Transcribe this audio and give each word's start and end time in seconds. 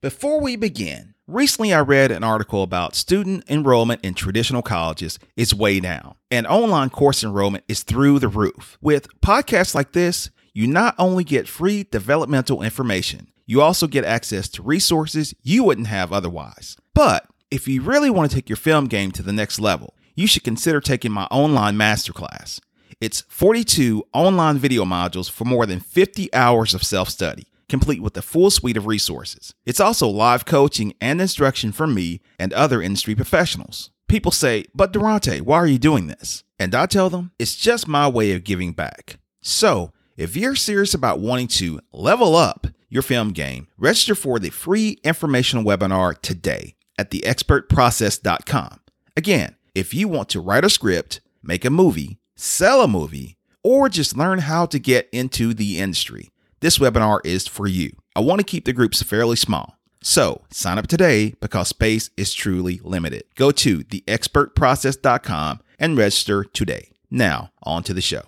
Before 0.00 0.40
we 0.40 0.54
begin, 0.54 1.14
recently 1.26 1.74
I 1.74 1.80
read 1.80 2.12
an 2.12 2.22
article 2.22 2.62
about 2.62 2.94
student 2.94 3.42
enrollment 3.48 4.04
in 4.04 4.14
traditional 4.14 4.62
colleges 4.62 5.18
is 5.36 5.52
way 5.52 5.80
down, 5.80 6.14
and 6.30 6.46
online 6.46 6.90
course 6.90 7.24
enrollment 7.24 7.64
is 7.66 7.82
through 7.82 8.20
the 8.20 8.28
roof. 8.28 8.78
With 8.80 9.08
podcasts 9.20 9.74
like 9.74 9.90
this, 9.90 10.30
you 10.54 10.68
not 10.68 10.94
only 10.98 11.24
get 11.24 11.48
free 11.48 11.82
developmental 11.82 12.62
information, 12.62 13.32
you 13.44 13.60
also 13.60 13.88
get 13.88 14.04
access 14.04 14.48
to 14.50 14.62
resources 14.62 15.34
you 15.42 15.64
wouldn't 15.64 15.88
have 15.88 16.12
otherwise. 16.12 16.76
But 16.94 17.26
if 17.50 17.66
you 17.66 17.82
really 17.82 18.08
want 18.08 18.30
to 18.30 18.36
take 18.36 18.48
your 18.48 18.56
film 18.56 18.86
game 18.86 19.10
to 19.10 19.22
the 19.24 19.32
next 19.32 19.58
level, 19.58 19.94
you 20.14 20.28
should 20.28 20.44
consider 20.44 20.80
taking 20.80 21.10
my 21.10 21.24
online 21.24 21.74
masterclass. 21.74 22.60
It's 23.00 23.22
42 23.22 24.04
online 24.14 24.58
video 24.58 24.84
modules 24.84 25.28
for 25.28 25.44
more 25.44 25.66
than 25.66 25.80
50 25.80 26.32
hours 26.32 26.72
of 26.72 26.84
self 26.84 27.08
study 27.08 27.48
complete 27.68 28.02
with 28.02 28.16
a 28.16 28.22
full 28.22 28.50
suite 28.50 28.76
of 28.76 28.86
resources. 28.86 29.54
It's 29.66 29.80
also 29.80 30.08
live 30.08 30.44
coaching 30.44 30.94
and 31.00 31.20
instruction 31.20 31.72
from 31.72 31.94
me 31.94 32.20
and 32.38 32.52
other 32.52 32.82
industry 32.82 33.14
professionals. 33.14 33.90
People 34.08 34.32
say, 34.32 34.64
but 34.74 34.92
Deronte, 34.92 35.40
why 35.42 35.56
are 35.56 35.66
you 35.66 35.78
doing 35.78 36.06
this? 36.06 36.44
And 36.58 36.74
I 36.74 36.86
tell 36.86 37.10
them, 37.10 37.32
it's 37.38 37.56
just 37.56 37.86
my 37.86 38.08
way 38.08 38.32
of 38.32 38.44
giving 38.44 38.72
back. 38.72 39.18
So, 39.42 39.92
if 40.16 40.34
you're 40.34 40.56
serious 40.56 40.94
about 40.94 41.20
wanting 41.20 41.46
to 41.48 41.80
level 41.92 42.34
up 42.34 42.66
your 42.88 43.02
film 43.02 43.30
game, 43.30 43.68
register 43.76 44.14
for 44.14 44.38
the 44.38 44.50
free 44.50 44.98
informational 45.04 45.64
webinar 45.64 46.20
today 46.20 46.74
at 46.98 47.10
theexpertprocess.com. 47.10 48.80
Again, 49.16 49.56
if 49.74 49.94
you 49.94 50.08
want 50.08 50.28
to 50.30 50.40
write 50.40 50.64
a 50.64 50.70
script, 50.70 51.20
make 51.42 51.64
a 51.64 51.70
movie, 51.70 52.18
sell 52.34 52.82
a 52.82 52.88
movie, 52.88 53.36
or 53.62 53.88
just 53.88 54.16
learn 54.16 54.40
how 54.40 54.66
to 54.66 54.78
get 54.78 55.08
into 55.12 55.54
the 55.54 55.78
industry, 55.78 56.30
this 56.60 56.78
webinar 56.78 57.20
is 57.24 57.46
for 57.46 57.66
you. 57.66 57.92
I 58.16 58.20
want 58.20 58.40
to 58.40 58.44
keep 58.44 58.64
the 58.64 58.72
groups 58.72 59.02
fairly 59.02 59.36
small. 59.36 59.78
So 60.02 60.42
sign 60.50 60.78
up 60.78 60.86
today 60.86 61.34
because 61.40 61.68
space 61.68 62.10
is 62.16 62.32
truly 62.32 62.80
limited. 62.82 63.24
Go 63.34 63.50
to 63.52 63.80
theexpertprocess.com 63.80 65.60
and 65.78 65.96
register 65.96 66.44
today. 66.44 66.90
Now, 67.10 67.50
on 67.62 67.82
to 67.84 67.94
the 67.94 68.00
show. 68.00 68.22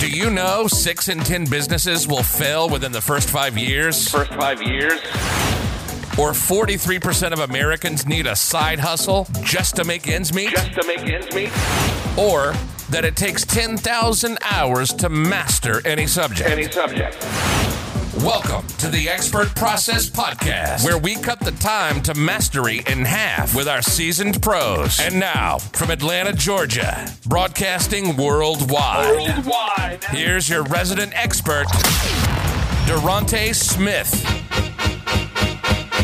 Do 0.00 0.10
you 0.10 0.28
know 0.28 0.66
six 0.66 1.08
in 1.08 1.20
10 1.20 1.46
businesses 1.46 2.06
will 2.08 2.22
fail 2.22 2.68
within 2.68 2.92
the 2.92 3.00
first 3.00 3.30
five 3.30 3.56
years? 3.56 4.08
First 4.08 4.32
five 4.34 4.60
years? 4.60 5.00
Or 6.18 6.30
43% 6.30 7.32
of 7.32 7.38
Americans 7.40 8.06
need 8.06 8.26
a 8.26 8.36
side 8.36 8.78
hustle 8.78 9.26
just 9.42 9.76
to 9.76 9.84
make 9.84 10.06
ends 10.08 10.32
meet? 10.32 10.50
Just 10.50 10.72
to 10.74 10.86
make 10.86 11.00
ends 11.00 11.34
meet? 11.34 11.50
Or 12.18 12.54
that 12.90 13.04
it 13.04 13.16
takes 13.16 13.44
10,000 13.44 14.38
hours 14.42 14.92
to 14.94 15.08
master 15.08 15.86
any 15.86 16.06
subject. 16.06 16.50
Any 16.50 16.64
subject. 16.70 17.16
Welcome 18.18 18.66
to 18.78 18.88
the 18.88 19.08
Expert 19.08 19.54
Process 19.56 20.08
Podcast, 20.08 20.84
where 20.84 20.98
we 20.98 21.16
cut 21.16 21.40
the 21.40 21.50
time 21.52 22.00
to 22.02 22.14
mastery 22.14 22.82
in 22.86 23.04
half 23.04 23.54
with 23.54 23.66
our 23.66 23.82
seasoned 23.82 24.40
pros. 24.40 25.00
And 25.00 25.18
now, 25.18 25.58
from 25.58 25.90
Atlanta, 25.90 26.32
Georgia, 26.32 27.10
broadcasting 27.26 28.16
worldwide. 28.16 29.16
Worldwide. 29.16 30.04
Here's 30.04 30.48
your 30.48 30.62
resident 30.64 31.12
expert, 31.14 31.66
Deronte 32.86 33.52
Smith. 33.52 34.12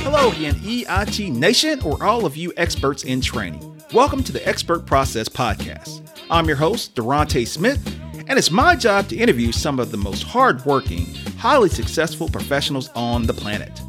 Hello 0.03 0.33
again, 0.33 0.55
EIT 0.57 1.33
Nation, 1.33 1.81
or 1.83 2.03
all 2.03 2.27
of 2.27 2.37
you 2.37 2.53
experts 2.57 3.05
in 3.05 3.21
training. 3.21 3.81
Welcome 3.93 4.23
to 4.25 4.33
the 4.33 4.47
Expert 4.49 4.85
Process 4.87 5.29
Podcast. 5.29 6.10
I'm 6.31 6.47
your 6.47 6.57
host, 6.57 6.95
Deronte 6.95 7.45
Smith, 7.45 7.85
and 8.29 8.39
it's 8.39 8.53
my 8.53 8.77
job 8.77 9.09
to 9.09 9.17
interview 9.17 9.51
some 9.51 9.81
of 9.81 9.91
the 9.91 9.97
most 9.97 10.23
hardworking, 10.23 11.13
highly 11.37 11.69
successful 11.69 12.29
professionals 12.29 12.89
on 12.95 13.25
the 13.25 13.35
planet. 13.35 13.83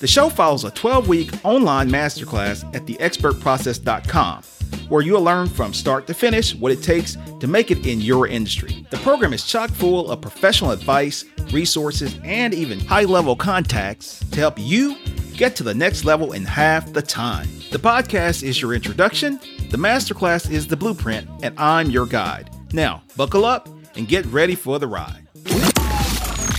The 0.00 0.06
show 0.06 0.30
follows 0.30 0.64
a 0.64 0.70
12 0.70 1.08
week 1.08 1.30
online 1.44 1.90
masterclass 1.90 2.64
at 2.74 2.86
theexpertprocess.com, 2.86 4.42
where 4.88 5.02
you'll 5.02 5.22
learn 5.22 5.46
from 5.46 5.74
start 5.74 6.06
to 6.06 6.14
finish 6.14 6.54
what 6.54 6.72
it 6.72 6.82
takes 6.82 7.18
to 7.40 7.46
make 7.46 7.70
it 7.70 7.86
in 7.86 8.00
your 8.00 8.28
industry. 8.28 8.86
The 8.88 8.96
program 8.98 9.34
is 9.34 9.44
chock 9.44 9.68
full 9.68 10.10
of 10.10 10.22
professional 10.22 10.70
advice, 10.70 11.26
resources, 11.52 12.18
and 12.24 12.54
even 12.54 12.80
high 12.80 13.04
level 13.04 13.36
contacts 13.36 14.20
to 14.30 14.40
help 14.40 14.58
you 14.58 14.96
get 15.34 15.54
to 15.56 15.62
the 15.62 15.74
next 15.74 16.06
level 16.06 16.32
in 16.32 16.46
half 16.46 16.90
the 16.94 17.02
time. 17.02 17.48
The 17.70 17.78
podcast 17.78 18.42
is 18.42 18.62
your 18.62 18.72
introduction 18.72 19.38
the 19.74 19.78
masterclass 19.78 20.48
is 20.48 20.68
the 20.68 20.76
blueprint, 20.76 21.28
and 21.42 21.52
I'm 21.58 21.90
your 21.90 22.06
guide. 22.06 22.48
Now, 22.72 23.02
buckle 23.16 23.44
up 23.44 23.68
and 23.96 24.06
get 24.06 24.24
ready 24.26 24.54
for 24.54 24.78
the 24.78 24.86
ride. 24.86 25.26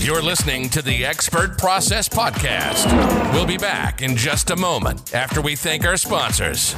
You're 0.02 0.22
listening 0.22 0.68
to 0.72 0.82
the 0.82 1.06
Expert 1.06 1.58
Process 1.58 2.10
Podcast. 2.10 2.84
We'll 3.32 3.46
be 3.46 3.56
back 3.56 4.02
in 4.02 4.18
just 4.18 4.50
a 4.50 4.58
moment 4.58 5.16
after 5.16 5.40
we 5.40 5.56
thank 5.56 5.86
our 5.86 5.96
sponsors. 5.96 6.76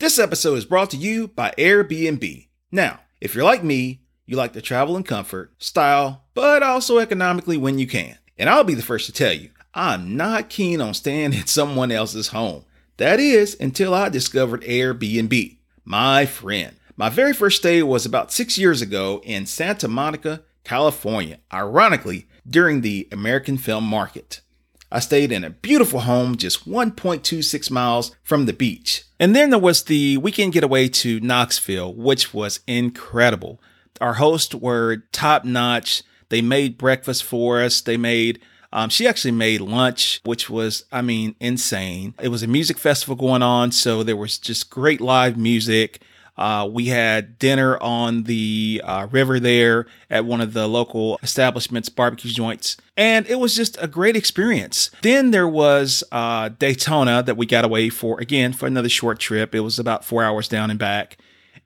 This 0.00 0.18
episode 0.18 0.56
is 0.56 0.66
brought 0.66 0.90
to 0.90 0.98
you 0.98 1.28
by 1.28 1.54
Airbnb. 1.56 2.46
Now, 2.70 3.00
if 3.22 3.34
you're 3.34 3.44
like 3.44 3.64
me, 3.64 4.02
you 4.26 4.36
like 4.36 4.52
to 4.52 4.60
travel 4.60 4.98
in 4.98 5.02
comfort, 5.02 5.54
style, 5.56 6.24
but 6.34 6.62
also 6.62 6.98
economically 6.98 7.56
when 7.56 7.78
you 7.78 7.86
can. 7.86 8.18
And 8.36 8.50
I'll 8.50 8.64
be 8.64 8.74
the 8.74 8.82
first 8.82 9.06
to 9.06 9.12
tell 9.12 9.32
you, 9.32 9.48
I'm 9.72 10.14
not 10.14 10.50
keen 10.50 10.82
on 10.82 10.92
staying 10.92 11.32
in 11.32 11.46
someone 11.46 11.90
else's 11.90 12.28
home. 12.28 12.66
That 13.00 13.18
is, 13.18 13.56
until 13.58 13.94
I 13.94 14.10
discovered 14.10 14.60
Airbnb. 14.60 15.56
My 15.86 16.26
friend. 16.26 16.76
My 16.98 17.08
very 17.08 17.32
first 17.32 17.56
stay 17.56 17.82
was 17.82 18.04
about 18.04 18.30
six 18.30 18.58
years 18.58 18.82
ago 18.82 19.22
in 19.24 19.46
Santa 19.46 19.88
Monica, 19.88 20.42
California, 20.64 21.38
ironically, 21.50 22.26
during 22.46 22.82
the 22.82 23.08
American 23.10 23.56
film 23.56 23.84
market. 23.84 24.42
I 24.92 24.98
stayed 24.98 25.32
in 25.32 25.44
a 25.44 25.48
beautiful 25.48 26.00
home 26.00 26.36
just 26.36 26.68
1.26 26.68 27.70
miles 27.70 28.14
from 28.22 28.44
the 28.44 28.52
beach. 28.52 29.04
And 29.18 29.34
then 29.34 29.48
there 29.48 29.58
was 29.58 29.84
the 29.84 30.18
weekend 30.18 30.52
getaway 30.52 30.88
to 30.88 31.20
Knoxville, 31.20 31.94
which 31.94 32.34
was 32.34 32.60
incredible. 32.66 33.62
Our 33.98 34.14
hosts 34.14 34.54
were 34.54 35.04
top 35.10 35.46
notch. 35.46 36.02
They 36.28 36.42
made 36.42 36.76
breakfast 36.76 37.24
for 37.24 37.62
us. 37.62 37.80
They 37.80 37.96
made 37.96 38.42
um, 38.72 38.88
she 38.88 39.06
actually 39.06 39.32
made 39.32 39.60
lunch, 39.60 40.20
which 40.24 40.48
was, 40.48 40.84
I 40.92 41.02
mean, 41.02 41.34
insane. 41.40 42.14
It 42.20 42.28
was 42.28 42.42
a 42.42 42.46
music 42.46 42.78
festival 42.78 43.16
going 43.16 43.42
on, 43.42 43.72
so 43.72 44.02
there 44.02 44.16
was 44.16 44.38
just 44.38 44.70
great 44.70 45.00
live 45.00 45.36
music. 45.36 46.02
Uh, 46.36 46.66
we 46.72 46.86
had 46.86 47.38
dinner 47.38 47.76
on 47.82 48.22
the 48.22 48.80
uh, 48.84 49.06
river 49.10 49.38
there 49.38 49.86
at 50.08 50.24
one 50.24 50.40
of 50.40 50.54
the 50.54 50.66
local 50.66 51.18
establishments, 51.22 51.90
barbecue 51.90 52.30
joints, 52.30 52.78
and 52.96 53.26
it 53.26 53.34
was 53.34 53.54
just 53.54 53.76
a 53.78 53.86
great 53.86 54.16
experience. 54.16 54.90
Then 55.02 55.32
there 55.32 55.48
was 55.48 56.02
uh, 56.12 56.48
Daytona 56.48 57.22
that 57.24 57.36
we 57.36 57.44
got 57.44 57.64
away 57.64 57.90
for 57.90 58.18
again 58.20 58.54
for 58.54 58.66
another 58.66 58.88
short 58.88 59.18
trip. 59.18 59.54
It 59.54 59.60
was 59.60 59.78
about 59.78 60.04
four 60.04 60.22
hours 60.24 60.48
down 60.48 60.70
and 60.70 60.78
back. 60.78 61.18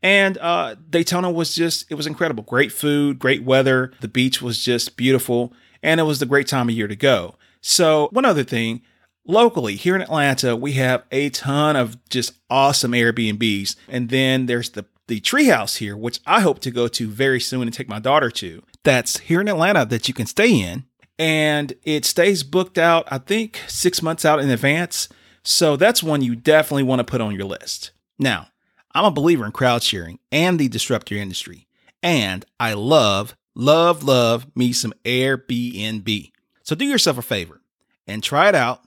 And 0.03 0.37
uh, 0.39 0.75
Daytona 0.91 1.31
was 1.31 1.55
just, 1.55 1.91
it 1.91 1.95
was 1.95 2.07
incredible. 2.07 2.43
Great 2.43 2.73
food, 2.73 3.19
great 3.19 3.43
weather. 3.43 3.93
The 4.01 4.09
beach 4.09 4.43
was 4.43 4.63
just 4.63 4.97
beautiful 4.99 5.55
and 5.85 6.01
it 6.01 6.05
was 6.05 6.19
the 6.19 6.27
great 6.27 6.49
time 6.49 6.69
of 6.69 6.75
year 6.75 6.89
to 6.89 6.97
go. 6.97 7.37
So, 7.61 8.09
one 8.11 8.25
other 8.25 8.43
thing 8.43 8.83
locally 9.27 9.77
here 9.77 9.95
in 9.95 10.03
Atlanta, 10.03 10.57
we 10.57 10.73
have 10.73 11.05
a 11.13 11.31
ton 11.31 11.77
of 11.77 12.03
just 12.09 12.35
awesome 12.51 12.93
Airbnbs. 12.93 13.77
And 13.89 14.09
then 14.09 14.47
there's 14.47 14.71
the 14.71 14.87
the 15.07 15.21
treehouse 15.21 15.77
here, 15.77 15.99
which 15.99 16.21
I 16.27 16.41
hope 16.41 16.61
to 16.61 16.71
go 16.71 16.89
to 16.89 17.09
very 17.09 17.39
soon 17.39 17.63
and 17.63 17.75
take 17.75 17.91
my 17.91 17.99
daughter 17.99 18.31
to. 18.31 18.63
That's 18.85 19.19
here 19.19 19.43
in 19.43 19.49
Atlanta 19.49 19.85
that 19.85 20.09
you 20.09 20.15
can 20.15 20.25
stay 20.25 20.63
in. 20.63 20.85
And 21.19 21.75
it 21.83 22.07
stays 22.07 22.43
booked 22.43 22.79
out, 22.79 23.07
I 23.11 23.19
think, 23.19 23.61
six 23.69 24.01
months 24.01 24.25
out 24.25 24.41
in 24.41 24.49
advance. 24.49 25.11
So 25.45 25.77
that's 25.77 26.03
one 26.03 26.23
you 26.23 26.35
definitely 26.35 26.85
want 26.85 27.01
to 27.01 27.05
put 27.05 27.21
on 27.21 27.35
your 27.35 27.45
list. 27.45 27.93
Now, 28.19 28.49
I'm 28.95 29.05
a 29.05 29.11
believer 29.11 29.45
in 29.45 29.53
crowd 29.53 29.83
sharing 29.83 30.21
and 30.33 30.59
the 30.59 30.69
disruptor 30.69 31.17
industry. 31.17 31.67
And 32.03 32.47
I 32.59 32.73
love 32.73 33.37
Love, 33.55 34.03
love 34.03 34.47
me 34.57 34.73
some 34.73 34.93
Airbnb. 35.05 36.33
So 36.63 36.75
do 36.75 36.85
yourself 36.85 37.19
a 37.19 37.23
favor 37.23 37.61
and 38.07 38.23
try 38.23 38.49
it 38.49 38.55
out. 38.55 38.83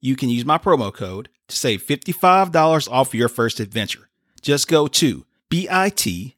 You 0.00 0.16
can 0.16 0.28
use 0.28 0.44
my 0.44 0.58
promo 0.58 0.92
code 0.92 1.28
to 1.48 1.56
save 1.56 1.84
$55 1.84 2.90
off 2.90 3.14
your 3.14 3.28
first 3.28 3.60
adventure. 3.60 4.08
Just 4.40 4.68
go 4.68 4.86
to 4.88 5.24
bit.ly 5.48 6.34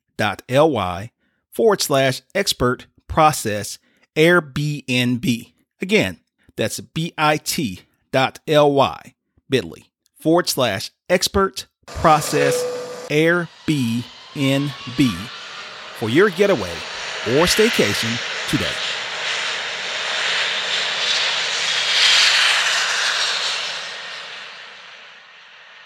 forward 1.50 1.80
slash 1.80 2.22
expert 2.34 2.86
process 3.08 3.78
Airbnb. 4.14 5.52
Again, 5.80 6.20
that's 6.56 6.80
bit.ly 6.80 7.82
bit.ly 9.48 9.82
forward 10.18 10.48
slash 10.48 10.90
expert 11.08 11.66
process 11.86 12.62
Airbnb 13.08 14.04
for 15.98 16.08
your 16.08 16.30
getaway 16.30 16.72
or 17.26 17.44
staycation 17.44 18.18
today. 18.48 18.66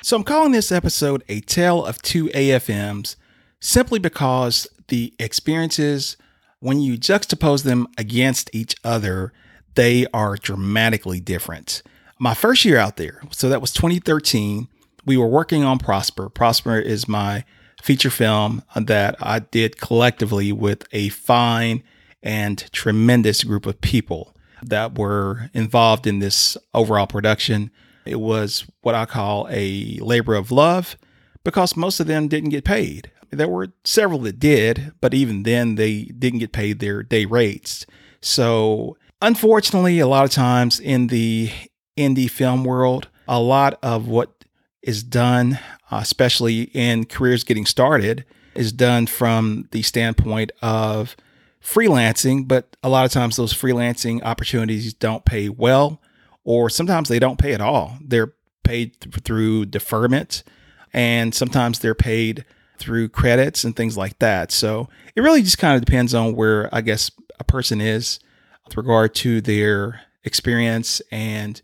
So 0.03 0.17
I'm 0.17 0.23
calling 0.23 0.53
this 0.53 0.71
episode 0.71 1.25
A 1.29 1.41
Tale 1.41 1.85
of 1.85 2.03
Two 2.03 2.27
AFMs 2.27 3.17
simply 3.59 3.99
because 3.99 4.69
the 4.89 5.15
experiences, 5.19 6.17
when 6.61 6.81
you 6.81 6.99
juxtapose 6.99 7.63
them 7.63 7.89
against 7.97 8.51
each 8.55 8.77
other, 8.85 9.33
they 9.75 10.07
are 10.13 10.37
dramatically 10.37 11.21
different. 11.21 11.83
My 12.19 12.35
first 12.35 12.65
year 12.65 12.77
out 12.77 12.97
there, 12.97 13.23
so 13.31 13.49
that 13.49 13.61
was 13.61 13.73
2013, 13.73 14.69
we 15.07 15.17
were 15.17 15.27
working 15.27 15.65
on 15.65 15.79
Prosper. 15.79 16.29
Prosper 16.29 16.79
is 16.79 17.09
my 17.09 17.45
feature 17.85 18.09
film 18.09 18.63
that 18.75 19.15
I 19.21 19.41
did 19.41 19.77
collectively 19.77 20.53
with 20.53 20.87
a 20.93 21.11
fine 21.11 21.83
and 22.23 22.65
tremendous 22.73 23.45
group 23.45 23.67
of 23.67 23.83
people 23.83 24.35
that 24.63 24.97
were 24.97 25.51
involved 25.53 26.07
in 26.07 26.19
this 26.19 26.57
overall 26.73 27.07
production. 27.07 27.71
It 28.07 28.21
was 28.21 28.65
what 28.81 28.95
I 28.95 29.05
call 29.05 29.47
a 29.51 29.99
labor 29.99 30.35
of 30.35 30.51
love 30.51 30.97
because 31.45 31.77
most 31.77 32.01
of 32.01 32.07
them 32.07 32.27
didn't 32.27 32.49
get 32.49 32.65
paid. 32.65 33.11
There 33.31 33.49
were 33.49 33.75
several 33.85 34.21
that 34.21 34.39
did, 34.39 34.93
but 35.03 35.13
even 35.13 35.43
then, 35.43 35.75
they 35.75 36.05
didn't 36.05 36.39
get 36.39 36.53
paid 36.53 36.79
their 36.79 37.03
day 37.03 37.27
rates. 37.27 37.85
So, 38.23 38.97
unfortunately, 39.21 39.99
a 39.99 40.07
lot 40.07 40.25
of 40.25 40.31
times 40.31 40.81
in 40.81 41.09
the 41.09 41.51
indie 41.99 42.31
film 42.31 42.65
world, 42.65 43.09
a 43.29 43.41
lot 43.41 43.79
of 43.83 44.09
what 44.09 44.44
is 44.85 45.03
done, 45.03 45.59
uh, 45.91 45.99
especially 46.03 46.65
in 46.75 47.07
careers 47.07 47.43
getting 47.43 47.67
started, 47.67 48.25
is 48.55 48.71
done 48.71 49.07
from 49.07 49.67
the 49.73 49.83
standpoint 49.83 50.53
of 50.63 51.17
freelancing. 51.63 52.47
But 52.47 52.77
a 52.83 52.89
lot 52.89 53.07
of 53.07 53.11
times, 53.11 53.37
those 53.37 53.55
freelancing 53.55 54.23
opportunities 54.23 54.93
don't 54.93 55.25
pay 55.25 55.49
well, 55.49 56.01
or 56.45 56.69
sometimes 56.69 57.09
they 57.09 57.19
don't 57.19 57.39
pay 57.39 57.55
at 57.55 57.61
all. 57.61 57.99
They're 58.01 58.35
paid 58.63 59.01
th- 59.01 59.17
through 59.25 59.67
deferment, 59.67 60.45
and 60.93 61.35
sometimes 61.35 61.79
they're 61.79 61.95
paid 61.95 62.45
through 62.77 63.09
credits 63.09 63.65
and 63.65 63.75
things 63.75 63.97
like 63.97 64.19
that. 64.19 64.53
So 64.53 64.89
it 65.17 65.23
really 65.23 65.43
just 65.43 65.59
kind 65.59 65.77
of 65.77 65.85
depends 65.85 66.13
on 66.13 66.37
where 66.37 66.69
I 66.75 66.83
guess 66.83 67.11
a 67.41 67.45
person 67.45 67.81
is 67.81 68.21
with 68.67 68.77
regard 68.77 69.15
to 69.17 69.41
their 69.41 70.03
experience 70.25 71.01
and 71.11 71.61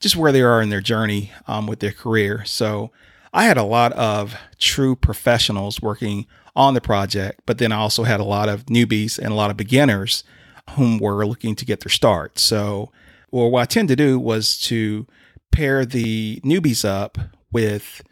just 0.00 0.16
where 0.16 0.32
they 0.32 0.42
are 0.42 0.60
in 0.60 0.68
their 0.68 0.80
journey 0.80 1.32
um, 1.46 1.66
with 1.66 1.80
their 1.80 1.92
career. 1.92 2.44
So 2.44 2.90
I 3.32 3.44
had 3.44 3.56
a 3.56 3.62
lot 3.62 3.92
of 3.92 4.36
true 4.58 4.96
professionals 4.96 5.80
working 5.80 6.26
on 6.54 6.74
the 6.74 6.80
project, 6.80 7.42
but 7.46 7.58
then 7.58 7.72
I 7.72 7.76
also 7.76 8.04
had 8.04 8.20
a 8.20 8.24
lot 8.24 8.48
of 8.48 8.66
newbies 8.66 9.18
and 9.18 9.28
a 9.28 9.34
lot 9.34 9.50
of 9.50 9.56
beginners 9.56 10.24
whom 10.70 10.98
were 10.98 11.26
looking 11.26 11.54
to 11.56 11.64
get 11.64 11.80
their 11.80 11.90
start. 11.90 12.38
So, 12.38 12.90
well, 13.30 13.50
what 13.50 13.62
I 13.62 13.66
tend 13.66 13.88
to 13.88 13.96
do 13.96 14.18
was 14.18 14.58
to 14.60 15.06
pair 15.52 15.84
the 15.84 16.40
newbies 16.40 16.84
up 16.84 17.18
with 17.52 18.02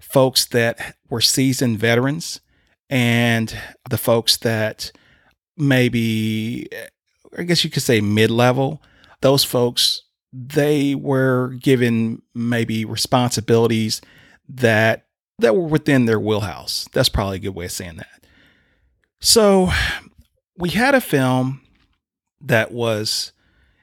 folks 0.00 0.46
that 0.46 0.96
were 1.08 1.20
seasoned 1.20 1.78
veterans 1.78 2.40
and 2.88 3.56
the 3.88 3.98
folks 3.98 4.36
that 4.38 4.92
maybe, 5.56 6.68
I 7.36 7.42
guess 7.42 7.64
you 7.64 7.70
could 7.70 7.82
say 7.82 8.00
mid 8.00 8.30
level. 8.30 8.82
Those 9.20 9.44
folks, 9.44 10.02
they 10.32 10.94
were 10.94 11.54
given 11.60 12.22
maybe 12.34 12.84
responsibilities 12.84 14.00
that 14.48 15.06
that 15.38 15.56
were 15.56 15.66
within 15.66 16.04
their 16.04 16.20
wheelhouse. 16.20 16.86
That's 16.92 17.08
probably 17.08 17.36
a 17.36 17.40
good 17.40 17.54
way 17.54 17.64
of 17.64 17.72
saying 17.72 17.96
that. 17.96 18.24
So 19.20 19.70
we 20.56 20.70
had 20.70 20.94
a 20.94 21.00
film 21.00 21.62
that 22.40 22.72
was 22.72 23.32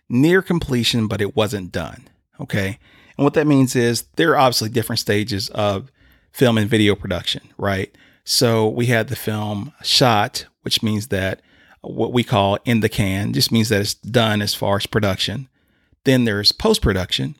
near 0.10 0.42
completion, 0.42 1.08
but 1.08 1.22
it 1.22 1.36
wasn't 1.36 1.72
done. 1.72 2.08
Okay. 2.40 2.80
And 3.18 3.24
what 3.24 3.34
that 3.34 3.48
means 3.48 3.76
is 3.76 4.04
there 4.16 4.32
are 4.32 4.38
obviously 4.38 4.70
different 4.70 5.00
stages 5.00 5.50
of 5.50 5.92
film 6.32 6.58
and 6.58 6.70
video 6.70 6.96
production, 6.96 7.42
right? 7.58 7.96
So 8.24 8.68
we 8.68 8.88
had 8.88 9.08
the 9.08 9.16
film 9.16 9.74
shot, 9.82 10.46
which 10.62 10.84
means 10.84 11.08
that 11.08 11.42
what 11.82 12.14
we 12.14 12.24
call 12.24 12.58
in 12.66 12.82
the 12.82 12.90
can 12.90 13.34
just 13.34 13.52
means 13.52 13.70
that 13.70 13.82
it's 13.82 13.94
done 13.94 14.42
as 14.42 14.54
far 14.54 14.78
as 14.78 14.86
production. 14.86 15.50
Then 16.08 16.24
there's 16.24 16.54
post 16.54 16.82
production, 16.82 17.36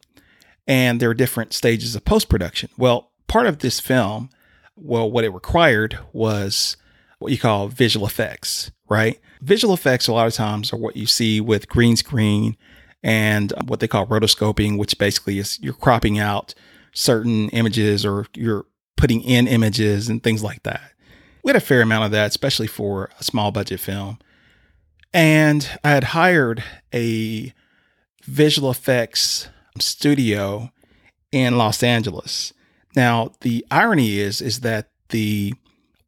and 0.68 1.00
there 1.00 1.10
are 1.10 1.14
different 1.14 1.54
stages 1.54 1.96
of 1.96 2.04
post 2.04 2.28
production. 2.28 2.70
Well, 2.78 3.12
part 3.28 3.48
of 3.48 3.60
this 3.60 3.80
film, 3.80 4.30
well, 4.76 5.10
what 5.10 5.24
it 5.24 5.30
required 5.30 5.98
was 6.12 6.76
what 7.20 7.32
you 7.32 7.38
call 7.38 7.70
visual 7.70 8.06
effects, 8.06 8.70
right? 8.90 9.22
Visual 9.42 9.74
effects, 9.74 10.10
a 10.10 10.12
lot 10.12 10.28
of 10.28 10.34
times, 10.34 10.74
are 10.74 10.78
what 10.78 10.98
you 10.98 11.06
see 11.06 11.40
with 11.40 11.70
green 11.70 11.96
screen 11.96 12.58
and 13.02 13.54
what 13.68 13.80
they 13.80 13.88
call 13.88 14.06
rotoscoping, 14.06 14.78
which 14.78 14.98
basically 14.98 15.40
is 15.40 15.58
you're 15.62 15.74
cropping 15.74 16.20
out 16.20 16.54
certain 16.94 17.48
images 17.52 18.06
or 18.06 18.26
you're 18.36 18.66
putting 18.98 19.22
in 19.22 19.48
images 19.48 20.10
and 20.10 20.22
things 20.22 20.44
like 20.44 20.64
that. 20.64 20.92
We 21.42 21.52
had 21.52 21.56
a 21.56 21.62
fair 21.62 21.82
amount 21.82 22.04
of 22.04 22.12
that, 22.12 22.32
especially 22.32 22.68
for 22.68 23.12
a 23.18 23.24
small 23.24 23.54
budget 23.54 23.80
film. 23.80 24.20
And 25.14 25.70
I 25.86 25.92
had 25.92 26.04
hired 26.04 26.66
a 26.94 27.54
visual 28.28 28.70
effects 28.70 29.50
studio 29.80 30.72
in 31.32 31.58
Los 31.58 31.82
Angeles. 31.84 32.54
Now, 32.96 33.32
the 33.42 33.66
irony 33.72 34.20
is 34.20 34.42
is 34.42 34.62
that 34.62 34.90
the 35.10 35.54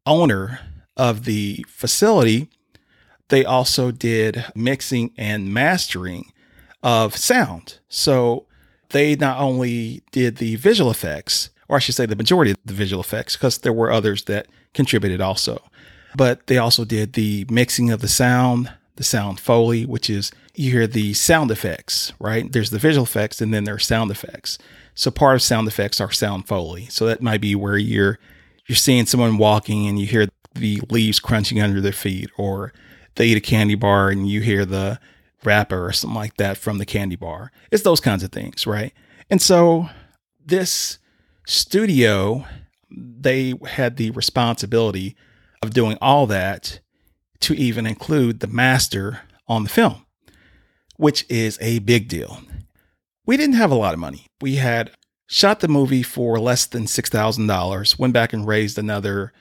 owner 0.06 0.60
of 0.96 1.24
the 1.24 1.64
facility 1.68 2.48
they 3.30 3.44
also 3.44 3.90
did 3.90 4.44
mixing 4.54 5.12
and 5.16 5.54
mastering 5.54 6.32
of 6.82 7.16
sound. 7.16 7.78
So 7.88 8.46
they 8.90 9.16
not 9.16 9.38
only 9.38 10.02
did 10.10 10.36
the 10.36 10.56
visual 10.56 10.90
effects, 10.90 11.50
or 11.68 11.76
I 11.76 11.78
should 11.78 11.94
say 11.94 12.06
the 12.06 12.16
majority 12.16 12.50
of 12.50 12.58
the 12.64 12.74
visual 12.74 13.00
effects, 13.00 13.36
because 13.36 13.58
there 13.58 13.72
were 13.72 13.90
others 13.90 14.24
that 14.24 14.48
contributed 14.74 15.20
also. 15.20 15.62
But 16.16 16.48
they 16.48 16.58
also 16.58 16.84
did 16.84 17.12
the 17.12 17.46
mixing 17.48 17.90
of 17.90 18.00
the 18.00 18.08
sound, 18.08 18.72
the 18.96 19.04
sound 19.04 19.38
foley, 19.38 19.86
which 19.86 20.10
is 20.10 20.32
you 20.60 20.72
hear 20.72 20.86
the 20.86 21.14
sound 21.14 21.50
effects, 21.50 22.12
right? 22.20 22.50
There's 22.52 22.70
the 22.70 22.78
visual 22.78 23.04
effects 23.04 23.40
and 23.40 23.52
then 23.52 23.64
there 23.64 23.74
are 23.74 23.78
sound 23.78 24.10
effects. 24.10 24.58
So 24.94 25.10
part 25.10 25.34
of 25.34 25.42
sound 25.42 25.66
effects 25.66 26.00
are 26.00 26.12
sound 26.12 26.46
foley. 26.46 26.86
So 26.86 27.06
that 27.06 27.22
might 27.22 27.40
be 27.40 27.54
where 27.54 27.78
you're 27.78 28.18
you're 28.66 28.76
seeing 28.76 29.06
someone 29.06 29.38
walking 29.38 29.88
and 29.88 29.98
you 29.98 30.06
hear 30.06 30.28
the 30.54 30.80
leaves 30.90 31.18
crunching 31.18 31.60
under 31.60 31.80
their 31.80 31.92
feet, 31.92 32.30
or 32.36 32.72
they 33.16 33.26
eat 33.26 33.36
a 33.36 33.40
candy 33.40 33.74
bar 33.74 34.10
and 34.10 34.28
you 34.28 34.42
hear 34.42 34.64
the 34.64 35.00
wrapper 35.42 35.86
or 35.86 35.92
something 35.92 36.14
like 36.14 36.36
that 36.36 36.56
from 36.56 36.78
the 36.78 36.86
candy 36.86 37.16
bar. 37.16 37.50
It's 37.70 37.82
those 37.82 38.00
kinds 38.00 38.22
of 38.22 38.30
things, 38.30 38.66
right? 38.66 38.92
And 39.30 39.40
so 39.40 39.88
this 40.44 40.98
studio, 41.46 42.44
they 42.90 43.54
had 43.66 43.96
the 43.96 44.10
responsibility 44.10 45.16
of 45.62 45.70
doing 45.70 45.96
all 46.00 46.26
that 46.26 46.80
to 47.40 47.54
even 47.54 47.86
include 47.86 48.40
the 48.40 48.46
master 48.46 49.22
on 49.48 49.64
the 49.64 49.70
film, 49.70 50.04
which 51.00 51.24
is 51.30 51.56
a 51.62 51.78
big 51.80 52.08
deal. 52.08 52.42
We 53.24 53.38
didn't 53.38 53.56
have 53.56 53.70
a 53.70 53.76
lot 53.76 53.94
of 53.94 54.00
money. 54.00 54.26
We 54.40 54.56
had 54.56 54.90
shot 55.26 55.60
the 55.60 55.68
movie 55.68 56.02
for 56.02 56.38
less 56.38 56.66
than 56.66 56.84
$6,000, 56.84 57.98
went 57.98 58.12
back 58.12 58.32
and 58.32 58.46
raised 58.46 58.78
another 58.78 59.32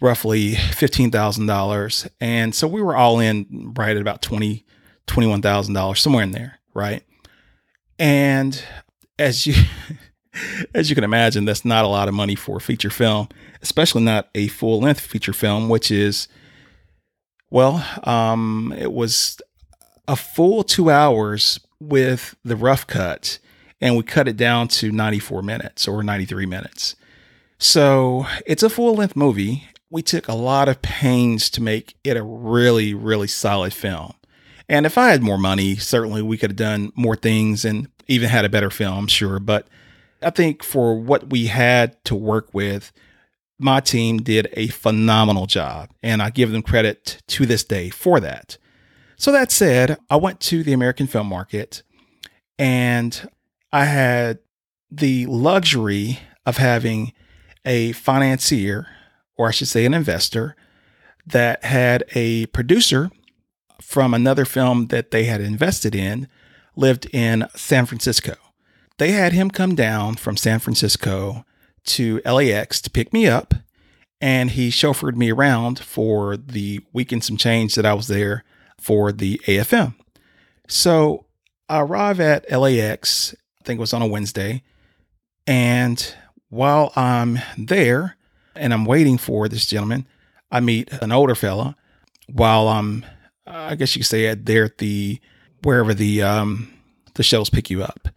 roughly 0.00 0.52
$15,000. 0.52 2.08
And 2.20 2.54
so 2.54 2.68
we 2.68 2.80
were 2.80 2.94
all 2.94 3.18
in 3.18 3.72
right 3.76 3.96
at 3.96 4.00
about 4.00 4.22
20, 4.22 4.64
$21,000, 5.08 5.98
somewhere 5.98 6.22
in 6.22 6.30
there, 6.30 6.60
right? 6.74 7.02
And 7.98 8.62
as 9.18 9.46
you 9.46 9.54
as 10.74 10.90
you 10.90 10.94
can 10.94 11.04
imagine, 11.04 11.44
that's 11.44 11.64
not 11.64 11.84
a 11.84 11.88
lot 11.88 12.08
of 12.08 12.14
money 12.14 12.34
for 12.36 12.58
a 12.58 12.60
feature 12.60 12.90
film, 12.90 13.28
especially 13.62 14.02
not 14.02 14.28
a 14.34 14.48
full 14.48 14.80
length 14.80 15.00
feature 15.00 15.32
film, 15.32 15.68
which 15.68 15.90
is, 15.90 16.28
well, 17.50 17.84
um, 18.04 18.74
it 18.76 18.92
was 18.92 19.40
a 20.06 20.16
full 20.16 20.64
two 20.64 20.90
hours 20.90 21.60
with 21.80 22.36
the 22.44 22.56
rough 22.56 22.86
cut, 22.86 23.38
and 23.80 23.96
we 23.96 24.02
cut 24.02 24.28
it 24.28 24.36
down 24.36 24.68
to 24.68 24.90
94 24.90 25.42
minutes 25.42 25.86
or 25.88 26.02
93 26.02 26.46
minutes. 26.46 26.96
So 27.58 28.26
it's 28.46 28.62
a 28.62 28.70
full 28.70 28.94
length 28.94 29.16
movie. 29.16 29.68
We 29.90 30.02
took 30.02 30.28
a 30.28 30.34
lot 30.34 30.68
of 30.68 30.82
pains 30.82 31.48
to 31.50 31.62
make 31.62 31.94
it 32.04 32.16
a 32.16 32.22
really, 32.22 32.94
really 32.94 33.28
solid 33.28 33.72
film. 33.72 34.14
And 34.68 34.86
if 34.86 34.96
I 34.96 35.10
had 35.10 35.22
more 35.22 35.38
money, 35.38 35.76
certainly 35.76 36.22
we 36.22 36.38
could 36.38 36.50
have 36.50 36.56
done 36.56 36.92
more 36.94 37.16
things 37.16 37.64
and 37.64 37.88
even 38.08 38.28
had 38.28 38.44
a 38.44 38.50
better 38.50 38.70
film, 38.70 39.06
sure. 39.06 39.38
But 39.38 39.68
I 40.22 40.30
think 40.30 40.62
for 40.62 40.98
what 40.98 41.30
we 41.30 41.46
had 41.46 42.02
to 42.06 42.14
work 42.14 42.52
with, 42.52 42.92
my 43.58 43.80
team 43.80 44.18
did 44.18 44.48
a 44.54 44.68
phenomenal 44.68 45.46
job, 45.46 45.90
and 46.02 46.20
I 46.20 46.30
give 46.30 46.50
them 46.50 46.62
credit 46.62 47.22
to 47.28 47.46
this 47.46 47.62
day 47.62 47.88
for 47.90 48.20
that. 48.20 48.58
So, 49.24 49.32
that 49.32 49.50
said, 49.50 49.96
I 50.10 50.16
went 50.16 50.38
to 50.40 50.62
the 50.62 50.74
American 50.74 51.06
film 51.06 51.28
market 51.28 51.82
and 52.58 53.26
I 53.72 53.86
had 53.86 54.40
the 54.90 55.24
luxury 55.24 56.18
of 56.44 56.58
having 56.58 57.14
a 57.64 57.92
financier, 57.92 58.86
or 59.38 59.48
I 59.48 59.50
should 59.50 59.68
say, 59.68 59.86
an 59.86 59.94
investor, 59.94 60.56
that 61.26 61.64
had 61.64 62.04
a 62.14 62.44
producer 62.48 63.10
from 63.80 64.12
another 64.12 64.44
film 64.44 64.88
that 64.88 65.10
they 65.10 65.24
had 65.24 65.40
invested 65.40 65.94
in, 65.94 66.28
lived 66.76 67.06
in 67.10 67.48
San 67.54 67.86
Francisco. 67.86 68.34
They 68.98 69.12
had 69.12 69.32
him 69.32 69.50
come 69.50 69.74
down 69.74 70.16
from 70.16 70.36
San 70.36 70.58
Francisco 70.58 71.46
to 71.86 72.20
LAX 72.26 72.78
to 72.82 72.90
pick 72.90 73.10
me 73.14 73.26
up, 73.26 73.54
and 74.20 74.50
he 74.50 74.68
chauffeured 74.68 75.16
me 75.16 75.32
around 75.32 75.78
for 75.78 76.36
the 76.36 76.80
week 76.92 77.10
and 77.10 77.24
some 77.24 77.38
change 77.38 77.74
that 77.76 77.86
I 77.86 77.94
was 77.94 78.08
there 78.08 78.44
for 78.84 79.12
the 79.12 79.40
AFM. 79.46 79.94
So 80.68 81.24
I 81.70 81.80
arrive 81.80 82.20
at 82.20 82.50
LAX, 82.50 83.34
I 83.60 83.64
think 83.64 83.78
it 83.78 83.80
was 83.80 83.94
on 83.94 84.02
a 84.02 84.06
Wednesday. 84.06 84.62
And 85.46 86.14
while 86.50 86.92
I'm 86.94 87.38
there 87.56 88.18
and 88.54 88.74
I'm 88.74 88.84
waiting 88.84 89.16
for 89.16 89.48
this 89.48 89.64
gentleman, 89.64 90.06
I 90.50 90.60
meet 90.60 90.92
an 90.92 91.12
older 91.12 91.34
fella 91.34 91.76
while 92.30 92.68
I'm, 92.68 93.06
I 93.46 93.74
guess 93.74 93.96
you 93.96 94.00
could 94.00 94.06
say, 94.06 94.26
at 94.26 94.44
there 94.44 94.64
at 94.64 94.76
the 94.76 95.18
wherever 95.62 95.94
the 95.94 96.22
um, 96.22 96.70
the 97.14 97.22
shuttles 97.22 97.48
pick 97.48 97.70
you 97.70 97.82
up. 97.82 98.08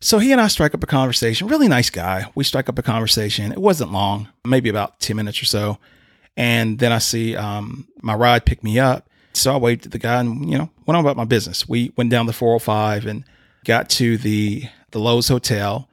So 0.00 0.20
he 0.20 0.30
and 0.30 0.40
I 0.40 0.46
strike 0.46 0.72
up 0.72 0.84
a 0.84 0.86
conversation. 0.86 1.48
Really 1.48 1.68
nice 1.68 1.90
guy. 1.90 2.30
We 2.36 2.44
strike 2.44 2.68
up 2.68 2.78
a 2.78 2.82
conversation. 2.82 3.50
It 3.50 3.58
wasn't 3.58 3.92
long, 3.92 4.28
maybe 4.44 4.68
about 4.68 5.00
ten 5.00 5.16
minutes 5.16 5.42
or 5.42 5.46
so. 5.46 5.78
And 6.36 6.78
then 6.78 6.92
I 6.92 6.98
see 6.98 7.34
um, 7.34 7.88
my 8.00 8.14
ride 8.14 8.46
pick 8.46 8.62
me 8.62 8.78
up. 8.78 9.09
So 9.40 9.54
I 9.54 9.56
waved 9.56 9.86
at 9.86 9.92
the 9.92 9.98
guy 9.98 10.20
and 10.20 10.50
you 10.50 10.58
know 10.58 10.70
went 10.86 10.96
on 10.96 11.04
about 11.04 11.16
my 11.16 11.24
business. 11.24 11.68
We 11.68 11.92
went 11.96 12.10
down 12.10 12.26
the 12.26 12.32
405 12.32 13.06
and 13.06 13.24
got 13.64 13.88
to 13.90 14.16
the 14.16 14.64
the 14.90 14.98
Loews 15.00 15.28
Hotel, 15.28 15.88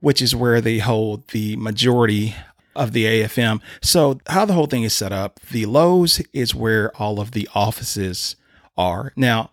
which 0.00 0.20
is 0.20 0.34
where 0.34 0.60
they 0.60 0.78
hold 0.78 1.28
the 1.28 1.56
majority 1.56 2.34
of 2.74 2.92
the 2.92 3.04
AFM. 3.04 3.60
So 3.82 4.20
how 4.28 4.44
the 4.44 4.52
whole 4.52 4.66
thing 4.66 4.84
is 4.84 4.94
set 4.94 5.12
up, 5.12 5.40
the 5.50 5.64
Loews 5.64 6.24
is 6.32 6.54
where 6.54 6.94
all 6.96 7.20
of 7.20 7.32
the 7.32 7.48
offices 7.54 8.36
are. 8.76 9.12
Now, 9.16 9.50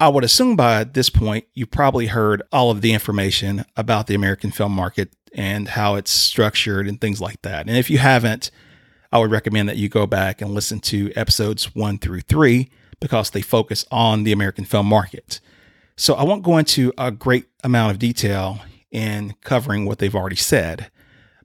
I 0.00 0.08
would 0.08 0.24
assume 0.24 0.56
by 0.56 0.84
this 0.84 1.10
point 1.10 1.46
you 1.54 1.66
probably 1.66 2.06
heard 2.06 2.42
all 2.52 2.70
of 2.70 2.80
the 2.80 2.92
information 2.92 3.64
about 3.76 4.06
the 4.06 4.14
American 4.14 4.50
film 4.50 4.72
market 4.72 5.12
and 5.34 5.68
how 5.68 5.96
it's 5.96 6.10
structured 6.10 6.88
and 6.88 7.00
things 7.00 7.20
like 7.20 7.42
that. 7.42 7.68
And 7.68 7.76
if 7.76 7.90
you 7.90 7.98
haven't, 7.98 8.50
I 9.10 9.18
would 9.18 9.30
recommend 9.30 9.68
that 9.68 9.76
you 9.76 9.88
go 9.88 10.06
back 10.06 10.40
and 10.40 10.50
listen 10.50 10.80
to 10.80 11.12
episodes 11.14 11.74
one 11.74 11.98
through 11.98 12.20
three 12.22 12.70
because 13.00 13.30
they 13.30 13.40
focus 13.40 13.84
on 13.90 14.24
the 14.24 14.32
American 14.32 14.64
film 14.64 14.86
market. 14.86 15.40
So 15.96 16.14
I 16.14 16.24
won't 16.24 16.42
go 16.42 16.58
into 16.58 16.92
a 16.98 17.10
great 17.10 17.46
amount 17.64 17.92
of 17.92 17.98
detail 17.98 18.60
in 18.90 19.34
covering 19.42 19.84
what 19.84 19.98
they've 19.98 20.14
already 20.14 20.36
said, 20.36 20.90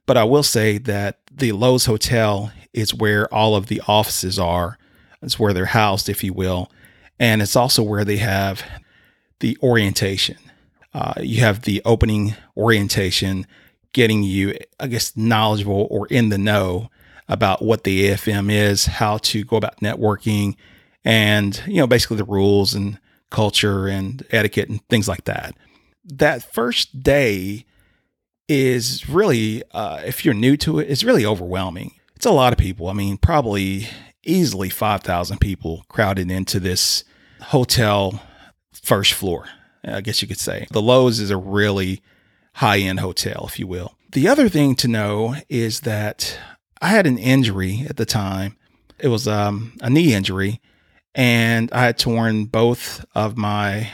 but 0.06 0.16
I 0.16 0.24
will 0.24 0.42
say 0.42 0.78
that 0.78 1.18
the 1.32 1.50
Loews 1.50 1.86
Hotel 1.86 2.52
is 2.72 2.94
where 2.94 3.32
all 3.32 3.56
of 3.56 3.66
the 3.66 3.82
offices 3.86 4.38
are. 4.38 4.78
It's 5.22 5.38
where 5.38 5.52
they're 5.52 5.66
housed, 5.66 6.08
if 6.08 6.22
you 6.22 6.32
will. 6.32 6.70
And 7.18 7.40
it's 7.40 7.56
also 7.56 7.82
where 7.82 8.04
they 8.04 8.18
have 8.18 8.62
the 9.40 9.56
orientation. 9.62 10.36
Uh, 10.92 11.14
you 11.20 11.40
have 11.40 11.62
the 11.62 11.80
opening 11.84 12.34
orientation, 12.56 13.46
getting 13.92 14.22
you, 14.22 14.56
I 14.78 14.86
guess, 14.88 15.16
knowledgeable 15.16 15.88
or 15.90 16.06
in 16.08 16.28
the 16.28 16.38
know 16.38 16.90
about 17.28 17.62
what 17.62 17.84
the 17.84 18.10
AFM 18.10 18.50
is, 18.50 18.86
how 18.86 19.18
to 19.18 19.44
go 19.44 19.56
about 19.56 19.80
networking, 19.80 20.56
and 21.04 21.62
you 21.66 21.76
know 21.76 21.86
basically 21.86 22.16
the 22.16 22.24
rules 22.24 22.74
and 22.74 22.98
culture 23.30 23.88
and 23.88 24.24
etiquette 24.30 24.68
and 24.68 24.86
things 24.88 25.08
like 25.08 25.24
that. 25.24 25.56
That 26.04 26.54
first 26.54 27.02
day 27.02 27.64
is 28.48 29.08
really, 29.08 29.62
uh, 29.72 30.02
if 30.04 30.24
you're 30.24 30.34
new 30.34 30.56
to 30.58 30.78
it, 30.78 30.90
it's 30.90 31.02
really 31.02 31.24
overwhelming. 31.24 31.92
It's 32.14 32.26
a 32.26 32.30
lot 32.30 32.52
of 32.52 32.58
people. 32.58 32.88
I 32.88 32.92
mean, 32.92 33.16
probably 33.16 33.88
easily 34.22 34.68
5,000 34.68 35.38
people 35.38 35.84
crowded 35.88 36.30
into 36.30 36.60
this 36.60 37.04
hotel 37.40 38.22
first 38.72 39.14
floor, 39.14 39.46
I 39.84 40.00
guess 40.00 40.22
you 40.22 40.28
could 40.28 40.38
say. 40.38 40.66
The 40.70 40.82
Loews 40.82 41.20
is 41.20 41.30
a 41.30 41.36
really 41.36 42.02
high 42.54 42.78
end 42.78 43.00
hotel, 43.00 43.44
if 43.46 43.58
you 43.58 43.66
will. 43.66 43.94
The 44.12 44.28
other 44.28 44.48
thing 44.48 44.76
to 44.76 44.88
know 44.88 45.34
is 45.48 45.80
that 45.80 46.38
I 46.84 46.88
had 46.88 47.06
an 47.06 47.16
injury 47.16 47.86
at 47.88 47.96
the 47.96 48.04
time. 48.04 48.58
It 48.98 49.08
was 49.08 49.26
um, 49.26 49.72
a 49.80 49.88
knee 49.88 50.12
injury, 50.12 50.60
and 51.14 51.72
I 51.72 51.86
had 51.86 51.96
torn 51.96 52.44
both 52.44 53.06
of 53.14 53.38
my 53.38 53.88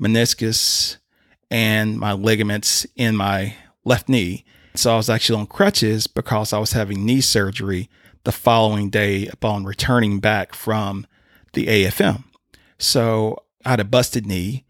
meniscus 0.00 0.96
and 1.50 2.00
my 2.00 2.14
ligaments 2.14 2.86
in 2.96 3.14
my 3.14 3.56
left 3.84 4.08
knee. 4.08 4.46
So 4.74 4.94
I 4.94 4.96
was 4.96 5.10
actually 5.10 5.38
on 5.38 5.48
crutches 5.48 6.06
because 6.06 6.54
I 6.54 6.58
was 6.58 6.72
having 6.72 7.04
knee 7.04 7.20
surgery 7.20 7.90
the 8.24 8.32
following 8.32 8.88
day 8.88 9.26
upon 9.26 9.66
returning 9.66 10.18
back 10.18 10.54
from 10.54 11.06
the 11.52 11.66
AFM. 11.66 12.24
So 12.78 13.36
I 13.66 13.70
had 13.72 13.80
a 13.80 13.84
busted 13.84 14.24
knee 14.24 14.64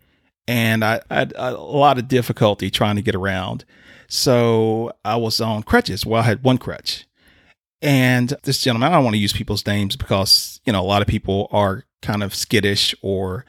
and 0.49 0.85
I, 0.85 1.03
I, 1.09 1.15
had 1.15 1.35
a 1.37 1.53
lot 1.53 1.99
of 1.99 2.09
difficulty 2.09 2.69
trying 2.69 2.97
to 2.97 3.03
get 3.03 3.15
around. 3.15 3.65
So 4.09 4.91
I 5.05 5.15
was 5.15 5.41
on 5.41 5.63
crutches. 5.63 6.05
Well, 6.05 6.23
I 6.23 6.25
had 6.25 6.43
one 6.43 6.59
crutch. 6.59 7.07
And 7.83 8.35
this 8.43 8.59
gentleman, 8.59 8.91
I 8.91 8.97
don't 8.97 9.05
want 9.05 9.15
to 9.15 9.21
use 9.21 9.33
people's 9.33 9.67
names 9.67 9.97
because, 9.97 10.61
you 10.65 10.73
know, 10.73 10.81
a 10.81 10.87
lot 10.87 11.03
of 11.03 11.09
people 11.09 11.49
are 11.51 11.85
kind 12.03 12.23
of 12.23 12.35
skittish 12.35 12.95
or 13.03 13.45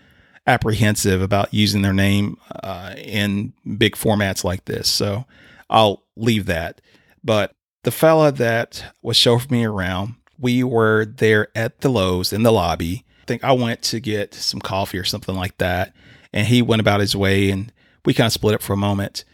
apprehensive 0.48 1.22
about 1.22 1.54
using 1.54 1.82
their 1.82 1.94
name 1.94 2.38
uh, 2.64 2.96
in 2.98 3.54
big 3.78 3.96
formats 3.96 4.44
like 4.44 4.66
this. 4.66 4.90
So 4.90 5.26
I'll 5.70 6.04
leave 6.16 6.46
that. 6.48 6.82
But 7.24 7.54
the 7.84 7.92
fella 7.92 8.32
that 8.32 8.86
was 9.02 9.18
showing 9.18 9.48
me 9.50 9.66
around, 9.66 10.16
we 10.40 10.64
were 10.64 11.06
there 11.06 11.50
at 11.56 11.82
the 11.82 11.90
Loews 11.90 12.34
in 12.34 12.44
the 12.44 12.52
lobby. 12.52 13.06
I 13.22 13.26
think 13.26 13.44
I 13.44 13.52
went 13.52 13.82
to 13.84 14.00
get 14.00 14.34
some 14.34 14.60
coffee 14.60 14.98
or 14.98 15.04
something 15.04 15.36
like 15.36 15.58
that. 15.58 15.94
And 16.34 16.48
he 16.48 16.62
went 16.62 16.80
about 16.80 17.02
his 17.02 17.16
way 17.16 17.52
and 17.52 17.72
we 18.06 18.14
kind 18.14 18.28
of 18.28 18.34
split 18.34 18.56
up 18.56 18.62
for 18.62 18.74
a 18.74 18.78
moment. 18.78 19.26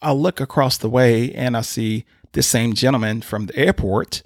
I 0.00 0.12
look 0.12 0.40
across 0.40 0.78
the 0.78 0.88
way 0.88 1.32
and 1.32 1.56
I 1.56 1.62
see 1.62 2.04
this 2.32 2.46
same 2.46 2.74
gentleman 2.74 3.20
from 3.20 3.46
the 3.46 3.56
airport 3.56 4.22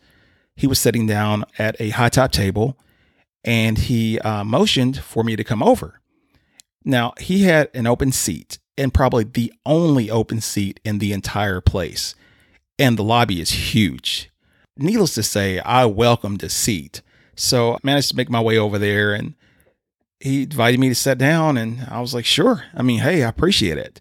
he 0.58 0.66
was 0.66 0.80
sitting 0.80 1.06
down 1.06 1.44
at 1.56 1.80
a 1.80 1.90
high 1.90 2.08
top 2.08 2.32
table 2.32 2.76
and 3.44 3.78
he 3.78 4.18
uh, 4.18 4.42
motioned 4.42 4.98
for 4.98 5.22
me 5.22 5.36
to 5.36 5.44
come 5.44 5.62
over. 5.62 6.00
Now, 6.84 7.14
he 7.20 7.44
had 7.44 7.70
an 7.74 7.86
open 7.86 8.10
seat 8.10 8.58
and 8.76 8.92
probably 8.92 9.22
the 9.22 9.52
only 9.64 10.10
open 10.10 10.40
seat 10.40 10.80
in 10.84 10.98
the 10.98 11.12
entire 11.12 11.60
place. 11.60 12.16
And 12.76 12.98
the 12.98 13.04
lobby 13.04 13.40
is 13.40 13.72
huge. 13.72 14.32
Needless 14.76 15.14
to 15.14 15.22
say, 15.22 15.60
I 15.60 15.84
welcomed 15.86 16.42
a 16.42 16.48
seat. 16.48 17.02
So 17.36 17.74
I 17.74 17.78
managed 17.84 18.10
to 18.10 18.16
make 18.16 18.28
my 18.28 18.40
way 18.40 18.58
over 18.58 18.78
there 18.78 19.14
and 19.14 19.34
he 20.18 20.42
invited 20.42 20.80
me 20.80 20.88
to 20.88 20.94
sit 20.96 21.18
down 21.18 21.56
and 21.56 21.86
I 21.88 22.00
was 22.00 22.14
like, 22.14 22.24
sure. 22.24 22.64
I 22.74 22.82
mean, 22.82 22.98
hey, 22.98 23.22
I 23.22 23.28
appreciate 23.28 23.78
it. 23.78 24.00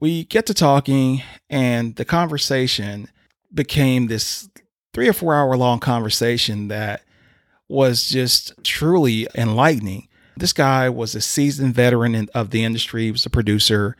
We 0.00 0.24
get 0.24 0.44
to 0.46 0.54
talking 0.54 1.22
and 1.48 1.96
the 1.96 2.04
conversation 2.04 3.08
became 3.54 4.08
this 4.08 4.50
three 4.94 5.08
or 5.08 5.12
four 5.12 5.34
hour 5.34 5.56
long 5.56 5.80
conversation 5.80 6.68
that 6.68 7.02
was 7.68 8.08
just 8.08 8.52
truly 8.62 9.26
enlightening. 9.34 10.08
This 10.36 10.52
guy 10.52 10.88
was 10.88 11.14
a 11.14 11.20
seasoned 11.20 11.74
veteran 11.74 12.28
of 12.34 12.50
the 12.50 12.64
industry, 12.64 13.04
he 13.04 13.10
was 13.10 13.26
a 13.26 13.30
producer, 13.30 13.96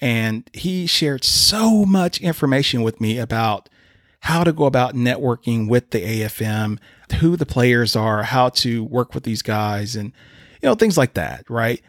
and 0.00 0.48
he 0.52 0.86
shared 0.86 1.24
so 1.24 1.84
much 1.84 2.20
information 2.20 2.82
with 2.82 3.00
me 3.00 3.18
about 3.18 3.68
how 4.20 4.44
to 4.44 4.52
go 4.52 4.64
about 4.64 4.94
networking 4.94 5.68
with 5.68 5.90
the 5.90 6.00
AFM, 6.00 6.78
who 7.20 7.36
the 7.36 7.44
players 7.44 7.94
are, 7.94 8.22
how 8.22 8.48
to 8.48 8.84
work 8.84 9.14
with 9.14 9.24
these 9.24 9.42
guys, 9.42 9.96
and 9.96 10.12
you 10.62 10.68
know, 10.68 10.74
things 10.74 10.96
like 10.96 11.14
that, 11.14 11.44
right? 11.50 11.82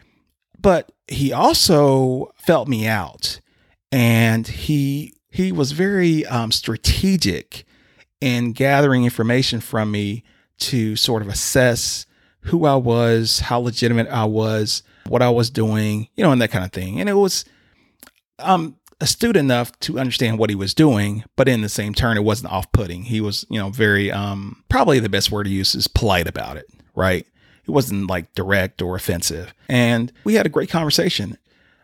But 0.60 0.92
he 1.08 1.32
also 1.32 2.32
felt 2.36 2.68
me 2.68 2.86
out 2.86 3.40
and 3.92 4.46
he 4.46 5.14
he 5.30 5.52
was 5.52 5.72
very 5.72 6.26
um, 6.26 6.52
strategic 6.52 7.64
and 8.20 8.54
gathering 8.54 9.04
information 9.04 9.60
from 9.60 9.90
me 9.90 10.24
to 10.58 10.96
sort 10.96 11.22
of 11.22 11.28
assess 11.28 12.06
who 12.40 12.64
I 12.64 12.76
was, 12.76 13.40
how 13.40 13.58
legitimate 13.58 14.08
I 14.08 14.24
was, 14.24 14.82
what 15.08 15.22
I 15.22 15.30
was 15.30 15.50
doing, 15.50 16.08
you 16.16 16.24
know, 16.24 16.32
and 16.32 16.40
that 16.40 16.50
kind 16.50 16.64
of 16.64 16.72
thing. 16.72 17.00
And 17.00 17.08
it 17.08 17.14
was 17.14 17.44
um 18.38 18.76
astute 19.00 19.36
enough 19.36 19.78
to 19.80 19.98
understand 19.98 20.38
what 20.38 20.48
he 20.50 20.56
was 20.56 20.72
doing, 20.72 21.24
but 21.36 21.48
in 21.48 21.60
the 21.60 21.68
same 21.68 21.92
turn, 21.92 22.16
it 22.16 22.24
wasn't 22.24 22.52
off 22.52 22.70
putting. 22.72 23.02
He 23.02 23.20
was, 23.20 23.44
you 23.50 23.58
know, 23.58 23.70
very 23.70 24.10
um 24.10 24.62
probably 24.68 25.00
the 25.00 25.08
best 25.08 25.30
word 25.30 25.44
to 25.44 25.50
use 25.50 25.74
is 25.74 25.88
polite 25.88 26.28
about 26.28 26.56
it, 26.56 26.66
right? 26.94 27.26
It 27.66 27.70
wasn't 27.70 28.08
like 28.08 28.32
direct 28.34 28.80
or 28.80 28.94
offensive. 28.94 29.52
And 29.68 30.12
we 30.24 30.34
had 30.34 30.46
a 30.46 30.50
great 30.50 30.70
conversation. 30.70 31.36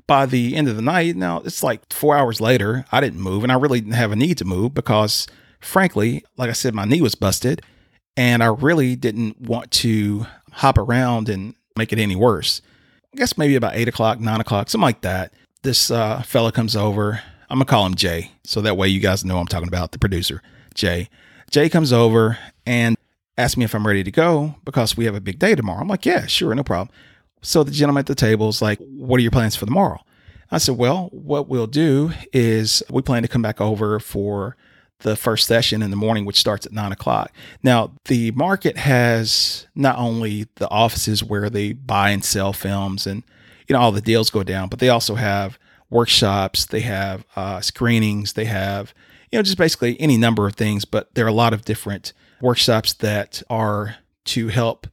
By 0.07 0.27
the 0.27 0.57
end 0.57 0.69
of 0.69 0.77
the 0.77 0.83
night, 0.83 1.17
now 1.17 1.39
it's 1.45 1.63
like 1.63 1.93
four 1.93 2.17
hours 2.17 2.41
later, 2.41 2.85
I 2.93 3.01
didn't 3.01 3.21
move 3.21 3.43
and 3.43 3.53
I 3.53 3.57
really 3.57 3.81
didn't 3.81 3.95
have 3.95 4.13
a 4.13 4.17
need 4.17 4.39
to 4.39 4.45
move 4.45 4.75
because 4.75 5.27
frankly, 5.63 6.25
like 6.37 6.51
I 6.51 6.55
said, 6.55 6.75
my 6.75 6.85
knee 6.85 7.01
was 7.01 7.15
busted 7.15 7.63
and 8.17 8.43
I 8.43 8.47
really 8.47 8.97
didn't 8.97 9.41
want 9.41 9.71
to 9.73 10.27
hop 10.53 10.77
around 10.79 11.29
and 11.29 11.55
make 11.77 11.93
it 11.93 11.99
any 11.99 12.17
worse. 12.17 12.61
I 13.15 13.19
guess 13.19 13.39
maybe 13.39 13.55
about 13.57 13.75
eight 13.75 13.89
o'clock, 13.89 14.21
nine 14.21 14.41
o'clock, 14.41 14.69
something 14.69 14.85
like 14.85 15.03
that. 15.03 15.33
This 15.63 15.91
uh, 15.91 16.23
fella 16.23 16.53
comes 16.53 16.77
over. 16.77 17.23
I'm 17.49 17.59
gonna 17.59 17.67
call 17.67 17.87
him 17.87 17.95
Jay, 17.95 18.33
so 18.45 18.61
that 18.63 18.77
way 18.77 18.89
you 18.89 19.01
guys 19.01 19.25
know 19.25 19.39
I'm 19.39 19.47
talking 19.47 19.69
about 19.69 19.93
the 19.93 19.99
producer, 19.99 20.43
Jay. 20.75 21.09
Jay 21.51 21.69
comes 21.69 21.93
over 21.93 22.39
and 22.65 22.97
asks 23.37 23.57
me 23.57 23.65
if 23.65 23.75
I'm 23.75 23.87
ready 23.87 24.03
to 24.03 24.11
go 24.11 24.55
because 24.65 24.97
we 24.97 25.05
have 25.05 25.15
a 25.15 25.21
big 25.21 25.39
day 25.39 25.55
tomorrow. 25.55 25.81
I'm 25.81 25.89
like, 25.89 26.07
yeah, 26.07 26.27
sure, 26.27 26.55
no 26.55 26.65
problem. 26.65 26.95
So 27.43 27.63
the 27.63 27.71
gentleman 27.71 28.01
at 28.01 28.07
the 28.07 28.15
table 28.15 28.49
is 28.49 28.63
like, 28.63 28.79
what 28.79 29.19
are 29.19 29.23
your 29.23 29.31
plans 29.31 29.55
for 29.55 29.67
tomorrow? 29.67 30.01
I 30.51 30.59
said, 30.59 30.77
well, 30.79 31.09
what 31.13 31.49
we'll 31.49 31.67
do 31.67 32.13
is 32.33 32.83
we 32.91 33.03
plan 33.03 33.23
to 33.23 33.29
come 33.29 33.43
back 33.43 33.61
over 33.61 33.99
for 33.99 34.57
the 35.03 35.17
first 35.17 35.47
session 35.47 35.83
in 35.83 35.91
the 35.91 35.97
morning, 35.97 36.25
which 36.25 36.41
starts 36.41 36.67
at 36.67 36.73
nine 36.73 36.93
o'clock. 36.93 37.33
Now, 37.63 37.93
the 38.07 38.31
market 38.33 38.77
has 38.77 39.67
not 39.75 39.99
only 39.99 40.47
the 40.57 40.69
offices 40.71 41.23
where 41.23 41.51
they 41.51 41.73
buy 41.73 42.11
and 42.11 42.25
sell 42.25 42.53
films 42.53 43.07
and 43.07 43.23
you 43.69 43.75
know, 43.75 43.81
all 43.81 43.93
the 43.93 44.01
deals 44.01 44.31
go 44.31 44.43
down, 44.43 44.69
but 44.69 44.79
they 44.81 44.89
also 44.89 45.15
have 45.15 45.59
workshops, 45.91 46.67
they 46.67 46.81
have 46.81 47.25
uh, 47.37 47.61
screenings, 47.61 48.33
they 48.33 48.45
have, 48.47 48.93
you 49.31 49.39
know, 49.39 49.43
just 49.43 49.59
basically 49.59 49.99
any 50.01 50.17
number 50.17 50.47
of 50.47 50.55
things. 50.55 50.85
But 50.85 51.15
there 51.15 51.25
are 51.25 51.29
a 51.29 51.33
lot 51.33 51.55
of 51.55 51.65
different 51.65 52.13
workshops 52.41 52.93
that 52.95 53.43
are 53.49 53.97
to 54.25 54.49
help 54.49 54.87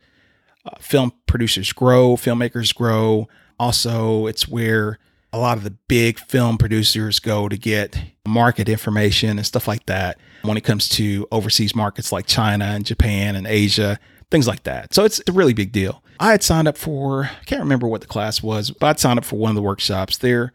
uh, 0.65 0.77
film 0.79 1.13
producers 1.25 1.73
grow, 1.73 2.15
filmmakers 2.15 2.73
grow. 2.73 3.27
Also, 3.59 4.27
it's 4.27 4.47
where 4.47 4.99
a 5.31 5.38
lot 5.38 5.57
of 5.57 5.63
the 5.63 5.71
big 5.88 6.19
film 6.19 6.57
producers 6.57 7.19
go 7.19 7.50
to 7.50 7.57
get 7.57 8.01
market 8.27 8.67
information 8.69 9.38
and 9.38 9.45
stuff 9.45 9.67
like 9.67 9.86
that 9.86 10.17
when 10.41 10.57
it 10.57 10.63
comes 10.63 10.89
to 10.89 11.27
overseas 11.31 11.75
markets 11.75 12.12
like 12.12 12.25
China 12.25 12.65
and 12.65 12.86
Japan 12.86 13.36
and 13.36 13.45
Asia, 13.45 14.00
things 14.31 14.48
like 14.48 14.63
that. 14.63 14.93
So 14.93 15.03
it's 15.05 15.21
a 15.27 15.31
really 15.31 15.53
big 15.53 15.71
deal. 15.71 16.03
I 16.19 16.31
had 16.31 16.43
signed 16.43 16.67
up 16.67 16.77
for, 16.77 17.25
I 17.25 17.43
can't 17.45 17.62
remember 17.62 17.88
what 17.88 18.01
the 18.01 18.07
class 18.07 18.43
was, 18.43 18.71
but 18.71 18.88
I'd 18.88 19.00
signed 19.00 19.19
up 19.19 19.25
for 19.25 19.38
one 19.38 19.50
of 19.50 19.55
the 19.55 19.62
workshops. 19.62 20.17
They're, 20.17 20.51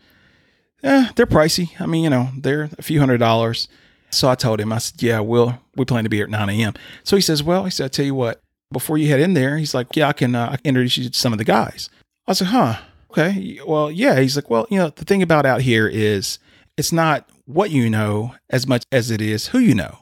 eh, 0.82 1.10
they're 1.14 1.26
pricey. 1.26 1.80
I 1.80 1.86
mean, 1.86 2.04
you 2.04 2.10
know, 2.10 2.28
they're 2.36 2.68
a 2.76 2.82
few 2.82 3.00
hundred 3.00 3.18
dollars. 3.18 3.68
So 4.10 4.28
I 4.28 4.34
told 4.34 4.60
him, 4.60 4.72
I 4.72 4.78
said, 4.78 5.02
yeah, 5.02 5.20
we'll, 5.20 5.58
we 5.74 5.84
plan 5.84 6.04
to 6.04 6.10
be 6.10 6.18
here 6.18 6.24
at 6.24 6.30
9 6.30 6.48
a.m. 6.50 6.74
So 7.02 7.16
he 7.16 7.22
says, 7.22 7.42
well, 7.42 7.64
he 7.64 7.70
said, 7.70 7.86
I 7.86 7.88
tell 7.88 8.04
you 8.04 8.14
what, 8.14 8.40
before 8.72 8.98
you 8.98 9.08
head 9.08 9.20
in 9.20 9.34
there, 9.34 9.58
he's 9.58 9.74
like, 9.74 9.96
yeah, 9.96 10.08
I 10.08 10.12
can, 10.12 10.34
uh, 10.34 10.50
I 10.52 10.56
can 10.56 10.66
introduce 10.66 10.98
you 10.98 11.08
to 11.08 11.18
some 11.18 11.32
of 11.32 11.38
the 11.38 11.44
guys. 11.44 11.88
I 12.26 12.34
said, 12.34 12.48
huh, 12.48 12.78
okay. 13.16 13.58
Well, 13.66 13.90
yeah. 13.90 14.20
He's 14.20 14.36
like, 14.36 14.50
well, 14.50 14.66
you 14.70 14.78
know, 14.78 14.90
the 14.90 15.04
thing 15.04 15.22
about 15.22 15.46
out 15.46 15.60
here 15.62 15.88
is 15.88 16.38
it's 16.76 16.92
not 16.92 17.28
what 17.46 17.70
you 17.70 17.88
know 17.88 18.34
as 18.50 18.66
much 18.66 18.84
as 18.90 19.10
it 19.10 19.20
is 19.20 19.48
who 19.48 19.58
you 19.58 19.74
know. 19.74 19.98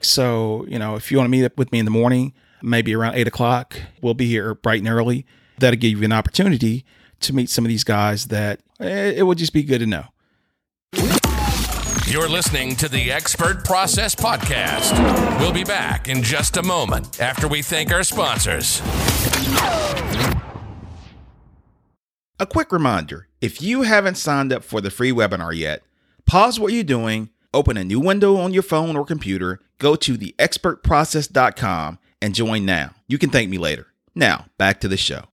So, 0.00 0.66
you 0.68 0.78
know, 0.78 0.96
if 0.96 1.10
you 1.10 1.16
want 1.16 1.26
to 1.26 1.30
meet 1.30 1.44
up 1.44 1.56
with 1.56 1.72
me 1.72 1.78
in 1.78 1.84
the 1.84 1.90
morning, 1.90 2.34
maybe 2.62 2.94
around 2.94 3.14
eight 3.14 3.26
o'clock, 3.26 3.76
we'll 4.02 4.14
be 4.14 4.26
here 4.26 4.54
bright 4.54 4.80
and 4.80 4.88
early. 4.88 5.26
That'll 5.58 5.78
give 5.78 5.98
you 5.98 6.04
an 6.04 6.12
opportunity 6.12 6.84
to 7.20 7.32
meet 7.32 7.48
some 7.48 7.64
of 7.64 7.68
these 7.68 7.84
guys 7.84 8.26
that 8.26 8.60
eh, 8.80 9.12
it 9.16 9.22
would 9.26 9.38
just 9.38 9.52
be 9.52 9.62
good 9.62 9.78
to 9.78 9.86
know. 9.86 10.04
You're 12.06 12.28
listening 12.28 12.76
to 12.76 12.88
the 12.88 13.10
Expert 13.10 13.64
Process 13.64 14.14
Podcast. 14.14 15.40
We'll 15.40 15.52
be 15.52 15.64
back 15.64 16.08
in 16.08 16.22
just 16.22 16.56
a 16.58 16.62
moment 16.62 17.20
after 17.20 17.48
we 17.48 17.62
thank 17.62 17.90
our 17.90 18.04
sponsors. 18.04 18.82
A 22.40 22.46
quick 22.46 22.72
reminder 22.72 23.28
if 23.40 23.62
you 23.62 23.82
haven't 23.82 24.16
signed 24.16 24.52
up 24.52 24.64
for 24.64 24.80
the 24.80 24.90
free 24.90 25.12
webinar 25.12 25.56
yet, 25.56 25.82
pause 26.26 26.58
what 26.58 26.72
you're 26.72 26.82
doing, 26.82 27.30
open 27.52 27.76
a 27.76 27.84
new 27.84 28.00
window 28.00 28.36
on 28.36 28.52
your 28.52 28.64
phone 28.64 28.96
or 28.96 29.04
computer, 29.04 29.60
go 29.78 29.94
to 29.94 30.18
theexpertprocess.com 30.18 31.98
and 32.20 32.34
join 32.34 32.64
now. 32.64 32.90
You 33.06 33.18
can 33.18 33.30
thank 33.30 33.50
me 33.50 33.58
later. 33.58 33.86
Now, 34.16 34.46
back 34.58 34.80
to 34.80 34.88
the 34.88 34.96
show. 34.96 35.26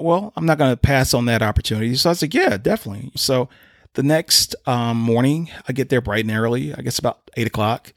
Well, 0.00 0.32
I'm 0.34 0.44
not 0.44 0.58
going 0.58 0.72
to 0.72 0.76
pass 0.76 1.14
on 1.14 1.26
that 1.26 1.42
opportunity. 1.42 1.94
So 1.94 2.10
I 2.10 2.14
said, 2.14 2.34
yeah, 2.34 2.56
definitely. 2.56 3.12
So 3.14 3.48
the 3.94 4.02
next 4.02 4.56
um, 4.66 4.96
morning, 4.96 5.48
I 5.68 5.72
get 5.72 5.90
there 5.90 6.00
bright 6.00 6.24
and 6.24 6.36
early, 6.36 6.74
I 6.74 6.82
guess 6.82 6.98
about 6.98 7.30
eight 7.36 7.46
o'clock. 7.46 7.92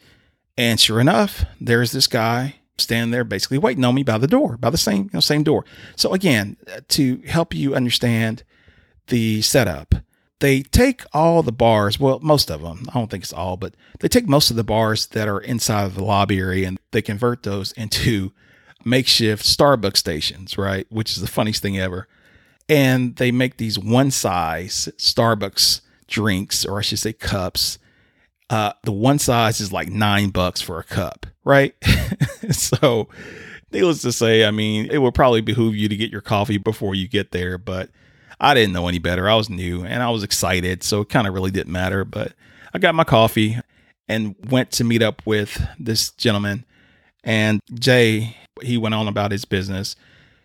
And 0.55 0.79
sure 0.79 0.99
enough, 0.99 1.45
there's 1.59 1.93
this 1.93 2.05
guy 2.05 2.55
standing 2.77 3.12
there 3.12 3.24
basically 3.24 3.58
waiting 3.58 3.84
on 3.86 3.96
me 3.96 4.03
by 4.03 4.17
the 4.17 4.27
door, 4.27 4.58
by 4.58 4.70
the 4.70 4.77
same, 4.77 5.03
you 5.03 5.10
know, 5.13 5.20
same 5.20 5.44
door. 5.44 5.65
So 5.96 6.13
again, 6.13 6.58
uh, 6.72 6.82
to 6.89 7.22
help 7.27 7.53
you 7.53 7.75
understand 7.75 8.44
the 9.08 9.41
setup, 9.41 9.96
they 10.39 10.63
take 10.63 11.03
all 11.13 11.41
the 11.44 11.51
bars, 11.51 12.00
well, 12.00 12.20
most 12.20 12.51
of 12.51 12.62
them, 12.62 12.86
I 12.89 12.94
don't 12.94 13.10
think 13.10 13.24
it's 13.24 13.34
all, 13.34 13.55
but 13.58 13.74
they 14.00 14.08
take 14.08 14.27
most 14.27 14.50
of 14.50 14.58
the 14.58 14.63
bars 14.63 15.08
that 15.08 15.27
are 15.27 15.39
inside 15.39 15.86
of 15.86 15.96
the 15.96 16.03
lobby 16.03 16.39
area 16.39 16.67
and 16.67 16.79
they 16.91 17.01
convert 17.01 17.44
those 17.44 17.72
into 17.74 18.34
makeshift 18.84 19.44
Starbucks 19.44 19.98
stations, 19.98 20.58
right? 20.58 20.86
Which 20.89 21.12
is 21.12 21.22
the 21.22 21.27
funniest 21.27 21.62
thing 21.62 21.79
ever. 21.79 22.08
And 22.67 23.15
they 23.15 23.32
make 23.32 23.58
these 23.58 23.79
one 23.79 24.12
size 24.12 24.89
Starbucks 24.98 25.82
drinks, 26.08 26.65
or 26.65 26.79
I 26.79 26.82
should 26.82 27.00
say 27.00 27.13
cups. 27.13 27.79
Uh, 28.49 28.73
the 28.83 28.91
one 28.91 29.19
size 29.19 29.60
is 29.60 29.71
like 29.71 29.89
nine 29.89 30.29
bucks 30.29 30.62
for 30.62 30.79
a 30.79 30.84
cup, 30.84 31.25
right? 31.43 31.73
so, 32.51 33.08
needless 33.71 34.01
to 34.03 34.12
say, 34.12 34.45
I 34.45 34.51
mean, 34.51 34.88
it 34.91 34.99
would 34.99 35.15
probably 35.15 35.41
behoove 35.41 35.75
you 35.75 35.89
to 35.89 35.95
get 35.95 36.12
your 36.12 36.21
coffee 36.21 36.58
before 36.58 36.93
you 36.93 37.08
get 37.08 37.31
there, 37.31 37.58
but 37.58 37.89
I 38.39 38.53
didn't 38.53 38.73
know 38.73 38.88
any 38.88 38.99
better. 38.99 39.29
I 39.29 39.36
was 39.36 39.49
new 39.49 39.84
and 39.84 40.03
I 40.03 40.10
was 40.10 40.23
excited, 40.23 40.84
so 40.84 41.01
it 41.01 41.10
kind 41.10 41.27
of 41.27 41.34
really 41.34 41.51
didn't 41.51 41.71
matter. 41.71 42.05
But 42.05 42.34
I 42.73 42.79
got 42.79 42.95
my 42.95 43.03
coffee 43.03 43.58
and 44.08 44.36
went 44.49 44.71
to 44.73 44.84
meet 44.84 45.01
up 45.01 45.21
with 45.25 45.65
this 45.79 46.12
gentleman. 46.12 46.65
And 47.23 47.62
Jay, 47.73 48.38
he 48.62 48.77
went 48.77 48.95
on 48.95 49.08
about 49.08 49.31
his 49.31 49.45
business. 49.45 49.95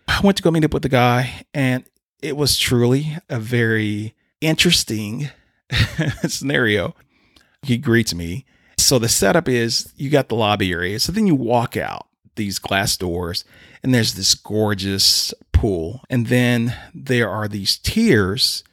I 0.08 0.20
went 0.22 0.36
to 0.38 0.42
go 0.42 0.50
meet 0.50 0.64
up 0.64 0.72
with 0.72 0.82
the 0.82 0.88
guy, 0.88 1.44
and 1.52 1.84
it 2.22 2.36
was 2.36 2.58
truly 2.58 3.16
a 3.28 3.38
very 3.38 4.14
interesting 4.40 5.28
scenario. 6.26 6.94
He 7.62 7.79
greets 7.79 8.14
me. 8.14 8.46
So 8.79 8.99
the 8.99 9.09
setup 9.09 9.49
is 9.49 9.92
you 9.96 10.11
got 10.11 10.29
the 10.29 10.37
lobby 10.37 10.73
area. 10.73 10.99
So 10.99 11.12
then 11.12 11.27
you 11.27 11.35
walk 11.35 11.77
out 11.77 12.07
these 12.37 12.59
glass 12.59 12.96
doors, 12.96 13.44
and 13.83 13.94
there's 13.94 14.14
this 14.14 14.35
gorgeous 14.35 15.35
pool. 15.53 16.03
And 16.09 16.29
then 16.29 16.75
there 16.94 17.29
are 17.29 17.49
these 17.49 17.77
tiers 17.77 18.64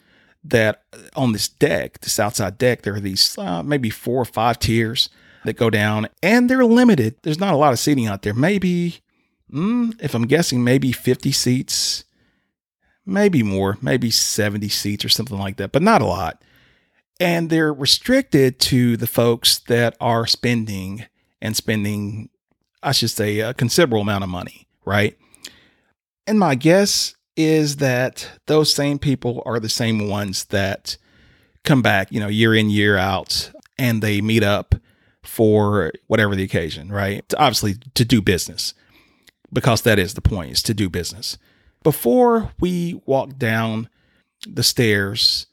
that 0.43 0.83
on 1.15 1.33
this 1.33 1.47
deck, 1.47 1.99
this 1.99 2.19
outside 2.19 2.57
deck, 2.57 2.83
there 2.83 2.95
are 2.95 3.01
these 3.01 3.37
uh, 3.37 3.61
maybe 3.63 3.89
four 3.89 4.21
or 4.21 4.25
five 4.25 4.59
tiers 4.59 5.09
that 5.43 5.57
go 5.57 5.69
down, 5.69 6.07
and 6.23 6.49
they're 6.49 6.65
limited. 6.65 7.15
There's 7.23 7.39
not 7.39 7.53
a 7.53 7.57
lot 7.57 7.73
of 7.73 7.79
seating 7.79 8.07
out 8.07 8.21
there. 8.21 8.33
Maybe, 8.33 9.01
mm, 9.51 9.93
if 10.01 10.13
I'm 10.13 10.27
guessing, 10.27 10.63
maybe 10.63 10.91
50 10.91 11.31
seats, 11.31 12.05
maybe 13.05 13.43
more, 13.43 13.77
maybe 13.81 14.09
70 14.09 14.67
seats 14.69 15.05
or 15.05 15.09
something 15.09 15.37
like 15.37 15.57
that, 15.57 15.71
but 15.71 15.81
not 15.81 16.01
a 16.01 16.05
lot. 16.05 16.41
And 17.19 17.49
they're 17.49 17.73
restricted 17.73 18.59
to 18.59 18.95
the 18.95 19.07
folks 19.07 19.57
that 19.59 19.97
are 19.99 20.27
spending 20.27 21.05
and 21.41 21.55
spending, 21.55 22.29
I 22.83 22.91
should 22.91 23.09
say, 23.09 23.39
a 23.39 23.53
considerable 23.53 24.01
amount 24.01 24.23
of 24.23 24.29
money, 24.29 24.67
right? 24.85 25.17
And 26.27 26.39
my 26.39 26.55
guess 26.55 27.15
is 27.35 27.77
that 27.77 28.29
those 28.47 28.73
same 28.73 28.99
people 28.99 29.41
are 29.45 29.59
the 29.59 29.69
same 29.69 30.09
ones 30.09 30.45
that 30.45 30.97
come 31.63 31.81
back, 31.81 32.11
you 32.11 32.19
know, 32.19 32.27
year 32.27 32.53
in, 32.53 32.69
year 32.69 32.97
out, 32.97 33.51
and 33.77 34.01
they 34.01 34.21
meet 34.21 34.43
up 34.43 34.75
for 35.23 35.91
whatever 36.07 36.35
the 36.35 36.43
occasion, 36.43 36.89
right? 36.91 37.31
Obviously, 37.37 37.75
to 37.93 38.05
do 38.05 38.21
business, 38.21 38.73
because 39.51 39.81
that 39.81 39.99
is 39.99 40.13
the 40.13 40.21
point, 40.21 40.51
is 40.51 40.63
to 40.63 40.73
do 40.73 40.89
business. 40.89 41.37
Before 41.83 42.51
we 42.59 43.01
walk 43.05 43.37
down 43.37 43.89
the 44.47 44.63
stairs 44.63 45.47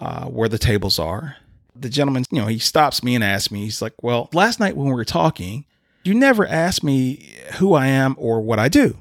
uh, 0.00 0.26
where 0.26 0.48
the 0.48 0.58
tables 0.58 0.98
are, 0.98 1.36
the 1.74 1.88
gentleman, 1.88 2.24
you 2.30 2.40
know, 2.40 2.46
he 2.46 2.58
stops 2.58 3.02
me 3.02 3.14
and 3.14 3.24
asks 3.24 3.50
me, 3.50 3.64
he's 3.64 3.82
like, 3.82 3.94
Well, 4.02 4.28
last 4.32 4.60
night 4.60 4.76
when 4.76 4.86
we 4.86 4.94
were 4.94 5.04
talking, 5.04 5.64
you 6.04 6.14
never 6.14 6.46
asked 6.46 6.84
me 6.84 7.28
who 7.54 7.74
I 7.74 7.86
am 7.86 8.14
or 8.18 8.40
what 8.40 8.58
I 8.58 8.68
do. 8.68 8.96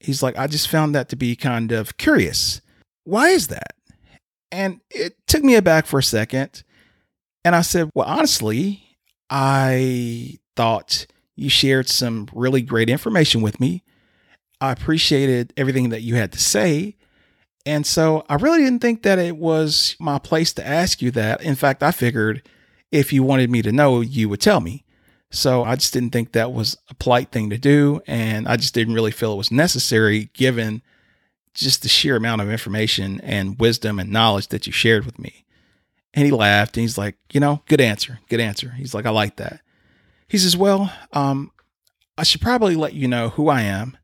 He's 0.00 0.22
like, 0.22 0.38
I 0.38 0.46
just 0.46 0.68
found 0.68 0.94
that 0.94 1.08
to 1.08 1.16
be 1.16 1.34
kind 1.34 1.72
of 1.72 1.96
curious. 1.96 2.60
Why 3.04 3.28
is 3.28 3.48
that? 3.48 3.74
And 4.52 4.80
it 4.90 5.16
took 5.26 5.42
me 5.42 5.56
aback 5.56 5.86
for 5.86 5.98
a 5.98 6.02
second. 6.02 6.62
And 7.44 7.54
I 7.54 7.62
said, 7.62 7.90
Well, 7.94 8.06
honestly, 8.06 8.98
I 9.28 10.38
thought 10.54 11.06
you 11.34 11.50
shared 11.50 11.88
some 11.88 12.28
really 12.32 12.62
great 12.62 12.88
information 12.88 13.42
with 13.42 13.60
me. 13.60 13.82
I 14.60 14.72
appreciated 14.72 15.52
everything 15.56 15.90
that 15.90 16.02
you 16.02 16.14
had 16.14 16.32
to 16.32 16.40
say. 16.40 16.96
And 17.66 17.84
so 17.84 18.24
I 18.28 18.36
really 18.36 18.60
didn't 18.62 18.80
think 18.80 19.02
that 19.02 19.18
it 19.18 19.36
was 19.36 19.96
my 19.98 20.20
place 20.20 20.52
to 20.54 20.66
ask 20.66 21.02
you 21.02 21.10
that. 21.10 21.42
In 21.42 21.56
fact, 21.56 21.82
I 21.82 21.90
figured 21.90 22.48
if 22.92 23.12
you 23.12 23.24
wanted 23.24 23.50
me 23.50 23.60
to 23.62 23.72
know, 23.72 24.00
you 24.00 24.28
would 24.28 24.40
tell 24.40 24.60
me. 24.60 24.84
So 25.32 25.64
I 25.64 25.74
just 25.74 25.92
didn't 25.92 26.10
think 26.10 26.30
that 26.32 26.52
was 26.52 26.78
a 26.88 26.94
polite 26.94 27.32
thing 27.32 27.50
to 27.50 27.58
do. 27.58 28.00
And 28.06 28.46
I 28.46 28.56
just 28.56 28.72
didn't 28.72 28.94
really 28.94 29.10
feel 29.10 29.32
it 29.32 29.36
was 29.36 29.50
necessary 29.50 30.30
given 30.32 30.80
just 31.54 31.82
the 31.82 31.88
sheer 31.88 32.14
amount 32.14 32.40
of 32.40 32.50
information 32.50 33.20
and 33.22 33.58
wisdom 33.58 33.98
and 33.98 34.12
knowledge 34.12 34.48
that 34.48 34.68
you 34.68 34.72
shared 34.72 35.04
with 35.04 35.18
me. 35.18 35.44
And 36.14 36.24
he 36.24 36.30
laughed 36.30 36.76
and 36.76 36.82
he's 36.82 36.96
like, 36.96 37.16
you 37.32 37.40
know, 37.40 37.62
good 37.66 37.80
answer. 37.80 38.20
Good 38.28 38.40
answer. 38.40 38.70
He's 38.76 38.94
like, 38.94 39.06
I 39.06 39.10
like 39.10 39.36
that. 39.36 39.60
He 40.28 40.38
says, 40.38 40.56
well, 40.56 40.92
um, 41.12 41.50
I 42.16 42.22
should 42.22 42.40
probably 42.40 42.76
let 42.76 42.94
you 42.94 43.08
know 43.08 43.30
who 43.30 43.48
I 43.48 43.62
am, 43.62 43.96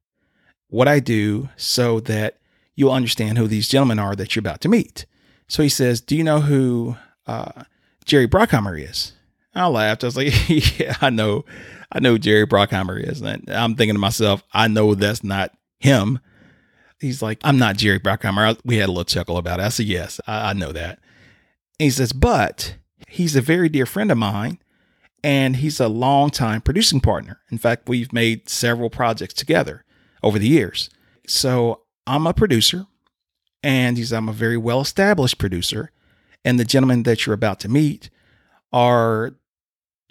what 0.68 0.88
I 0.88 0.98
do, 0.98 1.48
so 1.56 2.00
that 2.00 2.38
you'll 2.74 2.92
understand 2.92 3.38
who 3.38 3.46
these 3.46 3.68
gentlemen 3.68 3.98
are 3.98 4.16
that 4.16 4.34
you're 4.34 4.40
about 4.40 4.60
to 4.62 4.68
meet. 4.68 5.06
So 5.48 5.62
he 5.62 5.68
says, 5.68 6.00
Do 6.00 6.16
you 6.16 6.24
know 6.24 6.40
who 6.40 6.96
uh, 7.26 7.64
Jerry 8.04 8.28
Bruckheimer 8.28 8.80
is? 8.80 9.12
I 9.54 9.66
laughed. 9.66 10.02
I 10.02 10.06
was 10.06 10.16
like, 10.16 10.32
yeah, 10.78 10.96
I 11.00 11.10
know. 11.10 11.44
I 11.90 12.00
know 12.00 12.16
Jerry 12.16 12.46
Bruckheimer 12.46 13.02
is. 13.06 13.20
And 13.20 13.48
I'm 13.50 13.74
thinking 13.74 13.94
to 13.94 14.00
myself, 14.00 14.42
I 14.52 14.68
know 14.68 14.94
that's 14.94 15.22
not 15.22 15.52
him. 15.78 16.20
He's 17.00 17.20
like, 17.20 17.38
I'm 17.44 17.58
not 17.58 17.76
Jerry 17.76 18.00
Bruckheimer. 18.00 18.58
We 18.64 18.76
had 18.76 18.86
a 18.86 18.92
little 18.92 19.04
chuckle 19.04 19.36
about 19.36 19.60
it. 19.60 19.64
I 19.64 19.68
said, 19.68 19.86
yes, 19.86 20.20
I, 20.26 20.50
I 20.50 20.52
know 20.54 20.72
that. 20.72 21.00
And 21.78 21.84
he 21.86 21.90
says, 21.90 22.12
but 22.12 22.76
he's 23.08 23.36
a 23.36 23.42
very 23.42 23.68
dear 23.68 23.84
friend 23.86 24.10
of 24.10 24.18
mine 24.18 24.58
and 25.22 25.56
he's 25.56 25.80
a 25.80 25.88
longtime 25.88 26.62
producing 26.62 27.00
partner. 27.00 27.40
In 27.50 27.58
fact, 27.58 27.88
we've 27.88 28.12
made 28.12 28.48
several 28.48 28.88
projects 28.88 29.34
together 29.34 29.84
over 30.22 30.38
the 30.38 30.48
years. 30.48 30.88
So 31.26 31.81
I'm 32.06 32.26
a 32.26 32.34
producer 32.34 32.86
And 33.62 33.96
he 33.96 34.04
said, 34.04 34.16
I'm 34.16 34.28
a 34.28 34.32
very 34.32 34.56
well 34.56 34.80
established 34.80 35.38
producer. 35.38 35.90
And 36.44 36.58
the 36.58 36.64
gentlemen 36.64 37.04
that 37.04 37.24
you're 37.24 37.34
about 37.34 37.60
to 37.60 37.68
meet 37.68 38.10
are 38.72 39.34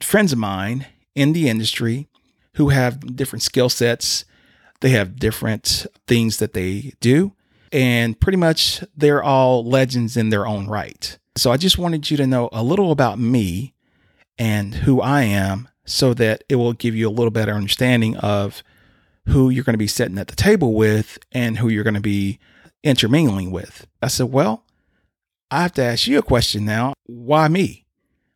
friends 0.02 0.32
of 0.32 0.40
mine 0.40 0.88
in 1.16 1.34
the 1.34 1.50
industry 1.50 2.08
who 2.56 2.70
have 2.70 3.16
different 3.16 3.44
skill 3.44 3.70
sets. 3.70 4.26
They 4.80 4.92
have 4.92 5.18
different 5.18 5.86
things 6.08 6.38
that 6.38 6.54
they 6.54 6.94
do. 7.02 7.34
And 7.72 8.20
pretty 8.20 8.38
much 8.38 8.84
they're 8.96 9.24
all 9.24 9.64
legends 9.64 10.18
in 10.18 10.30
their 10.30 10.46
own 10.46 10.68
right. 10.68 11.18
So 11.38 11.52
I 11.52 11.58
just 11.58 11.78
wanted 11.78 12.10
you 12.12 12.18
to 12.18 12.28
know 12.28 12.50
a 12.52 12.64
little 12.64 12.92
about 12.92 13.20
me 13.20 13.74
and 14.38 14.74
who 14.76 15.02
I 15.02 15.24
am 15.24 15.70
so 15.86 16.14
that 16.16 16.44
it 16.50 16.56
will 16.56 16.74
give 16.74 16.96
you 16.96 17.08
a 17.08 17.12
little 17.12 17.32
better 17.32 17.54
understanding 17.54 18.18
of 18.18 18.64
who 19.28 19.50
you're 19.50 19.64
going 19.64 19.74
to 19.74 19.78
be 19.78 19.88
sitting 19.88 20.18
at 20.18 20.28
the 20.28 20.36
table 20.36 20.74
with 20.74 21.18
and 21.32 21.58
who 21.58 21.70
you're 21.70 21.84
going 21.84 21.94
to 21.94 22.02
be 22.02 22.40
intermingling 22.84 23.52
with. 23.52 23.88
I 24.02 24.08
said, 24.08 24.32
Well, 24.32 24.64
I 25.50 25.62
have 25.64 25.74
to 25.74 25.84
ask 25.84 26.08
you 26.08 26.20
a 26.20 26.24
question 26.24 26.66
now. 26.66 26.94
Why 27.06 27.48
me? 27.48 27.86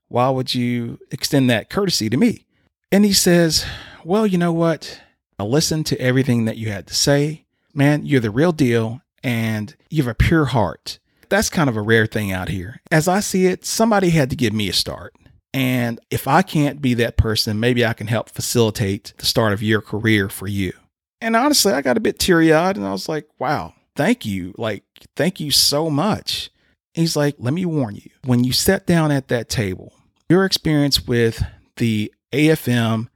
Why 0.08 0.30
would 0.30 0.54
you 0.54 1.00
extend 1.12 1.50
that 1.50 1.70
courtesy 1.70 2.10
to 2.10 2.18
me? 2.18 2.46
And 2.92 3.06
he 3.06 3.14
says, 3.14 3.66
Well, 4.04 4.28
you 4.28 4.38
know 4.38 4.54
what? 4.54 5.02
I 5.38 5.44
listened 5.44 5.86
to 5.88 6.00
everything 6.00 6.46
that 6.46 6.58
you 6.58 6.70
had 6.70 6.88
to 6.88 6.96
say. 6.96 7.46
Man, 7.74 8.06
you're 8.06 8.22
the 8.22 8.32
real 8.32 8.52
deal 8.54 9.02
and 9.24 9.76
you 9.90 10.04
have 10.04 10.12
a 10.12 10.16
pure 10.16 10.46
heart. 10.46 11.00
That's 11.30 11.50
kind 11.50 11.70
of 11.70 11.76
a 11.76 11.82
rare 11.82 12.06
thing 12.06 12.32
out 12.32 12.50
here. 12.50 12.80
As 12.92 13.08
I 13.08 13.20
see 13.20 13.48
it, 13.48 13.66
somebody 13.66 14.12
had 14.12 14.30
to 14.30 14.36
give 14.36 14.54
me 14.54 14.70
a 14.70 14.74
start. 14.74 15.14
And 15.56 16.02
if 16.12 16.28
I 16.28 16.42
can't 16.42 16.82
be 16.82 16.96
that 16.96 17.16
person, 17.16 17.62
maybe 17.62 17.86
I 17.86 17.94
can 17.94 18.08
help 18.08 18.30
facilitate 18.30 19.14
the 19.20 19.26
start 19.26 19.54
of 19.54 19.64
your 19.64 19.80
career 19.80 20.28
for 20.28 20.48
you. 20.48 20.74
And 21.22 21.34
honestly, 21.34 21.72
I 21.72 21.82
got 21.82 21.96
a 21.96 22.02
bit 22.02 22.20
teary 22.20 22.52
eyed 22.52 22.76
and 22.76 22.86
I 22.86 22.92
was 22.92 23.08
like, 23.08 23.30
wow, 23.40 23.74
thank 23.96 24.26
you. 24.26 24.54
Like, 24.58 24.84
thank 25.16 25.40
you 25.40 25.52
so 25.52 25.90
much. 25.90 26.52
he's 26.94 27.16
like, 27.16 27.36
let 27.40 27.54
me 27.54 27.66
warn 27.66 27.96
you 27.96 28.10
when 28.26 28.44
you 28.44 28.52
sat 28.52 28.86
down 28.86 29.14
at 29.14 29.30
that 29.30 29.48
table, 29.48 29.94
your 30.28 30.44
experience 30.44 31.08
with 31.08 31.42
the 31.78 32.14
AFM 32.34 33.08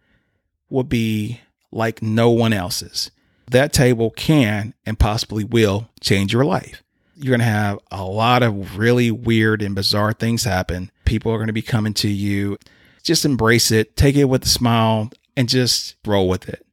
will 0.69 0.85
be 0.85 1.41
like 1.73 2.01
no 2.01 2.29
one 2.29 2.53
else's. 2.53 3.11
That 3.51 3.73
table 3.73 4.11
can 4.11 4.73
and 4.85 4.97
possibly 4.97 5.43
will 5.43 5.89
change 5.99 6.31
your 6.31 6.45
life. 6.45 6.83
You're 7.21 7.31
going 7.31 7.39
to 7.39 7.45
have 7.45 7.79
a 7.91 8.03
lot 8.03 8.43
of 8.43 8.77
really 8.77 9.11
weird 9.11 9.61
and 9.61 9.75
bizarre 9.75 10.13
things 10.13 10.45
happen. 10.45 10.89
People 11.03 11.33
are 11.33 11.37
going 11.37 11.47
to 11.47 11.53
be 11.53 11.61
coming 11.61 11.93
to 11.95 12.07
you. 12.07 12.57
Just 13.03 13.25
embrace 13.25 13.71
it, 13.71 13.97
take 13.97 14.15
it 14.15 14.25
with 14.25 14.45
a 14.45 14.49
smile, 14.49 15.11
and 15.35 15.49
just 15.49 15.95
roll 16.05 16.29
with 16.29 16.47
it. 16.47 16.65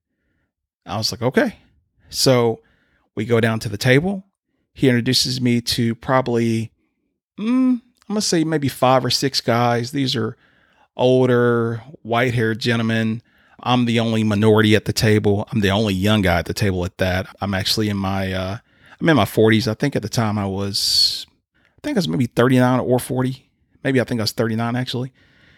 I 0.87 0.99
was 0.99 1.11
like, 1.11 1.23
okay. 1.23 1.59
So 2.11 2.61
we 3.17 3.25
go 3.25 3.41
down 3.41 3.59
to 3.61 3.69
the 3.69 3.77
table. 3.77 4.25
He 4.73 4.89
introduces 4.89 5.41
me 5.41 5.61
to 5.63 5.97
probably, 5.97 6.71
mm, 7.39 7.81
I'm 7.81 7.83
going 8.07 8.21
to 8.21 8.21
say 8.21 8.45
maybe 8.45 8.69
five 8.69 9.05
or 9.05 9.11
six 9.11 9.41
guys. 9.41 9.91
These 9.91 10.15
are 10.15 10.37
older, 10.97 11.83
white 12.03 12.35
haired 12.35 12.61
gentlemen. 12.61 13.21
I'm 13.61 13.87
the 13.87 13.99
only 13.99 14.23
minority 14.23 14.77
at 14.77 14.85
the 14.85 14.93
table. 14.93 15.49
I'm 15.51 15.61
the 15.61 15.71
only 15.71 15.95
young 15.95 16.23
guy 16.23 16.39
at 16.39 16.47
the 16.47 16.55
table 16.55 16.85
at 16.85 16.99
that. 16.99 17.35
I'm 17.41 17.53
actually 17.53 17.89
in 17.89 17.97
my, 17.97 18.33
uh, 18.33 18.59
I'm 19.01 19.09
in 19.09 19.17
my 19.17 19.25
40s. 19.25 19.69
I 19.69 19.75
think 19.75 19.97
at 19.97 20.03
the 20.03 20.09
time 20.09 20.39
I 20.39 20.47
was, 20.47 21.27
I 21.79 21.81
think 21.83 21.97
I 21.97 21.99
was 21.99 22.09
maybe 22.09 22.27
39 22.27 22.81
or 22.81 22.99
40. 22.99 23.51
Maybe 23.85 24.01
I 24.01 24.05
think 24.05 24.21
I 24.21 24.25
was 24.25 24.33
39 24.33 24.77
actually. 24.77 25.13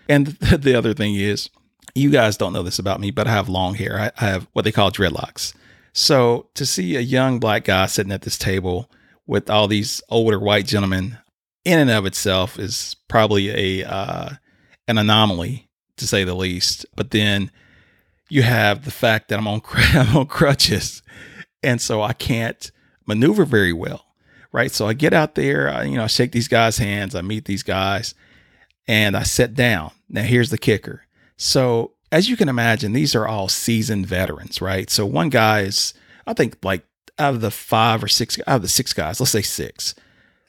And 0.09 0.27
the 0.27 0.75
other 0.75 0.95
thing 0.95 1.15
is, 1.15 1.51
you 1.95 2.11
guys 2.11 2.37
don't 2.37 2.53
know 2.53 2.63
this 2.63 2.79
about 2.79 3.01
me, 3.01 3.11
but 3.11 3.27
I 3.27 3.33
have 3.33 3.49
long 3.49 3.75
hair. 3.75 3.99
I, 3.99 4.25
I 4.25 4.29
have 4.31 4.47
what 4.53 4.65
they 4.65 4.73
call 4.73 4.91
dreadlocks. 4.91 5.55
So 5.93 6.49
to 6.55 6.65
see 6.65 6.97
a 6.97 7.01
young 7.01 7.41
black 7.41 7.65
guy 7.65 7.87
sitting 7.87 8.13
at 8.13 8.23
this 8.23 8.39
table 8.39 8.91
with 9.27 9.51
all 9.51 9.67
these 9.69 10.03
older 10.09 10.39
white 10.39 10.67
gentlemen, 10.67 11.19
in 11.65 11.79
and 11.79 11.91
of 11.91 12.07
itself, 12.07 12.59
is 12.59 12.97
probably 13.09 13.83
a 13.83 13.89
uh, 13.89 14.31
an 14.87 14.99
anomaly 14.99 15.69
to 15.97 16.07
say 16.07 16.25
the 16.25 16.35
least. 16.35 16.87
But 16.95 17.11
then 17.11 17.51
you 18.29 18.43
have 18.43 18.85
the 18.85 18.91
fact 18.91 19.29
that 19.29 19.39
I'm 19.39 19.49
on 19.49 19.61
I'm 19.75 20.17
on 20.17 20.27
crutches, 20.27 21.03
and 21.63 21.81
so 21.81 22.01
I 22.01 22.13
can't 22.13 22.71
maneuver 23.09 23.45
very 23.45 23.73
well, 23.73 24.05
right? 24.53 24.71
So 24.71 24.87
I 24.87 24.93
get 24.93 25.13
out 25.13 25.35
there, 25.35 25.69
I, 25.69 25.85
you 25.85 25.97
know, 25.97 26.05
I 26.05 26.09
shake 26.09 26.31
these 26.31 26.47
guys' 26.47 26.79
hands, 26.79 27.17
I 27.17 27.23
meet 27.23 27.47
these 27.47 27.65
guys, 27.65 28.15
and 28.87 29.17
I 29.17 29.25
sit 29.25 29.55
down. 29.55 29.91
Now 30.09 30.23
here's 30.23 30.51
the 30.51 30.59
kicker: 30.59 31.07
so, 31.37 31.93
as 32.13 32.29
you 32.29 32.37
can 32.37 32.49
imagine, 32.49 32.93
these 32.93 33.15
are 33.15 33.27
all 33.27 33.49
seasoned 33.49 34.07
veterans, 34.07 34.61
right? 34.61 34.91
So, 34.91 35.07
one 35.07 35.31
guy 35.31 35.63
is, 35.63 35.95
I 36.27 36.35
think, 36.35 36.59
like 36.63 36.85
out 37.19 37.35
of 37.35 37.41
the 37.41 37.51
five 37.51 38.05
or 38.05 38.09
six, 38.09 38.39
out 38.47 38.57
of 38.57 38.63
the 38.63 38.69
six 38.69 38.93
guys, 38.93 39.21
let's 39.21 39.33
say 39.33 39.43
six, 39.43 39.95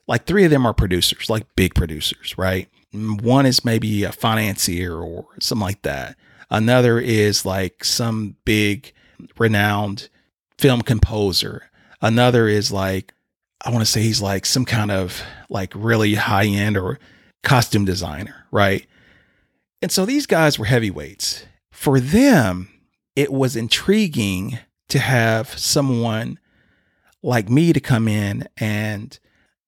like 0.07 0.25
three 0.25 0.43
of 0.43 0.51
them 0.51 0.65
are 0.65 0.73
producers, 0.73 1.29
like 1.29 1.55
big 1.55 1.75
producers, 1.75 2.37
right? 2.37 2.67
One 2.91 3.45
is 3.45 3.63
maybe 3.63 4.03
a 4.03 4.11
financier 4.11 4.97
or 4.99 5.27
something 5.39 5.63
like 5.63 5.83
that. 5.83 6.17
Another 6.49 6.99
is 6.99 7.45
like 7.45 7.83
some 7.83 8.35
big, 8.43 8.91
renowned 9.37 10.09
film 10.57 10.81
composer. 10.81 11.68
Another 12.01 12.47
is 12.47 12.71
like, 12.71 13.13
I 13.63 13.71
want 13.71 13.81
to 13.81 13.91
say 13.91 14.01
he's 14.01 14.21
like 14.21 14.45
some 14.45 14.65
kind 14.65 14.91
of 14.91 15.21
like 15.49 15.73
really 15.75 16.15
high 16.15 16.45
end 16.45 16.77
or 16.77 16.99
costume 17.43 17.85
designer, 17.85 18.45
right? 18.51 18.85
And 19.81 19.91
so 19.91 20.05
these 20.05 20.25
guys 20.25 20.57
were 20.57 20.65
heavyweights. 20.65 21.45
For 21.71 21.99
them, 21.99 22.69
it 23.15 23.31
was 23.31 23.55
intriguing 23.55 24.59
to 24.89 24.99
have 24.99 25.57
someone 25.57 26.39
like 27.21 27.49
me 27.49 27.73
to 27.73 27.79
come 27.79 28.07
in 28.07 28.47
and 28.57 29.17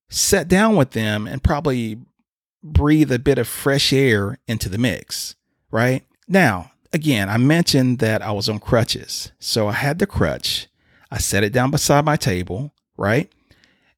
sit 0.08 0.48
down 0.48 0.76
with 0.76 0.90
them 0.90 1.26
and 1.26 1.42
probably 1.42 1.98
breathe 2.62 3.10
a 3.12 3.18
bit 3.18 3.38
of 3.38 3.48
fresh 3.48 3.92
air 3.92 4.38
into 4.46 4.68
the 4.68 4.78
mix, 4.78 5.34
right? 5.70 6.04
Now, 6.28 6.72
again, 6.92 7.28
I 7.28 7.36
mentioned 7.36 7.98
that 7.98 8.22
I 8.22 8.32
was 8.32 8.48
on 8.48 8.58
crutches. 8.58 9.32
So 9.38 9.68
I 9.68 9.72
had 9.72 9.98
the 9.98 10.06
crutch. 10.06 10.68
I 11.12 11.18
set 11.18 11.44
it 11.44 11.52
down 11.52 11.70
beside 11.70 12.06
my 12.06 12.16
table, 12.16 12.72
right? 12.96 13.30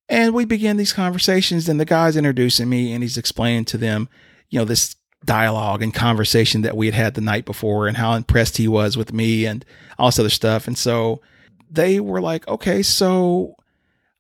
And 0.09 0.35
we 0.35 0.45
begin 0.45 0.77
these 0.77 0.93
conversations, 0.93 1.69
and 1.69 1.79
the 1.79 1.85
guy's 1.85 2.17
introducing 2.17 2.69
me 2.69 2.93
and 2.93 3.05
he's 3.05 3.17
explaining 3.17 3.67
to 3.67 3.79
them, 3.79 4.09
you 4.51 4.59
know, 4.59 4.65
this 4.65 4.97
dialogue 5.25 5.81
and 5.81 5.95
conversation 5.95 6.63
that 6.63 6.77
we 6.77 6.87
had 6.87 6.95
had 6.95 7.15
the 7.15 7.21
night 7.21 7.45
before 7.45 7.87
and 7.87 7.97
how 7.97 8.15
impressed 8.15 8.57
he 8.57 8.67
was 8.67 8.97
with 8.97 9.13
me 9.13 9.47
and 9.47 9.65
all 9.97 10.09
this 10.09 10.19
other 10.19 10.29
stuff. 10.29 10.67
And 10.67 10.77
so 10.77 11.23
they 11.71 12.01
were 12.01 12.21
like, 12.21 12.47
okay, 12.49 12.83
so 12.83 13.55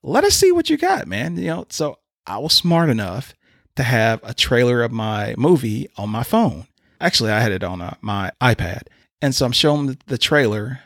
let 0.04 0.22
us 0.22 0.36
see 0.36 0.52
what 0.52 0.70
you 0.70 0.78
got, 0.78 1.08
man. 1.08 1.36
You 1.36 1.48
know, 1.48 1.66
so 1.70 1.98
I 2.28 2.38
was 2.38 2.54
smart 2.54 2.90
enough 2.90 3.34
to 3.74 3.82
have 3.82 4.20
a 4.22 4.32
trailer 4.32 4.82
of 4.82 4.92
my 4.92 5.34
movie 5.36 5.88
on 5.96 6.10
my 6.10 6.22
phone. 6.22 6.68
Actually, 7.00 7.32
I 7.32 7.40
had 7.40 7.52
it 7.52 7.64
on 7.64 7.80
uh, 7.80 7.96
my 8.00 8.30
iPad. 8.40 8.82
And 9.20 9.34
so 9.34 9.44
I'm 9.44 9.52
showing 9.52 9.98
the 10.06 10.16
trailer 10.16 10.78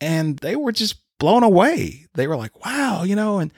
and 0.00 0.38
they 0.38 0.56
were 0.56 0.72
just 0.72 0.96
blown 1.20 1.44
away. 1.44 2.06
They 2.14 2.26
were 2.26 2.36
like, 2.36 2.64
wow, 2.64 3.04
you 3.04 3.14
know, 3.14 3.38
and 3.38 3.52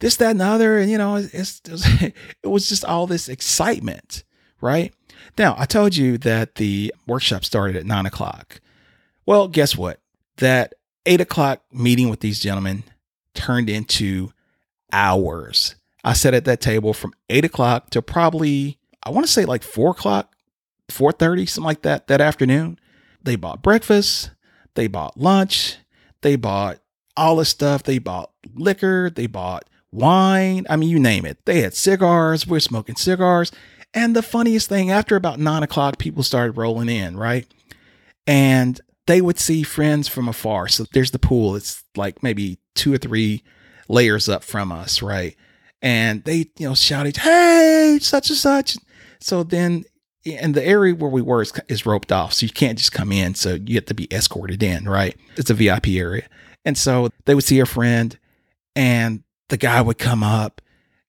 this, 0.00 0.16
that, 0.16 0.30
and 0.30 0.40
the 0.40 0.46
other. 0.46 0.78
And, 0.78 0.90
you 0.90 0.96
know, 0.96 1.16
it's, 1.16 1.60
it 1.66 2.14
was 2.46 2.66
just 2.70 2.86
all 2.86 3.06
this 3.06 3.28
excitement, 3.28 4.24
right? 4.62 4.94
Now, 5.36 5.54
I 5.58 5.66
told 5.66 5.94
you 5.94 6.16
that 6.18 6.54
the 6.54 6.94
workshop 7.06 7.44
started 7.44 7.76
at 7.76 7.84
nine 7.84 8.06
o'clock. 8.06 8.60
Well, 9.26 9.48
guess 9.48 9.76
what? 9.76 10.00
That 10.38 10.74
eight 11.04 11.20
o'clock 11.20 11.62
meeting 11.70 12.08
with 12.08 12.20
these 12.20 12.40
gentlemen 12.40 12.84
turned 13.34 13.68
into 13.68 14.32
hours. 14.92 15.76
I 16.04 16.14
sat 16.14 16.34
at 16.34 16.44
that 16.46 16.60
table 16.60 16.94
from 16.94 17.12
eight 17.28 17.44
o'clock 17.44 17.90
to 17.90 18.02
probably, 18.02 18.78
I 19.02 19.10
want 19.10 19.26
to 19.26 19.32
say 19.32 19.44
like 19.44 19.62
four 19.62 19.90
o'clock, 19.90 20.34
4.30, 20.88 21.48
something 21.48 21.66
like 21.66 21.82
that, 21.82 22.08
that 22.08 22.20
afternoon. 22.20 22.78
They 23.22 23.36
bought 23.36 23.62
breakfast. 23.62 24.30
They 24.74 24.88
bought 24.88 25.16
lunch. 25.16 25.78
They 26.22 26.36
bought 26.36 26.78
all 27.16 27.36
this 27.36 27.50
stuff. 27.50 27.82
They 27.82 27.98
bought 27.98 28.30
liquor. 28.54 29.10
They 29.10 29.26
bought 29.26 29.64
wine. 29.90 30.66
I 30.68 30.76
mean, 30.76 30.88
you 30.88 30.98
name 30.98 31.26
it. 31.26 31.38
They 31.44 31.60
had 31.60 31.74
cigars. 31.74 32.46
We're 32.46 32.60
smoking 32.60 32.96
cigars. 32.96 33.52
And 33.94 34.16
the 34.16 34.22
funniest 34.22 34.68
thing, 34.68 34.90
after 34.90 35.16
about 35.16 35.38
nine 35.38 35.62
o'clock, 35.62 35.98
people 35.98 36.22
started 36.22 36.56
rolling 36.56 36.88
in, 36.88 37.16
right? 37.16 37.46
And 38.26 38.80
they 39.06 39.20
would 39.20 39.38
see 39.38 39.62
friends 39.62 40.08
from 40.08 40.28
afar. 40.28 40.68
So 40.68 40.86
there's 40.92 41.10
the 41.10 41.18
pool. 41.18 41.56
It's 41.56 41.84
like 41.96 42.22
maybe 42.22 42.58
two 42.74 42.92
or 42.94 42.98
three 42.98 43.42
layers 43.88 44.28
up 44.28 44.44
from 44.44 44.72
us, 44.72 45.02
right? 45.02 45.36
And 45.82 46.24
they, 46.24 46.50
you 46.58 46.68
know, 46.68 46.74
shouted, 46.74 47.16
"Hey, 47.18 47.98
such 48.00 48.30
and 48.30 48.38
such!" 48.38 48.76
So 49.20 49.42
then, 49.42 49.84
and 50.24 50.54
the 50.54 50.64
area 50.64 50.94
where 50.94 51.10
we 51.10 51.20
were 51.20 51.42
is, 51.42 51.52
is 51.68 51.84
roped 51.84 52.12
off, 52.12 52.32
so 52.32 52.46
you 52.46 52.52
can't 52.52 52.78
just 52.78 52.92
come 52.92 53.10
in. 53.10 53.34
So 53.34 53.58
you 53.66 53.74
have 53.74 53.86
to 53.86 53.94
be 53.94 54.06
escorted 54.12 54.62
in, 54.62 54.88
right? 54.88 55.16
It's 55.36 55.50
a 55.50 55.54
VIP 55.54 55.88
area, 55.88 56.28
and 56.64 56.76
so 56.76 57.10
they 57.24 57.34
would 57.34 57.44
see 57.44 57.60
a 57.60 57.66
friend, 57.66 58.18
and 58.74 59.22
the 59.48 59.56
guy 59.56 59.80
would 59.80 59.98
come 59.98 60.22
up 60.22 60.60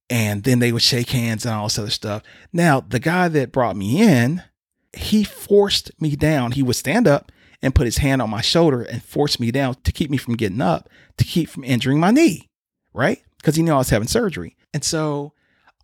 and 0.09 0.43
then 0.43 0.59
they 0.59 0.71
would 0.71 0.81
shake 0.81 1.09
hands 1.11 1.45
and 1.45 1.55
all 1.55 1.65
this 1.65 1.79
other 1.79 1.89
stuff. 1.89 2.23
Now, 2.51 2.81
the 2.81 2.99
guy 2.99 3.29
that 3.29 3.51
brought 3.51 3.77
me 3.77 4.01
in, 4.01 4.43
he 4.91 5.23
forced 5.23 5.91
me 6.01 6.15
down. 6.15 6.51
He 6.51 6.61
would 6.61 6.75
stand 6.75 7.07
up 7.07 7.31
and 7.61 7.73
put 7.73 7.85
his 7.85 7.97
hand 7.97 8.21
on 8.21 8.29
my 8.29 8.41
shoulder 8.41 8.81
and 8.81 9.01
force 9.01 9.39
me 9.39 9.49
down 9.49 9.75
to 9.83 9.91
keep 9.91 10.09
me 10.09 10.17
from 10.17 10.35
getting 10.35 10.61
up, 10.61 10.89
to 11.17 11.23
keep 11.23 11.49
from 11.49 11.63
injuring 11.63 11.99
my 11.99 12.11
knee, 12.11 12.49
right? 12.93 13.23
Because 13.37 13.55
he 13.55 13.63
knew 13.63 13.71
I 13.73 13.77
was 13.77 13.89
having 13.89 14.07
surgery. 14.07 14.57
And 14.73 14.83
so 14.83 15.33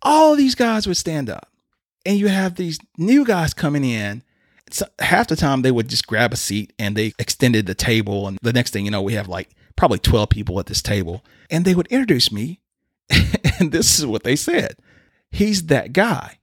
all 0.02 0.36
these 0.36 0.54
guys 0.54 0.86
would 0.86 0.98
stand 0.98 1.30
up, 1.30 1.50
and 2.04 2.18
you 2.18 2.28
have 2.28 2.56
these 2.56 2.78
new 2.98 3.24
guys 3.24 3.54
coming 3.54 3.84
in. 3.84 4.22
So 4.70 4.86
half 5.00 5.28
the 5.28 5.36
time 5.36 5.62
they 5.62 5.72
would 5.72 5.88
just 5.88 6.06
grab 6.06 6.32
a 6.32 6.36
seat 6.36 6.72
and 6.78 6.94
they 6.94 7.12
extended 7.18 7.66
the 7.66 7.74
table. 7.74 8.28
And 8.28 8.38
the 8.42 8.52
next 8.52 8.72
thing 8.72 8.84
you 8.84 8.90
know, 8.90 9.02
we 9.02 9.14
have 9.14 9.28
like 9.28 9.50
probably 9.80 9.98
12 9.98 10.28
people 10.28 10.60
at 10.60 10.66
this 10.66 10.82
table. 10.82 11.24
And 11.48 11.64
they 11.64 11.74
would 11.74 11.86
introduce 11.86 12.30
me. 12.30 12.60
and 13.58 13.72
this 13.72 13.98
is 13.98 14.04
what 14.04 14.22
they 14.22 14.36
said 14.36 14.76
He's 15.32 15.66
that 15.66 15.94
guy. 15.94 16.38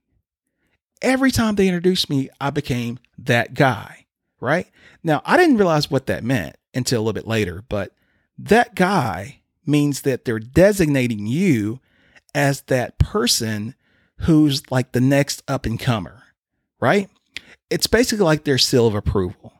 Every 1.00 1.30
time 1.30 1.54
they 1.54 1.68
introduced 1.68 2.10
me, 2.10 2.28
I 2.40 2.50
became 2.50 2.98
that 3.16 3.54
guy, 3.54 4.06
right? 4.40 4.66
Now, 5.04 5.22
I 5.24 5.36
didn't 5.36 5.56
realize 5.58 5.88
what 5.88 6.06
that 6.06 6.24
meant 6.24 6.56
until 6.74 6.98
a 6.98 7.02
little 7.02 7.12
bit 7.12 7.28
later, 7.28 7.62
but 7.68 7.92
that 8.36 8.74
guy 8.74 9.42
means 9.64 10.02
that 10.02 10.24
they're 10.24 10.40
designating 10.40 11.28
you 11.28 11.78
as 12.34 12.62
that 12.62 12.98
person 12.98 13.76
who's 14.22 14.68
like 14.72 14.90
the 14.90 15.00
next 15.00 15.44
up 15.46 15.64
and 15.64 15.78
comer, 15.78 16.24
right? 16.80 17.08
It's 17.70 17.86
basically 17.86 18.24
like 18.24 18.42
their 18.42 18.58
seal 18.58 18.88
of 18.88 18.96
approval. 18.96 19.57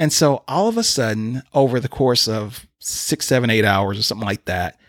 And 0.00 0.12
so 0.12 0.42
all 0.48 0.66
of 0.66 0.78
a 0.78 0.82
sudden, 0.82 1.42
over 1.52 1.78
the 1.78 1.88
course 1.88 2.26
of 2.26 2.66
six, 2.78 3.26
seven, 3.26 3.50
eight 3.50 3.66
hours 3.66 3.98
or 3.98 4.02
something 4.02 4.26
like 4.26 4.46
that, 4.46 4.80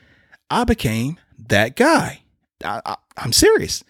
I 0.50 0.64
became 0.64 1.20
that 1.50 1.76
guy. 1.76 2.22
I, 2.64 2.96
I'm 3.18 3.34
serious. 3.34 3.84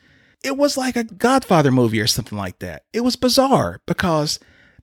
It 0.43 0.57
was 0.57 0.77
like 0.77 0.95
a 0.95 1.03
Godfather 1.03 1.71
movie 1.71 2.01
or 2.01 2.07
something 2.07 2.37
like 2.37 2.57
that. 2.59 2.85
It 2.91 3.01
was 3.01 3.15
bizarre 3.15 3.81
because 3.85 4.39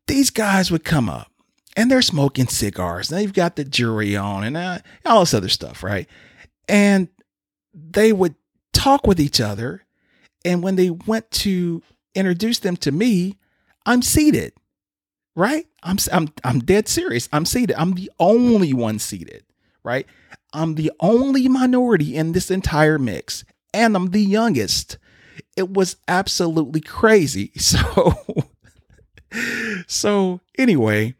these 0.07 0.31
guys 0.31 0.71
would 0.71 0.85
come 0.85 1.09
up 1.09 1.33
and 1.77 1.91
they're 1.91 2.03
smoking 2.03 2.47
cigars. 2.47 3.11
And 3.11 3.21
they've 3.21 3.33
got 3.33 3.57
the 3.57 3.65
jewelry 3.65 4.17
on 4.17 4.45
and 4.45 4.57
uh, 4.57 4.79
all 5.05 5.21
this 5.21 5.35
other 5.35 5.49
stuff, 5.49 5.83
right? 5.83 6.09
And 6.69 7.09
they 7.75 8.13
would 8.13 8.37
talk 8.73 9.09
with 9.09 9.19
each 9.19 9.41
other. 9.41 9.85
And 10.45 10.63
when 10.63 10.77
they 10.77 10.91
went 10.91 11.31
to 11.33 11.83
introduce 12.15 12.61
them 12.61 12.77
to 12.79 12.93
me, 12.93 13.39
I'm 13.85 14.03
seated, 14.03 14.53
right? 15.39 15.67
I'm, 15.85 15.97
I'm, 16.13 16.29
I'm 16.43 16.59
dead 16.59 16.89
serious. 16.89 17.29
I'm 17.33 17.45
seated. 17.45 17.77
I'm 17.79 17.93
the 17.93 18.11
only 18.19 18.73
one 18.73 18.99
seated, 18.99 19.45
right? 19.85 20.07
I'm 20.53 20.75
the 20.75 20.91
only 21.01 21.47
minority 21.47 22.17
in 22.17 22.33
this 22.33 22.51
entire 22.51 22.99
mix, 22.99 23.45
and 23.73 23.95
I'm 23.95 24.11
the 24.11 24.21
youngest. 24.21 24.99
It 25.57 25.71
was 25.73 25.97
absolutely 26.09 26.81
crazy. 26.81 27.53
So, 29.31 29.85
so 29.87 30.41
anyway, 30.57 31.15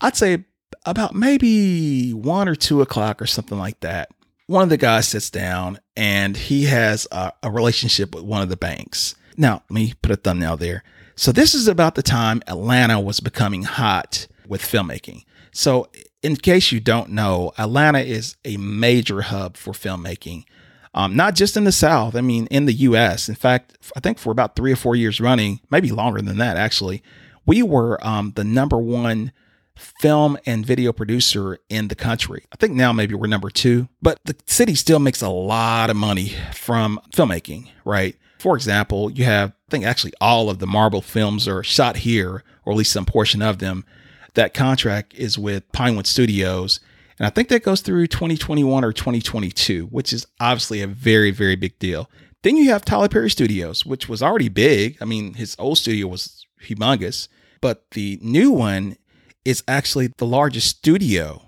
I'd 0.00 0.16
say 0.16 0.44
about 0.84 1.14
maybe 1.14 2.10
one 2.10 2.48
or 2.48 2.56
two 2.56 2.82
o'clock 2.82 3.22
or 3.22 3.26
something 3.26 3.56
like 3.56 3.78
that 3.80 4.10
one 4.50 4.64
of 4.64 4.68
the 4.68 4.76
guys 4.76 5.06
sits 5.06 5.30
down 5.30 5.78
and 5.96 6.36
he 6.36 6.64
has 6.64 7.06
a, 7.12 7.32
a, 7.44 7.48
relationship 7.48 8.12
with 8.16 8.24
one 8.24 8.42
of 8.42 8.48
the 8.48 8.56
banks. 8.56 9.14
Now, 9.36 9.62
let 9.68 9.70
me 9.70 9.94
put 10.02 10.10
a 10.10 10.16
thumbnail 10.16 10.56
there. 10.56 10.82
So, 11.20 11.32
this 11.32 11.54
is 11.54 11.68
about 11.68 11.96
the 11.96 12.02
time 12.02 12.42
Atlanta 12.46 12.98
was 12.98 13.20
becoming 13.20 13.64
hot 13.64 14.26
with 14.48 14.62
filmmaking. 14.62 15.26
So, 15.52 15.90
in 16.22 16.34
case 16.36 16.72
you 16.72 16.80
don't 16.80 17.10
know, 17.10 17.52
Atlanta 17.58 17.98
is 17.98 18.38
a 18.42 18.56
major 18.56 19.20
hub 19.20 19.58
for 19.58 19.74
filmmaking, 19.74 20.44
um, 20.94 21.14
not 21.14 21.34
just 21.34 21.58
in 21.58 21.64
the 21.64 21.72
South, 21.72 22.16
I 22.16 22.22
mean, 22.22 22.46
in 22.46 22.64
the 22.64 22.72
US. 22.72 23.28
In 23.28 23.34
fact, 23.34 23.76
I 23.94 24.00
think 24.00 24.18
for 24.18 24.30
about 24.30 24.56
three 24.56 24.72
or 24.72 24.76
four 24.76 24.96
years 24.96 25.20
running, 25.20 25.60
maybe 25.70 25.90
longer 25.90 26.22
than 26.22 26.38
that, 26.38 26.56
actually, 26.56 27.02
we 27.44 27.62
were 27.62 28.02
um, 28.02 28.32
the 28.34 28.44
number 28.44 28.78
one 28.78 29.32
film 29.76 30.38
and 30.46 30.64
video 30.64 30.90
producer 30.90 31.58
in 31.68 31.88
the 31.88 31.94
country. 31.94 32.46
I 32.50 32.56
think 32.56 32.72
now 32.72 32.94
maybe 32.94 33.14
we're 33.14 33.26
number 33.26 33.50
two, 33.50 33.90
but 34.00 34.20
the 34.24 34.36
city 34.46 34.74
still 34.74 35.00
makes 35.00 35.20
a 35.20 35.28
lot 35.28 35.90
of 35.90 35.96
money 35.96 36.32
from 36.54 36.98
filmmaking, 37.12 37.68
right? 37.84 38.16
For 38.38 38.56
example, 38.56 39.10
you 39.10 39.24
have, 39.26 39.52
I 39.70 39.72
think 39.72 39.84
actually 39.84 40.14
all 40.20 40.50
of 40.50 40.58
the 40.58 40.66
Marvel 40.66 41.00
films 41.00 41.46
are 41.46 41.62
shot 41.62 41.98
here, 41.98 42.42
or 42.64 42.72
at 42.72 42.76
least 42.76 42.90
some 42.90 43.06
portion 43.06 43.40
of 43.40 43.60
them. 43.60 43.84
That 44.34 44.52
contract 44.52 45.14
is 45.14 45.38
with 45.38 45.70
Pinewood 45.70 46.08
Studios. 46.08 46.80
And 47.20 47.26
I 47.26 47.30
think 47.30 47.48
that 47.50 47.62
goes 47.62 47.80
through 47.80 48.08
2021 48.08 48.82
or 48.82 48.92
2022, 48.92 49.86
which 49.86 50.12
is 50.12 50.26
obviously 50.40 50.82
a 50.82 50.88
very, 50.88 51.30
very 51.30 51.54
big 51.54 51.78
deal. 51.78 52.10
Then 52.42 52.56
you 52.56 52.70
have 52.70 52.84
Tyler 52.84 53.08
Perry 53.08 53.30
Studios, 53.30 53.86
which 53.86 54.08
was 54.08 54.24
already 54.24 54.48
big. 54.48 54.96
I 55.00 55.04
mean, 55.04 55.34
his 55.34 55.54
old 55.56 55.78
studio 55.78 56.08
was 56.08 56.44
humongous, 56.66 57.28
but 57.60 57.88
the 57.92 58.18
new 58.22 58.50
one 58.50 58.96
is 59.44 59.62
actually 59.68 60.08
the 60.16 60.26
largest 60.26 60.66
studio, 60.66 61.42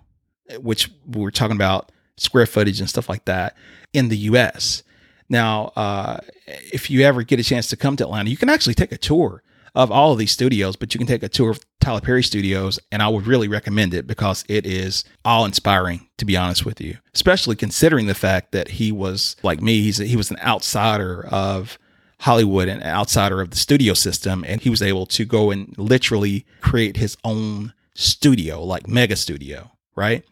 which 0.61 0.89
we 1.09 1.21
were 1.21 1.33
talking 1.33 1.57
about 1.57 1.91
square 2.17 2.47
footage 2.47 2.79
and 2.79 2.89
stuff 2.89 3.09
like 3.09 3.25
that 3.25 3.57
in 3.93 4.11
the 4.11 4.19
US. 4.19 4.85
Now, 5.33 5.73
uh, 5.77 6.19
if 6.47 6.91
you 6.91 7.01
ever 7.01 7.23
get 7.23 7.41
a 7.41 7.43
chance 7.43 7.67
to 7.69 7.77
come 7.77 7.97
to 7.97 8.05
Atlanta, 8.05 8.29
you 8.29 8.37
can 8.37 8.51
actually 8.51 8.75
take 8.75 8.93
a 8.93 8.99
tour 8.99 9.43
of 9.75 9.91
all 9.91 10.13
of 10.13 10.19
these 10.19 10.31
studios, 10.31 10.77
but 10.77 10.93
you 10.93 10.99
can 10.99 11.07
take 11.07 11.23
a 11.23 11.29
tour 11.31 11.49
of 11.49 11.61
Tyler 11.81 12.03
Perry 12.03 12.23
Studios, 12.23 12.79
and 12.93 13.03
I 13.03 13.09
would 13.09 13.27
really 13.27 13.49
recommend 13.49 13.95
it 13.95 14.07
because 14.07 14.45
it 14.47 14.67
is 14.67 15.05
all 15.25 15.47
inspiring, 15.47 16.07
to 16.19 16.27
be 16.27 16.37
honest 16.37 16.67
with 16.67 16.83
you, 16.83 16.99
especially 17.15 17.57
considering 17.57 18.09
the 18.09 18.15
fact 18.15 18.53
that 18.53 18.69
he 18.73 18.93
was 18.93 19.35
like 19.43 19.63
me, 19.63 19.81
he's 19.81 19.99
a, 20.01 20.05
he 20.05 20.17
was 20.17 20.31
an 20.31 20.37
outsider 20.45 21.27
of 21.29 21.79
Hollywood 22.21 22.69
and 22.69 22.83
an 22.83 22.89
outsider 22.89 23.41
of 23.41 23.49
the 23.53 23.57
studio 23.57 23.95
system, 23.95 24.45
and 24.47 24.61
he 24.61 24.69
was 24.69 24.83
able 24.83 25.07
to 25.07 25.25
go 25.25 25.51
and 25.51 25.75
literally 25.79 26.45
create 26.61 26.99
his 26.99 27.17
own 27.25 27.73
studio, 27.95 28.63
like 28.63 28.87
mega 28.87 29.17
studio, 29.17 29.71
right? 29.97 30.27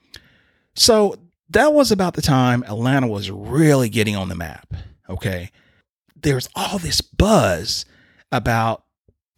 So 0.74 1.16
that 1.48 1.72
was 1.72 1.90
about 1.90 2.12
the 2.12 2.22
time 2.22 2.62
Atlanta 2.64 3.06
was 3.06 3.30
really 3.30 3.88
getting 3.88 4.14
on 4.14 4.28
the 4.28 4.34
map. 4.34 4.74
Okay. 5.10 5.50
There's 6.16 6.48
all 6.54 6.78
this 6.78 7.00
buzz 7.00 7.84
about 8.30 8.84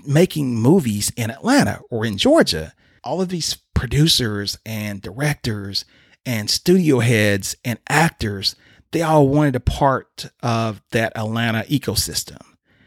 making 0.04 0.56
movies 0.56 1.12
in 1.16 1.30
Atlanta 1.30 1.80
or 1.90 2.04
in 2.04 2.18
Georgia. 2.18 2.74
All 3.04 3.20
of 3.20 3.28
these 3.28 3.56
producers 3.74 4.58
and 4.66 5.00
directors 5.00 5.84
and 6.24 6.50
studio 6.50 7.00
heads 7.00 7.56
and 7.64 7.78
actors, 7.88 8.54
they 8.92 9.02
all 9.02 9.28
wanted 9.28 9.56
a 9.56 9.60
part 9.60 10.30
of 10.42 10.82
that 10.90 11.12
Atlanta 11.16 11.64
ecosystem. 11.68 12.40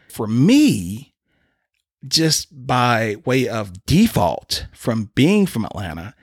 For 0.10 0.28
me, 0.28 1.13
just 2.08 2.48
by 2.67 3.17
way 3.26 3.48
of 3.48 3.86
default 3.86 4.67
from 4.74 5.12
being 5.15 5.45
from 5.45 5.65
Atlanta, 5.65 6.13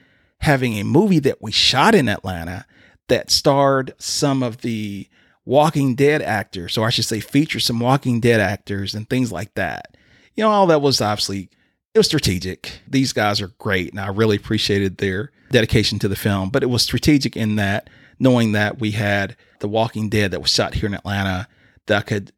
having 0.40 0.74
a 0.74 0.84
movie 0.84 1.18
that 1.18 1.42
we 1.42 1.52
shot 1.52 1.94
in 1.94 2.08
Atlanta 2.08 2.66
that 3.08 3.30
starred 3.30 3.94
some 3.98 4.42
of 4.42 4.58
the 4.58 5.08
Walking 5.44 5.94
Dead 5.94 6.22
actors, 6.22 6.72
so 6.72 6.84
I 6.84 6.90
should 6.90 7.04
say, 7.04 7.20
feature 7.20 7.60
some 7.60 7.80
Walking 7.80 8.20
Dead 8.20 8.40
actors 8.40 8.94
and 8.94 9.08
things 9.08 9.32
like 9.32 9.54
that. 9.54 9.96
You 10.34 10.44
know, 10.44 10.50
all 10.50 10.66
that 10.68 10.82
was 10.82 11.00
obviously 11.00 11.50
it 11.94 11.98
was 11.98 12.06
strategic. 12.06 12.80
These 12.88 13.12
guys 13.12 13.40
are 13.40 13.48
great, 13.58 13.90
and 13.90 14.00
I 14.00 14.08
really 14.08 14.36
appreciated 14.36 14.98
their 14.98 15.30
dedication 15.50 15.98
to 16.00 16.08
the 16.08 16.16
film. 16.16 16.48
But 16.50 16.62
it 16.62 16.70
was 16.70 16.82
strategic 16.82 17.36
in 17.36 17.56
that 17.56 17.90
knowing 18.18 18.52
that 18.52 18.78
we 18.78 18.92
had 18.92 19.36
The 19.60 19.68
Walking 19.68 20.08
Dead 20.08 20.30
that 20.30 20.40
was 20.40 20.52
shot 20.52 20.74
here 20.74 20.86
in 20.86 20.94
Atlanta, 20.94 21.48
that 21.86 22.06
could 22.06 22.32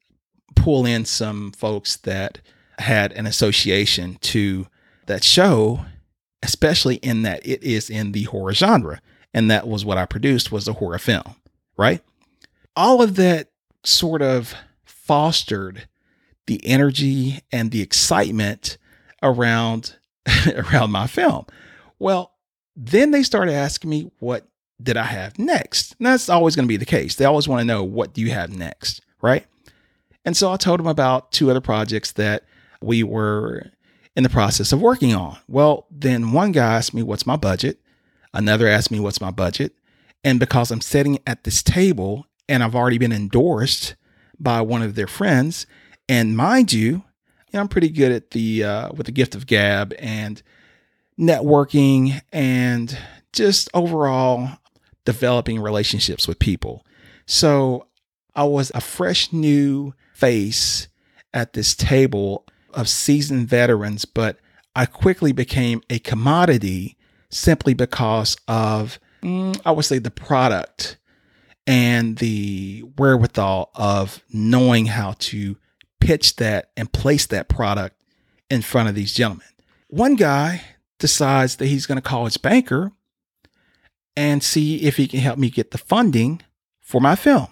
pull 0.56 0.86
in 0.86 1.04
some 1.04 1.52
folks 1.52 1.96
that 1.98 2.40
had 2.78 3.12
an 3.12 3.26
association 3.26 4.16
to 4.22 4.66
that 5.06 5.22
show, 5.22 5.84
especially 6.42 6.96
in 6.96 7.22
that 7.22 7.46
it 7.46 7.62
is 7.62 7.90
in 7.90 8.12
the 8.12 8.24
horror 8.24 8.54
genre. 8.54 9.00
And 9.32 9.50
that 9.50 9.68
was 9.68 9.84
what 9.84 9.98
I 9.98 10.06
produced 10.06 10.50
was 10.50 10.66
a 10.66 10.72
horror 10.74 10.98
film, 10.98 11.36
right? 11.76 12.02
All 12.76 13.02
of 13.02 13.16
that 13.16 13.50
sort 13.84 14.22
of 14.22 14.54
fostered 14.84 15.88
the 16.46 16.64
energy 16.66 17.40
and 17.52 17.70
the 17.70 17.82
excitement 17.82 18.78
around 19.22 19.96
around 20.54 20.90
my 20.90 21.06
film. 21.06 21.46
Well, 21.98 22.32
then 22.76 23.10
they 23.10 23.22
started 23.22 23.52
asking 23.52 23.90
me 23.90 24.10
what 24.18 24.46
did 24.82 24.96
I 24.96 25.04
have 25.04 25.38
next? 25.38 25.94
And 25.98 26.06
that's 26.06 26.28
always 26.28 26.56
going 26.56 26.66
to 26.66 26.72
be 26.72 26.76
the 26.76 26.84
case. 26.84 27.14
They 27.14 27.24
always 27.24 27.48
want 27.48 27.60
to 27.60 27.64
know 27.64 27.84
what 27.84 28.12
do 28.12 28.20
you 28.20 28.30
have 28.32 28.50
next, 28.50 29.00
right? 29.22 29.46
And 30.24 30.36
so 30.36 30.50
I 30.50 30.56
told 30.56 30.80
them 30.80 30.86
about 30.86 31.32
two 31.32 31.50
other 31.50 31.60
projects 31.60 32.12
that 32.12 32.44
we 32.80 33.02
were 33.02 33.70
in 34.16 34.22
the 34.22 34.28
process 34.30 34.72
of 34.72 34.80
working 34.80 35.14
on. 35.14 35.38
Well, 35.48 35.86
then 35.90 36.32
one 36.32 36.52
guy 36.52 36.74
asked 36.76 36.94
me, 36.94 37.02
What's 37.02 37.26
my 37.26 37.36
budget? 37.36 37.78
Another 38.32 38.66
asked 38.66 38.90
me, 38.90 39.00
What's 39.00 39.20
my 39.20 39.30
budget? 39.30 39.74
And 40.22 40.40
because 40.40 40.70
I'm 40.70 40.80
sitting 40.80 41.18
at 41.26 41.44
this 41.44 41.62
table 41.62 42.26
and 42.48 42.62
I've 42.62 42.74
already 42.74 42.98
been 42.98 43.12
endorsed 43.12 43.96
by 44.38 44.60
one 44.60 44.82
of 44.82 44.94
their 44.94 45.06
friends, 45.06 45.66
and 46.08 46.36
mind 46.36 46.72
you, 46.72 46.86
you 46.86 47.02
know, 47.54 47.60
I'm 47.60 47.68
pretty 47.68 47.88
good 47.88 48.12
at 48.12 48.32
the 48.32 48.64
uh, 48.64 48.92
with 48.92 49.06
the 49.06 49.12
gift 49.12 49.34
of 49.34 49.46
gab 49.46 49.94
and 49.98 50.42
networking 51.18 52.20
and 52.32 52.96
just 53.32 53.68
overall 53.74 54.58
developing 55.04 55.60
relationships 55.60 56.26
with 56.26 56.38
people. 56.38 56.84
So 57.26 57.86
I 58.34 58.44
was 58.44 58.72
a 58.74 58.80
fresh 58.80 59.32
new 59.32 59.94
face 60.12 60.88
at 61.32 61.52
this 61.52 61.74
table 61.74 62.46
of 62.72 62.88
seasoned 62.88 63.48
veterans, 63.48 64.04
but 64.04 64.38
I 64.74 64.86
quickly 64.86 65.32
became 65.32 65.82
a 65.88 66.00
commodity 66.00 66.96
simply 67.30 67.74
because 67.74 68.36
of, 68.48 68.98
mm, 69.22 69.60
I 69.64 69.70
would 69.70 69.84
say, 69.84 69.98
the 69.98 70.10
product 70.10 70.98
and 71.66 72.18
the 72.18 72.84
wherewithal 72.98 73.70
of 73.74 74.22
knowing 74.30 74.86
how 74.86 75.14
to 75.18 75.56
pitch 76.00 76.36
that 76.36 76.70
and 76.76 76.92
place 76.92 77.26
that 77.26 77.48
product 77.48 77.96
in 78.50 78.62
front 78.62 78.88
of 78.88 78.94
these 78.94 79.14
gentlemen. 79.14 79.46
One 79.88 80.16
guy 80.16 80.62
decides 80.98 81.56
that 81.56 81.66
he's 81.66 81.86
going 81.86 81.96
to 81.96 82.02
call 82.02 82.26
his 82.26 82.36
banker 82.36 82.92
and 84.16 84.42
see 84.42 84.82
if 84.82 84.96
he 84.96 85.08
can 85.08 85.20
help 85.20 85.38
me 85.38 85.50
get 85.50 85.70
the 85.70 85.78
funding 85.78 86.42
for 86.80 87.00
my 87.00 87.16
film. 87.16 87.48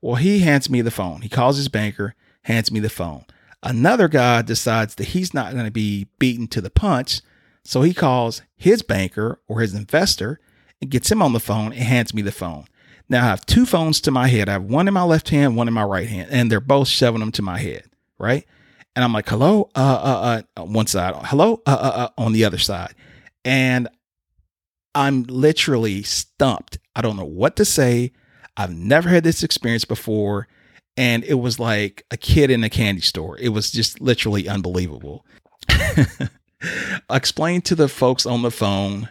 Well, 0.00 0.16
he 0.16 0.40
hands 0.40 0.70
me 0.70 0.80
the 0.80 0.90
phone. 0.90 1.22
He 1.22 1.28
calls 1.28 1.56
his 1.56 1.68
banker, 1.68 2.14
hands 2.42 2.70
me 2.70 2.80
the 2.80 2.88
phone. 2.88 3.24
Another 3.62 4.06
guy 4.06 4.42
decides 4.42 4.94
that 4.94 5.08
he's 5.08 5.34
not 5.34 5.52
going 5.52 5.64
to 5.64 5.70
be 5.70 6.06
beaten 6.18 6.46
to 6.48 6.60
the 6.60 6.70
punch. 6.70 7.20
So 7.64 7.82
he 7.82 7.92
calls 7.92 8.42
his 8.56 8.82
banker 8.82 9.40
or 9.48 9.60
his 9.60 9.74
investor 9.74 10.38
and 10.80 10.90
gets 10.90 11.10
him 11.10 11.20
on 11.20 11.32
the 11.32 11.40
phone 11.40 11.72
and 11.72 11.82
hands 11.82 12.14
me 12.14 12.22
the 12.22 12.32
phone. 12.32 12.66
Now 13.08 13.24
I 13.24 13.28
have 13.28 13.46
two 13.46 13.64
phones 13.64 14.00
to 14.02 14.10
my 14.10 14.28
head. 14.28 14.48
I 14.48 14.52
have 14.52 14.64
one 14.64 14.86
in 14.86 14.94
my 14.94 15.02
left 15.02 15.30
hand, 15.30 15.56
one 15.56 15.68
in 15.68 15.74
my 15.74 15.84
right 15.84 16.08
hand, 16.08 16.28
and 16.30 16.50
they're 16.50 16.60
both 16.60 16.88
shoving 16.88 17.20
them 17.20 17.32
to 17.32 17.42
my 17.42 17.58
head, 17.58 17.84
right? 18.18 18.44
And 18.94 19.04
I'm 19.04 19.12
like, 19.12 19.28
hello, 19.28 19.70
uh, 19.74 20.42
uh, 20.56 20.60
uh, 20.60 20.64
one 20.64 20.86
side, 20.86 21.14
hello, 21.26 21.62
uh, 21.66 21.70
uh, 21.70 21.92
uh, 21.96 22.08
on 22.18 22.32
the 22.32 22.44
other 22.44 22.58
side. 22.58 22.94
And 23.44 23.88
I'm 24.94 25.22
literally 25.22 26.02
stumped. 26.02 26.78
I 26.96 27.02
don't 27.02 27.16
know 27.16 27.24
what 27.24 27.56
to 27.56 27.64
say. 27.64 28.12
I've 28.56 28.74
never 28.74 29.08
had 29.08 29.24
this 29.24 29.42
experience 29.42 29.84
before. 29.84 30.48
And 30.96 31.22
it 31.22 31.34
was 31.34 31.60
like 31.60 32.04
a 32.10 32.16
kid 32.16 32.50
in 32.50 32.64
a 32.64 32.68
candy 32.68 33.02
store. 33.02 33.38
It 33.38 33.50
was 33.50 33.70
just 33.70 34.00
literally 34.00 34.48
unbelievable. 34.48 35.24
I 35.68 36.28
explained 37.10 37.64
to 37.66 37.76
the 37.76 37.88
folks 37.88 38.26
on 38.26 38.42
the 38.42 38.50
phone 38.50 39.08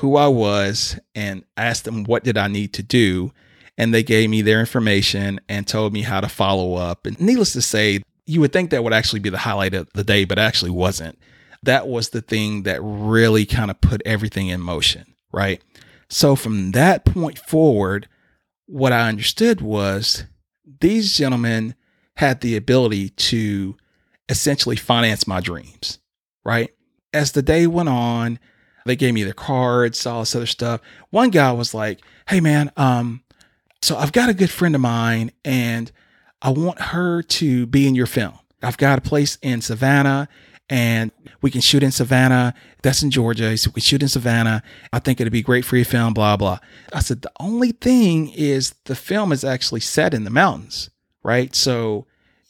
who 0.00 0.16
I 0.16 0.28
was 0.28 0.98
and 1.14 1.44
asked 1.58 1.84
them 1.84 2.04
what 2.04 2.24
did 2.24 2.38
I 2.38 2.48
need 2.48 2.72
to 2.74 2.82
do. 2.82 3.32
And 3.76 3.92
they 3.92 4.02
gave 4.02 4.30
me 4.30 4.40
their 4.40 4.58
information 4.58 5.40
and 5.46 5.66
told 5.66 5.92
me 5.92 6.00
how 6.02 6.20
to 6.20 6.28
follow 6.28 6.74
up. 6.74 7.04
And 7.04 7.20
needless 7.20 7.52
to 7.52 7.62
say, 7.62 8.02
you 8.24 8.40
would 8.40 8.52
think 8.52 8.70
that 8.70 8.82
would 8.82 8.94
actually 8.94 9.20
be 9.20 9.28
the 9.28 9.38
highlight 9.38 9.74
of 9.74 9.90
the 9.92 10.02
day, 10.02 10.24
but 10.24 10.38
actually 10.38 10.70
wasn't. 10.70 11.18
That 11.62 11.86
was 11.86 12.10
the 12.10 12.22
thing 12.22 12.62
that 12.62 12.80
really 12.82 13.44
kind 13.44 13.70
of 13.70 13.80
put 13.82 14.00
everything 14.06 14.48
in 14.48 14.62
motion, 14.62 15.04
right? 15.32 15.62
So 16.08 16.34
from 16.34 16.72
that 16.72 17.04
point 17.04 17.38
forward, 17.38 18.08
what 18.64 18.92
I 18.92 19.06
understood 19.06 19.60
was 19.60 20.24
these 20.80 21.14
gentlemen 21.14 21.74
had 22.16 22.40
the 22.40 22.56
ability 22.56 23.10
to 23.10 23.76
essentially 24.30 24.76
finance 24.76 25.26
my 25.26 25.40
dreams, 25.40 25.98
right? 26.42 26.70
As 27.12 27.32
the 27.32 27.42
day 27.42 27.66
went 27.66 27.90
on, 27.90 28.38
they 28.90 28.96
gave 28.96 29.14
me 29.14 29.22
their 29.22 29.32
cards, 29.32 30.04
all 30.04 30.20
this 30.20 30.34
other 30.34 30.46
stuff. 30.46 30.80
One 31.10 31.30
guy 31.30 31.52
was 31.52 31.72
like, 31.72 32.00
"Hey 32.28 32.40
man, 32.40 32.72
um, 32.76 33.22
so 33.82 33.96
I've 33.96 34.12
got 34.12 34.28
a 34.28 34.34
good 34.34 34.50
friend 34.50 34.74
of 34.74 34.80
mine, 34.80 35.30
and 35.44 35.90
I 36.42 36.50
want 36.50 36.80
her 36.80 37.22
to 37.22 37.66
be 37.66 37.86
in 37.86 37.94
your 37.94 38.06
film. 38.06 38.38
I've 38.62 38.76
got 38.76 38.98
a 38.98 39.02
place 39.02 39.38
in 39.42 39.62
Savannah, 39.62 40.28
and 40.68 41.12
we 41.40 41.50
can 41.50 41.60
shoot 41.60 41.82
in 41.82 41.90
Savannah. 41.90 42.54
That's 42.82 43.02
in 43.02 43.10
Georgia. 43.10 43.56
So 43.56 43.70
we 43.74 43.80
shoot 43.80 44.02
in 44.02 44.08
Savannah. 44.08 44.62
I 44.92 44.98
think 44.98 45.20
it'd 45.20 45.32
be 45.32 45.42
great 45.42 45.64
for 45.64 45.76
your 45.76 45.84
film, 45.84 46.14
blah, 46.14 46.36
blah. 46.36 46.58
I 46.92 47.00
said, 47.00 47.22
the 47.22 47.32
only 47.40 47.72
thing 47.72 48.30
is 48.30 48.74
the 48.84 48.94
film 48.94 49.32
is 49.32 49.44
actually 49.44 49.80
set 49.80 50.14
in 50.14 50.24
the 50.24 50.30
mountains, 50.30 50.90
right? 51.22 51.54
So 51.54 52.06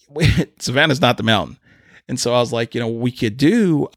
Savannah's 0.59 1.01
not 1.01 1.17
the 1.17 1.23
mountain. 1.23 1.59
And 2.09 2.19
so 2.19 2.35
I 2.35 2.41
was 2.41 2.53
like, 2.53 2.75
you 2.75 2.81
know, 2.81 2.89
we 2.89 3.13
could 3.13 3.37
do 3.37 3.89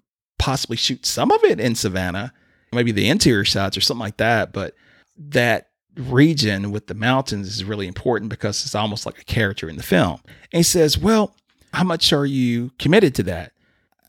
possibly 0.44 0.76
shoot 0.76 1.06
some 1.06 1.32
of 1.32 1.42
it 1.46 1.58
in 1.58 1.74
Savannah, 1.74 2.34
maybe 2.74 2.92
the 2.92 3.08
interior 3.08 3.46
shots 3.46 3.78
or 3.78 3.82
something 3.82 4.02
like 4.02 4.18
that. 4.18 4.52
But 4.52 4.76
that 5.18 5.70
region 5.96 6.74
with 6.74 6.88
the 6.88 6.94
mountains 6.94 7.48
is 7.48 7.64
really 7.64 7.88
important 7.88 8.30
because 8.30 8.66
it's 8.66 8.76
almost 8.76 9.06
like 9.06 9.18
a 9.18 9.24
character 9.24 9.70
in 9.70 9.78
the 9.78 9.84
film. 9.84 10.20
And 10.52 10.60
he 10.60 10.64
says, 10.64 10.98
Well, 10.98 11.34
how 11.74 11.86
much 11.86 12.12
are 12.12 12.26
you 12.26 12.72
committed 12.78 13.16
to 13.16 13.24
that? 13.24 13.54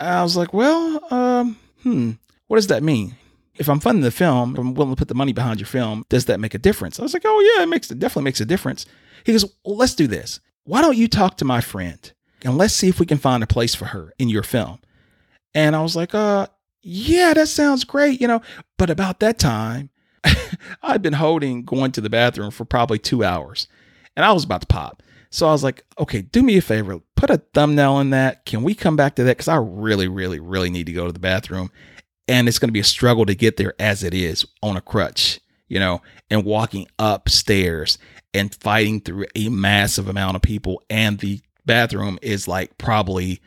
I 0.01 0.25
was 0.25 0.37
like, 0.37 0.53
Well, 0.53 1.01
um, 1.15 1.57
hmm, 1.85 2.11
what 2.49 2.57
does 2.57 2.67
that 2.67 2.83
mean? 2.83 3.15
If 3.55 3.69
I'm 3.69 3.79
funding 3.79 4.03
the 4.03 4.11
film, 4.11 4.55
if 4.55 4.59
I'm 4.59 4.75
willing 4.75 4.97
to 4.97 4.99
put 4.99 5.07
the 5.07 5.15
money 5.15 5.33
behind 5.33 5.61
your 5.61 5.69
film, 5.69 6.05
does 6.09 6.25
that 6.25 6.41
make 6.41 6.55
a 6.55 6.59
difference? 6.59 6.99
I 6.99 7.05
was 7.05 7.15
like, 7.15 7.23
Oh, 7.25 7.55
yeah, 7.55 7.63
it 7.63 7.69
makes 7.69 7.93
it 7.93 8.01
definitely 8.01 8.25
makes 8.25 8.41
a 8.41 8.45
difference. 8.45 8.87
He 9.23 9.31
goes, 9.31 9.45
Well, 9.65 9.77
let's 9.77 9.95
do 9.95 10.09
this. 10.09 10.41
Why 10.65 10.83
don't 10.83 10.97
you 10.97 11.07
talk 11.07 11.37
to 11.37 11.45
my 11.45 11.61
friend 11.61 12.13
and 12.43 12.59
let's 12.59 12.75
see 12.75 12.89
if 12.89 12.99
we 12.99 13.07
can 13.07 13.19
find 13.19 13.41
a 13.45 13.47
place 13.47 13.77
for 13.77 13.85
her 13.85 14.13
in 14.19 14.29
your 14.29 14.43
film? 14.43 14.81
And 15.55 15.77
I 15.77 15.83
was 15.83 15.95
like, 15.95 16.15
uh, 16.15 16.49
yeah, 16.83 17.33
that 17.35 17.49
sounds 17.49 17.85
great, 17.85 18.21
you 18.21 18.29
know. 18.29 18.43
But 18.77 18.91
about 18.91 19.21
that 19.21 19.39
time, 19.39 19.91
I'd 20.83 21.03
been 21.03 21.15
holding 21.15 21.65
going 21.65 21.93
to 21.93 22.01
the 22.01 22.11
bathroom 22.11 22.51
for 22.51 22.65
probably 22.65 22.99
two 22.99 23.25
hours 23.25 23.69
and 24.17 24.25
I 24.25 24.33
was 24.33 24.45
about 24.45 24.63
to 24.63 24.67
pop. 24.67 25.03
So 25.31 25.49
I 25.49 25.53
was 25.53 25.65
like, 25.65 25.85
okay, 25.99 26.23
do 26.23 26.43
me 26.43 26.57
a 26.57 26.63
favor, 26.63 27.01
put 27.17 27.31
a 27.31 27.39
thumbnail 27.55 27.99
in 28.01 28.11
that. 28.11 28.45
Can 28.47 28.63
we 28.63 28.75
come 28.75 28.97
back 28.97 29.17
to 29.17 29.25
that? 29.25 29.37
Because 29.37 29.49
I 29.49 29.57
really, 29.57 30.07
really, 30.07 30.39
really 30.39 30.71
need 30.71 30.87
to 30.87 30.93
go 30.93 31.07
to 31.07 31.13
the 31.13 31.19
bathroom. 31.19 31.71
And 32.29 32.49
it's 32.49 32.59
going 32.59 32.69
to 32.69 32.73
be 32.73 32.81
a 32.81 32.85
struggle 32.85 33.27
to 33.27 33.35
get 33.35 33.57
there 33.57 33.75
as 33.79 34.05
it 34.05 34.15
is 34.15 34.47
on 34.63 34.77
a 34.77 34.81
crutch, 34.81 35.41
you 35.69 35.81
know, 35.81 36.03
and 36.31 36.45
walking 36.45 36.87
upstairs 36.99 37.99
and 38.33 38.55
fighting 38.55 39.01
through 39.01 39.27
a 39.35 39.49
massive 39.49 40.09
amount 40.09 40.37
of 40.37 40.43
people. 40.43 40.81
And 40.89 41.19
the 41.19 41.41
bathroom 41.67 42.19
is 42.23 42.47
like 42.47 42.79
probably 42.79 43.41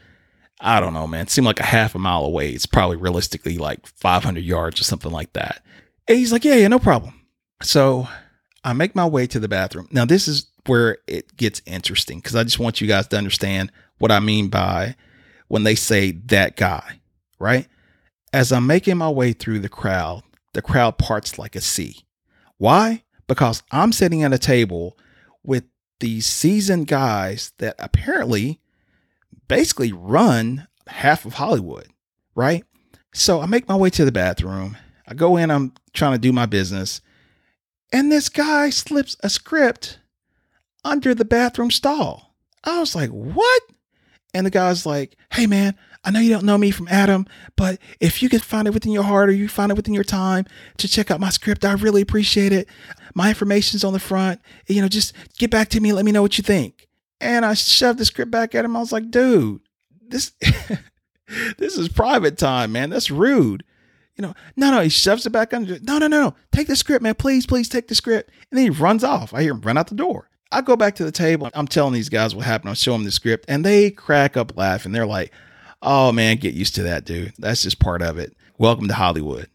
I 0.60 0.80
don't 0.80 0.94
know, 0.94 1.08
man. 1.08 1.24
It 1.24 1.30
seemed 1.30 1.46
like 1.46 1.60
a 1.60 1.66
half 1.66 1.96
a 1.96 2.00
mile 2.00 2.26
away. 2.26 2.50
It's 2.50 2.66
probably 2.66 2.98
realistically 2.98 3.58
like 3.58 3.86
500 3.86 4.44
yards 4.44 4.82
or 4.82 4.84
something 4.84 5.12
like 5.12 5.34
that. 5.34 5.64
And 6.08 6.18
he's 6.18 6.32
like, 6.32 6.46
yeah, 6.46 6.56
yeah, 6.56 6.68
no 6.68 6.80
problem. 6.80 7.22
So 7.62 8.08
I 8.64 8.74
make 8.74 8.96
my 8.96 9.06
way 9.06 9.28
to 9.28 9.40
the 9.40 9.48
bathroom. 9.48 9.88
Now, 9.92 10.06
this 10.06 10.28
is 10.28 10.48
where 10.66 10.98
it 11.08 11.38
gets 11.38 11.62
interesting 11.66 12.20
because 12.20 12.36
I 12.36 12.44
just 12.44 12.60
want 12.60 12.82
you 12.82 12.88
guys 12.88 13.08
to 13.08 13.18
understand 13.18 13.72
what 14.00 14.12
I 14.12 14.20
mean 14.20 14.50
by 14.50 14.96
when 15.48 15.64
they 15.64 15.76
say 15.76 16.12
that 16.12 16.56
guy, 16.56 17.00
right? 17.40 17.68
As 18.34 18.52
I'm 18.52 18.68
making 18.68 18.98
my 18.98 19.10
way 19.10 19.34
through 19.34 19.60
the 19.60 19.70
crowd, 19.70 20.24
the 20.54 20.62
crowd 20.62 20.98
parts 20.98 21.40
like 21.40 21.56
a 21.56 21.62
sea. 21.62 22.06
Why? 22.58 23.04
Because 23.28 23.64
I'm 23.72 23.92
sitting 23.92 24.24
at 24.24 24.34
a 24.34 24.40
table 24.40 24.98
with 25.44 25.64
these 26.00 26.26
seasoned 26.26 26.88
guys 26.88 27.54
that 27.60 27.76
apparently 27.80 28.60
basically 29.48 29.92
run 29.92 30.68
half 30.88 31.26
of 31.26 31.34
Hollywood, 31.34 31.88
right? 32.36 32.64
So 33.14 33.42
I 33.42 33.46
make 33.46 33.68
my 33.68 33.76
way 33.76 33.90
to 33.92 34.06
the 34.06 34.12
bathroom. 34.12 34.78
I 35.08 35.14
go 35.14 35.38
in, 35.38 35.52
I'm 35.52 35.74
trying 35.94 36.14
to 36.14 36.18
do 36.20 36.34
my 36.34 36.46
business, 36.46 37.02
and 37.92 38.12
this 38.12 38.30
guy 38.30 38.70
slips 38.70 39.16
a 39.22 39.30
script 39.30 40.00
under 40.84 41.16
the 41.16 41.26
bathroom 41.26 41.72
stall. 41.72 42.36
I 42.64 42.80
was 42.80 42.96
like, 42.96 43.10
what? 43.10 43.64
And 44.34 44.46
the 44.46 44.52
guy's 44.52 44.86
like, 44.86 45.16
hey 45.32 45.48
man, 45.48 45.76
I 46.04 46.12
know 46.12 46.20
you 46.20 46.30
don't 46.30 46.46
know 46.46 46.58
me 46.58 46.72
from 46.72 46.88
Adam, 46.90 47.26
but 47.56 47.80
if 48.00 48.22
you 48.22 48.30
could 48.30 48.44
find 48.44 48.68
it 48.68 48.74
within 48.74 48.92
your 48.92 49.04
heart 49.04 49.30
or 49.30 49.34
you 49.34 49.48
find 49.48 49.72
it 49.72 49.76
within 49.76 49.94
your 49.94 50.04
time 50.04 50.46
to 50.78 50.88
check 50.88 51.12
out 51.12 51.20
my 51.20 51.30
script, 51.30 51.66
I 51.66 51.74
really 51.74 52.02
appreciate 52.02 52.52
it. 52.54 52.68
My 53.14 53.30
information's 53.30 53.84
on 53.84 53.94
the 53.94 54.00
front. 54.00 54.42
You 54.68 54.82
know, 54.82 54.88
just 54.88 55.14
get 55.38 55.50
back 55.50 55.70
to 55.70 55.80
me 55.80 55.94
let 55.94 56.06
me 56.06 56.12
know 56.12 56.22
what 56.22 56.38
you 56.38 56.44
think. 56.44 56.87
And 57.20 57.46
I 57.46 57.54
shoved 57.54 58.00
the 58.00 58.06
script 58.06 58.32
back 58.32 58.54
at 58.56 58.66
him. 58.66 58.76
I 58.76 58.80
was 58.80 58.92
like, 58.92 59.10
dude, 59.10 59.62
this 60.08 60.32
this 61.58 61.78
is 61.78 61.90
private 61.90 62.38
time, 62.38 62.72
man. 62.72 62.90
That's 62.90 63.12
rude. 63.12 63.64
You 64.16 64.24
know, 64.24 64.34
no, 64.56 64.72
no, 64.72 64.82
he 64.82 64.90
shoves 64.90 65.26
it 65.26 65.32
back 65.32 65.54
under. 65.54 65.80
No, 65.80 66.00
no, 66.00 66.08
no, 66.08 66.22
no. 66.22 66.36
Take 66.52 66.68
the 66.68 66.76
script, 66.76 67.04
man. 67.04 67.16
Please, 67.16 67.46
please 67.46 67.70
take 67.70 67.88
the 67.88 67.96
script. 67.96 68.32
And 68.50 68.58
then 68.58 68.66
he 68.66 68.70
runs 68.72 69.04
off. 69.04 69.34
I 69.34 69.44
hear 69.44 69.52
him 69.52 69.62
run 69.62 69.78
out 69.78 69.88
the 69.88 69.96
door. 69.96 70.30
I 70.52 70.62
go 70.62 70.76
back 70.76 70.96
to 70.96 71.06
the 71.06 71.12
table. 71.12 71.50
I'm 71.54 71.68
telling 71.68 71.94
these 71.94 72.10
guys 72.10 72.34
what 72.34 72.46
happened. 72.46 72.72
I 72.72 72.74
show 72.74 72.94
them 72.94 73.04
the 73.04 73.12
script 73.12 73.46
and 73.48 73.66
they 73.66 73.92
crack 73.92 74.38
up 74.38 74.58
laughing. 74.58 74.92
They're 74.92 75.06
like, 75.06 75.32
oh 75.82 76.12
man, 76.12 76.38
get 76.38 76.54
used 76.54 76.76
to 76.76 76.84
that, 76.84 77.06
dude. 77.06 77.34
That's 77.38 77.64
just 77.64 77.80
part 77.80 78.02
of 78.02 78.18
it. 78.18 78.36
Welcome 78.58 78.88
to 78.88 78.94
Hollywood. 78.94 79.50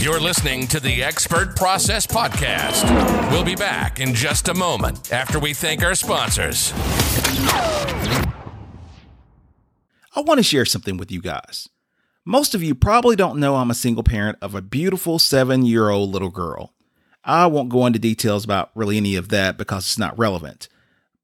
You're 0.00 0.20
listening 0.20 0.68
to 0.68 0.78
the 0.78 1.02
Expert 1.02 1.56
Process 1.56 2.06
Podcast. 2.06 2.88
We'll 3.32 3.42
be 3.42 3.56
back 3.56 3.98
in 3.98 4.14
just 4.14 4.46
a 4.46 4.54
moment 4.54 5.12
after 5.12 5.40
we 5.40 5.52
thank 5.52 5.82
our 5.82 5.96
sponsors. 5.96 6.72
I 10.14 10.20
want 10.20 10.38
to 10.38 10.44
share 10.44 10.64
something 10.64 10.98
with 10.98 11.10
you 11.10 11.20
guys. 11.20 11.68
Most 12.24 12.54
of 12.54 12.62
you 12.62 12.76
probably 12.76 13.16
don't 13.16 13.40
know 13.40 13.56
I'm 13.56 13.72
a 13.72 13.74
single 13.74 14.04
parent 14.04 14.38
of 14.40 14.54
a 14.54 14.62
beautiful 14.62 15.18
seven 15.18 15.66
year 15.66 15.88
old 15.90 16.10
little 16.10 16.30
girl. 16.30 16.74
I 17.24 17.46
won't 17.46 17.68
go 17.68 17.84
into 17.84 17.98
details 17.98 18.44
about 18.44 18.70
really 18.76 18.98
any 18.98 19.16
of 19.16 19.30
that 19.30 19.58
because 19.58 19.84
it's 19.84 19.98
not 19.98 20.16
relevant. 20.16 20.68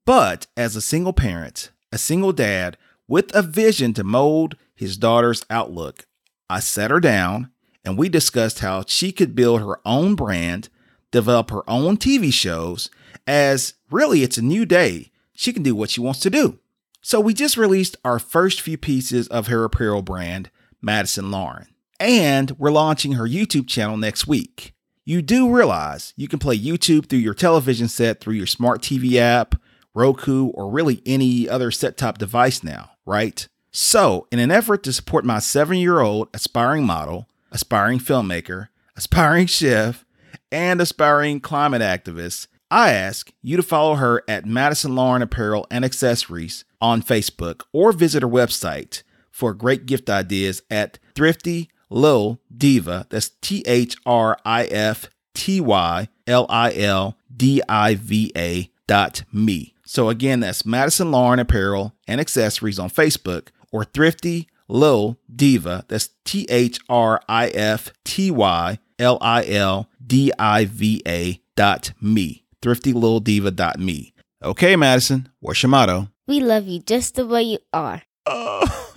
But 0.03 0.47
as 0.57 0.75
a 0.75 0.81
single 0.81 1.13
parent, 1.13 1.71
a 1.93 1.97
single 1.97 2.33
dad 2.33 2.75
with 3.07 3.33
a 3.33 3.41
vision 3.41 3.93
to 3.93 4.03
mold 4.03 4.57
his 4.75 4.97
daughter's 4.97 5.45
outlook, 5.49 6.07
I 6.49 6.59
sat 6.59 6.91
her 6.91 6.99
down 6.99 7.51
and 7.85 7.97
we 7.97 8.09
discussed 8.09 8.59
how 8.59 8.83
she 8.87 9.11
could 9.11 9.35
build 9.35 9.61
her 9.61 9.79
own 9.85 10.15
brand, 10.15 10.69
develop 11.11 11.51
her 11.51 11.67
own 11.69 11.97
TV 11.97 12.33
shows, 12.33 12.89
as 13.27 13.75
really 13.89 14.23
it's 14.23 14.37
a 14.37 14.41
new 14.41 14.65
day. 14.65 15.11
She 15.33 15.53
can 15.53 15.63
do 15.63 15.75
what 15.75 15.89
she 15.89 16.01
wants 16.01 16.19
to 16.21 16.29
do. 16.29 16.59
So 17.01 17.19
we 17.19 17.33
just 17.33 17.55
released 17.55 17.97
our 18.03 18.17
first 18.17 18.61
few 18.61 18.77
pieces 18.77 19.27
of 19.27 19.47
her 19.47 19.63
apparel 19.63 20.01
brand, 20.01 20.49
Madison 20.81 21.29
Lauren, 21.29 21.67
and 21.99 22.51
we're 22.57 22.71
launching 22.71 23.13
her 23.13 23.27
YouTube 23.27 23.67
channel 23.67 23.97
next 23.97 24.27
week. 24.27 24.73
you 25.07 25.21
do 25.21 25.55
realize 25.55 26.15
you 26.17 26.27
can 26.27 26.39
play 26.39 26.57
YouTube 26.57 27.05
through 27.07 27.19
your 27.19 27.35
television 27.35 27.87
set 27.87 28.19
through 28.19 28.33
your 28.33 28.47
smart 28.47 28.81
TV 28.81 29.17
app, 29.17 29.53
Roku, 29.93 30.47
or 30.47 30.71
really 30.71 31.03
any 31.05 31.47
other 31.47 31.69
set 31.69 31.95
top 31.95 32.17
device 32.17 32.63
now, 32.63 32.89
right? 33.05 33.47
So, 33.71 34.27
in 34.31 34.39
an 34.39 34.49
effort 34.49 34.83
to 34.83 34.93
support 34.93 35.23
my 35.23 35.39
seven 35.39 35.77
year 35.77 35.99
old 35.99 36.29
aspiring 36.33 36.85
model, 36.85 37.27
aspiring 37.55 37.99
filmmaker, 37.99 38.67
aspiring 38.97 39.47
chef, 39.47 40.03
and 40.51 40.81
aspiring 40.81 41.39
climate 41.39 41.81
activist, 41.81 42.47
I 42.69 42.91
ask 42.91 43.31
you 43.41 43.55
to 43.55 43.63
follow 43.63 43.95
her 43.95 44.23
at 44.27 44.45
Madison 44.45 44.93
Lauren 44.93 45.21
Apparel 45.21 45.65
and 45.71 45.85
Accessories 45.85 46.65
on 46.81 47.01
Facebook 47.01 47.61
or 47.71 47.93
visit 47.93 48.23
her 48.23 48.29
website 48.29 49.03
for 49.31 49.53
great 49.53 49.85
gift 49.85 50.09
ideas 50.09 50.63
at 50.69 50.99
Thrifty 51.15 51.69
Lil 51.89 52.41
Diva. 52.55 53.07
That's 53.09 53.29
T 53.41 53.63
H 53.65 53.95
R 54.05 54.37
I 54.43 54.65
F 54.65 55.09
T 55.33 55.61
Y 55.61 56.09
L 56.27 56.45
I 56.49 56.73
L 56.75 57.17
D 57.33 57.61
I 57.69 57.95
V 57.95 58.33
A 58.35 58.69
dot 58.85 59.23
me. 59.31 59.73
So 59.85 60.09
again, 60.09 60.41
that's 60.41 60.65
Madison 60.65 61.09
Lauren 61.09 61.39
Apparel 61.39 61.95
and 62.05 62.19
Accessories 62.19 62.79
on 62.79 62.89
Facebook 62.89 63.47
or 63.71 63.85
Thrifty 63.85 64.49
Lil 64.67 65.17
Diva. 65.33 65.85
That's 65.87 66.09
T 66.23 66.45
H 66.49 66.79
R 66.89 67.21
I 67.27 67.47
F 67.47 67.91
T 68.03 68.31
Y 68.31 68.79
L 68.99 69.17
I 69.21 69.45
L 69.47 69.89
D 70.05 70.31
I 70.37 70.65
V 70.65 71.01
A 71.07 71.41
dot 71.55 71.93
me. 72.01 72.43
Thrifty 72.61 72.93
Lil 72.93 73.19
Diva 73.19 73.51
dot 73.51 73.79
me. 73.79 74.13
Okay, 74.43 74.75
Madison, 74.75 75.29
what's 75.39 75.61
your 75.63 75.69
motto? 75.69 76.09
We 76.27 76.39
love 76.39 76.67
you 76.67 76.79
just 76.79 77.15
the 77.15 77.25
way 77.25 77.43
you 77.43 77.59
are. 77.71 78.03
Oh, 78.25 78.93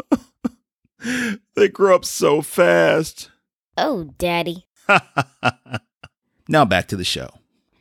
they 1.55 1.69
grow 1.69 1.95
up 1.95 2.05
so 2.05 2.43
fast. 2.43 3.31
Oh, 3.77 4.13
Daddy. 4.19 4.67
now 6.49 6.65
back 6.65 6.89
to 6.89 6.97
the 6.97 7.05
show. 7.05 7.29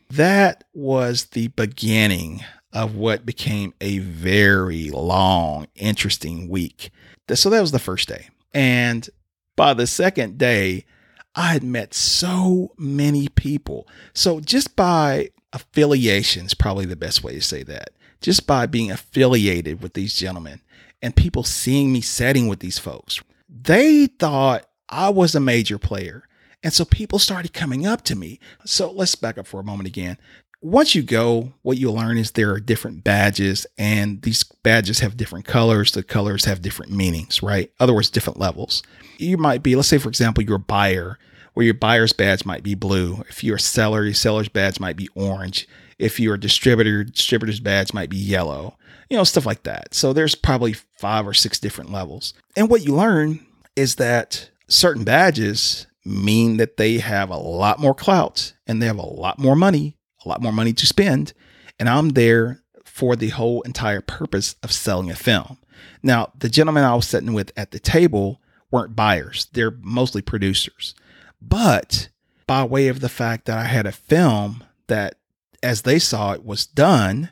That 0.09 0.63
was 0.73 1.25
the 1.27 1.47
beginning 1.49 2.43
of 2.77 2.95
what 2.95 3.25
became 3.25 3.73
a 3.81 3.97
very 3.97 4.91
long, 4.91 5.67
interesting 5.73 6.47
week. 6.47 6.91
So 7.33 7.49
that 7.49 7.59
was 7.59 7.71
the 7.71 7.79
first 7.79 8.07
day. 8.07 8.29
And 8.53 9.09
by 9.55 9.73
the 9.73 9.87
second 9.87 10.37
day, 10.37 10.85
I 11.33 11.53
had 11.53 11.63
met 11.63 11.95
so 11.95 12.73
many 12.77 13.29
people. 13.29 13.87
So 14.13 14.39
just 14.39 14.75
by 14.75 15.31
affiliation 15.51 16.45
is 16.45 16.53
probably 16.53 16.85
the 16.85 16.95
best 16.95 17.23
way 17.23 17.33
to 17.33 17.41
say 17.41 17.63
that. 17.63 17.89
Just 18.21 18.45
by 18.45 18.67
being 18.67 18.91
affiliated 18.91 19.81
with 19.81 19.93
these 19.93 20.13
gentlemen 20.13 20.61
and 21.01 21.15
people 21.15 21.41
seeing 21.41 21.91
me 21.91 22.01
setting 22.01 22.47
with 22.47 22.59
these 22.59 22.77
folks, 22.77 23.19
they 23.49 24.05
thought 24.05 24.67
I 24.87 25.09
was 25.09 25.33
a 25.33 25.39
major 25.39 25.79
player. 25.79 26.27
And 26.61 26.73
so 26.73 26.85
people 26.85 27.17
started 27.17 27.53
coming 27.53 27.87
up 27.87 28.03
to 28.03 28.15
me. 28.15 28.39
So 28.65 28.91
let's 28.91 29.15
back 29.15 29.39
up 29.39 29.47
for 29.47 29.59
a 29.59 29.63
moment 29.63 29.87
again 29.87 30.17
once 30.61 30.95
you 30.95 31.03
go, 31.03 31.53
what 31.61 31.77
you'll 31.77 31.93
learn 31.93 32.17
is 32.17 32.31
there 32.31 32.51
are 32.51 32.59
different 32.59 33.03
badges, 33.03 33.67
and 33.77 34.21
these 34.23 34.43
badges 34.43 34.99
have 34.99 35.17
different 35.17 35.45
colors. 35.45 35.91
The 35.91 36.03
colors 36.03 36.45
have 36.45 36.61
different 36.61 36.91
meanings, 36.91 37.43
right? 37.43 37.71
Other 37.79 37.93
words, 37.93 38.09
different 38.09 38.39
levels. 38.39 38.81
You 39.17 39.37
might 39.37 39.61
be, 39.61 39.75
let's 39.75 39.87
say, 39.87 39.99
for 39.99 40.09
example, 40.09 40.43
you're 40.43 40.55
a 40.55 40.59
buyer, 40.59 41.19
where 41.53 41.65
your 41.65 41.75
buyer's 41.75 42.13
badge 42.13 42.45
might 42.45 42.63
be 42.63 42.75
blue. 42.75 43.23
If 43.29 43.43
you're 43.43 43.57
a 43.57 43.59
seller, 43.59 44.03
your 44.03 44.13
seller's 44.13 44.49
badge 44.49 44.79
might 44.79 44.95
be 44.95 45.09
orange. 45.15 45.67
If 45.99 46.19
you're 46.19 46.35
a 46.35 46.39
distributor, 46.39 47.03
distributor's 47.03 47.59
badge 47.59 47.93
might 47.93 48.09
be 48.09 48.17
yellow. 48.17 48.77
You 49.09 49.17
know, 49.17 49.23
stuff 49.23 49.45
like 49.45 49.63
that. 49.63 49.93
So 49.93 50.11
there's 50.11 50.35
probably 50.35 50.73
five 50.73 51.27
or 51.27 51.33
six 51.33 51.59
different 51.59 51.91
levels. 51.91 52.33
And 52.55 52.69
what 52.69 52.83
you 52.83 52.93
learn 52.93 53.45
is 53.75 53.95
that 53.95 54.49
certain 54.67 55.03
badges 55.03 55.87
mean 56.03 56.57
that 56.57 56.77
they 56.77 56.99
have 56.99 57.29
a 57.29 57.37
lot 57.37 57.79
more 57.79 57.93
clout 57.93 58.53
and 58.67 58.81
they 58.81 58.85
have 58.85 58.97
a 58.97 59.01
lot 59.01 59.39
more 59.39 59.55
money 59.55 59.96
lot 60.27 60.41
more 60.41 60.51
money 60.51 60.73
to 60.73 60.85
spend, 60.85 61.33
and 61.79 61.89
I'm 61.89 62.09
there 62.09 62.61
for 62.83 63.15
the 63.15 63.29
whole 63.29 63.61
entire 63.61 64.01
purpose 64.01 64.55
of 64.63 64.71
selling 64.71 65.11
a 65.11 65.15
film. 65.15 65.57
Now, 66.01 66.31
the 66.37 66.49
gentlemen 66.49 66.83
I 66.83 66.95
was 66.95 67.07
sitting 67.07 67.33
with 67.33 67.51
at 67.55 67.71
the 67.71 67.79
table 67.79 68.41
weren't 68.71 68.95
buyers, 68.95 69.47
they're 69.53 69.75
mostly 69.81 70.21
producers. 70.21 70.95
But 71.41 72.09
by 72.47 72.63
way 72.63 72.87
of 72.87 72.99
the 72.99 73.09
fact 73.09 73.45
that 73.45 73.57
I 73.57 73.65
had 73.65 73.85
a 73.85 73.91
film 73.91 74.63
that, 74.87 75.15
as 75.61 75.83
they 75.83 75.99
saw 75.99 76.33
it, 76.33 76.43
was 76.43 76.65
done, 76.65 77.31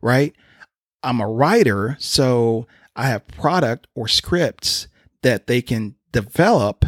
right? 0.00 0.34
I'm 1.02 1.20
a 1.20 1.28
writer, 1.28 1.96
so 2.00 2.66
I 2.96 3.08
have 3.08 3.28
product 3.28 3.86
or 3.94 4.08
scripts 4.08 4.88
that 5.22 5.46
they 5.46 5.62
can 5.62 5.94
develop. 6.12 6.84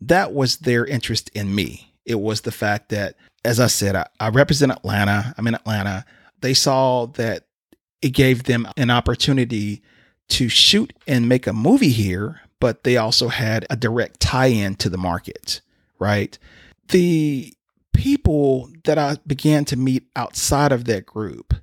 That 0.00 0.32
was 0.32 0.58
their 0.58 0.86
interest 0.86 1.30
in 1.34 1.54
me. 1.54 1.94
It 2.04 2.20
was 2.20 2.42
the 2.42 2.52
fact 2.52 2.90
that 2.90 3.16
as 3.46 3.60
I 3.60 3.68
said, 3.68 3.96
I, 3.96 4.06
I 4.20 4.28
represent 4.28 4.72
Atlanta. 4.72 5.34
I'm 5.38 5.46
in 5.46 5.54
Atlanta. 5.54 6.04
They 6.40 6.52
saw 6.52 7.06
that 7.06 7.46
it 8.02 8.10
gave 8.10 8.44
them 8.44 8.68
an 8.76 8.90
opportunity 8.90 9.82
to 10.28 10.48
shoot 10.48 10.92
and 11.06 11.28
make 11.28 11.46
a 11.46 11.52
movie 11.52 11.90
here, 11.90 12.40
but 12.60 12.84
they 12.84 12.96
also 12.96 13.28
had 13.28 13.64
a 13.70 13.76
direct 13.76 14.20
tie 14.20 14.46
in 14.46 14.74
to 14.76 14.90
the 14.90 14.98
market, 14.98 15.60
right? 15.98 16.36
The 16.88 17.54
people 17.94 18.70
that 18.84 18.98
I 18.98 19.16
began 19.26 19.64
to 19.66 19.76
meet 19.76 20.04
outside 20.14 20.72
of 20.72 20.84
that 20.86 21.06
group, 21.06 21.54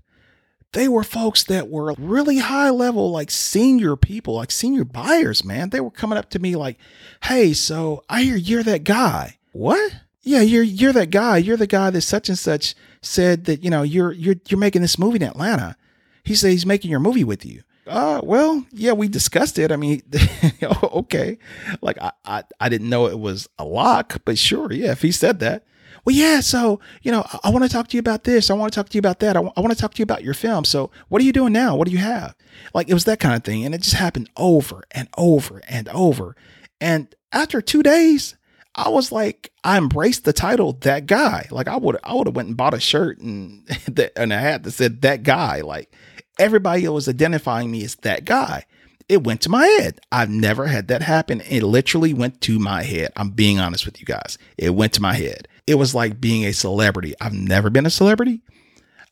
they 0.71 0.87
were 0.87 1.03
folks 1.03 1.43
that 1.43 1.69
were 1.69 1.93
really 1.99 2.39
high 2.39 2.71
level, 2.71 3.11
like 3.11 3.29
senior 3.29 3.95
people, 3.95 4.35
like 4.35 4.49
senior 4.49 4.85
buyers, 4.85 5.43
man. 5.43 5.69
They 5.69 5.81
were 5.81 5.91
coming 5.91 6.17
up 6.17 6.29
to 6.31 6.39
me 6.39 6.55
like, 6.55 6.77
hey, 7.25 7.53
so 7.53 8.03
I 8.09 8.23
hear 8.23 8.37
you're 8.37 8.63
that 8.63 8.83
guy. 8.83 9.37
What? 9.51 9.93
Yeah, 10.23 10.41
you're 10.41 10.63
you're 10.63 10.93
that 10.93 11.09
guy. 11.09 11.37
You're 11.37 11.57
the 11.57 11.67
guy 11.67 11.89
that 11.89 12.01
such 12.01 12.29
and 12.29 12.39
such 12.39 12.75
said 13.01 13.45
that 13.45 13.63
you 13.63 13.69
know 13.69 13.83
you're 13.83 14.11
you're 14.11 14.35
you're 14.47 14.59
making 14.59 14.81
this 14.81 14.97
movie 14.97 15.17
in 15.17 15.23
Atlanta. 15.23 15.75
He 16.23 16.35
said 16.35 16.51
he's 16.51 16.65
making 16.65 16.89
your 16.89 17.01
movie 17.01 17.25
with 17.25 17.45
you. 17.45 17.63
Uh, 17.85 18.21
well, 18.23 18.65
yeah, 18.71 18.93
we 18.93 19.09
discussed 19.09 19.59
it. 19.59 19.69
I 19.71 19.75
mean, 19.75 20.01
okay, 20.83 21.37
like 21.81 21.97
I, 22.01 22.11
I 22.23 22.43
I 22.59 22.69
didn't 22.69 22.89
know 22.89 23.07
it 23.07 23.19
was 23.19 23.49
a 23.59 23.65
lock, 23.65 24.21
but 24.23 24.37
sure, 24.37 24.71
yeah, 24.71 24.91
if 24.91 25.01
he 25.01 25.11
said 25.11 25.39
that. 25.39 25.65
Well, 26.05 26.15
yeah, 26.15 26.39
so 26.39 26.79
you 27.01 27.11
know, 27.11 27.25
I, 27.31 27.39
I 27.45 27.49
want 27.49 27.65
to 27.65 27.69
talk 27.69 27.89
to 27.89 27.97
you 27.97 27.99
about 27.99 28.23
this. 28.23 28.49
I 28.49 28.53
want 28.53 28.71
to 28.71 28.75
talk 28.75 28.87
to 28.89 28.95
you 28.95 28.99
about 28.99 29.19
that. 29.19 29.31
I, 29.31 29.39
w- 29.39 29.53
I 29.57 29.61
want 29.61 29.73
to 29.73 29.79
talk 29.79 29.93
to 29.93 29.99
you 29.99 30.03
about 30.03 30.23
your 30.23 30.33
film. 30.33 30.63
So, 30.63 30.89
what 31.09 31.21
are 31.21 31.25
you 31.25 31.33
doing 31.33 31.51
now? 31.51 31.75
What 31.75 31.87
do 31.87 31.91
you 31.91 31.99
have? 31.99 32.35
Like 32.73 32.87
it 32.87 32.93
was 32.93 33.03
that 33.05 33.19
kind 33.19 33.35
of 33.35 33.43
thing, 33.43 33.65
and 33.65 33.75
it 33.75 33.81
just 33.81 33.95
happened 33.95 34.29
over 34.37 34.83
and 34.91 35.09
over 35.17 35.61
and 35.67 35.89
over. 35.89 36.37
And 36.79 37.13
after 37.33 37.61
two 37.61 37.83
days, 37.83 38.35
I 38.75 38.89
was 38.89 39.11
like, 39.11 39.51
I 39.63 39.77
embraced 39.77 40.25
the 40.25 40.33
title 40.33 40.73
that 40.81 41.05
guy. 41.05 41.47
Like 41.51 41.67
I 41.67 41.77
would 41.77 41.97
I 42.03 42.13
would 42.15 42.27
have 42.27 42.35
went 42.35 42.47
and 42.47 42.57
bought 42.57 42.73
a 42.73 42.79
shirt 42.79 43.19
and 43.19 43.67
and 44.15 44.33
a 44.33 44.37
hat 44.37 44.63
that 44.63 44.71
said 44.71 45.01
that 45.01 45.23
guy. 45.23 45.61
Like 45.61 45.93
everybody 46.39 46.87
was 46.87 47.07
identifying 47.07 47.71
me 47.71 47.83
as 47.83 47.95
that 47.97 48.25
guy. 48.25 48.65
It 49.09 49.23
went 49.23 49.41
to 49.41 49.49
my 49.49 49.65
head. 49.65 49.99
I've 50.11 50.29
never 50.29 50.65
had 50.65 50.87
that 50.87 51.01
happen. 51.01 51.41
It 51.41 51.61
literally 51.61 52.13
went 52.13 52.41
to 52.41 52.57
my 52.57 52.83
head. 52.83 53.11
I'm 53.15 53.31
being 53.31 53.59
honest 53.59 53.85
with 53.85 53.99
you 53.99 54.05
guys. 54.05 54.37
It 54.57 54.71
went 54.71 54.93
to 54.93 55.01
my 55.01 55.13
head. 55.13 55.47
It 55.67 55.75
was 55.75 55.93
like 55.93 56.21
being 56.21 56.45
a 56.45 56.53
celebrity. 56.53 57.13
I've 57.19 57.33
never 57.33 57.69
been 57.69 57.85
a 57.85 57.91
celebrity. 57.91 58.41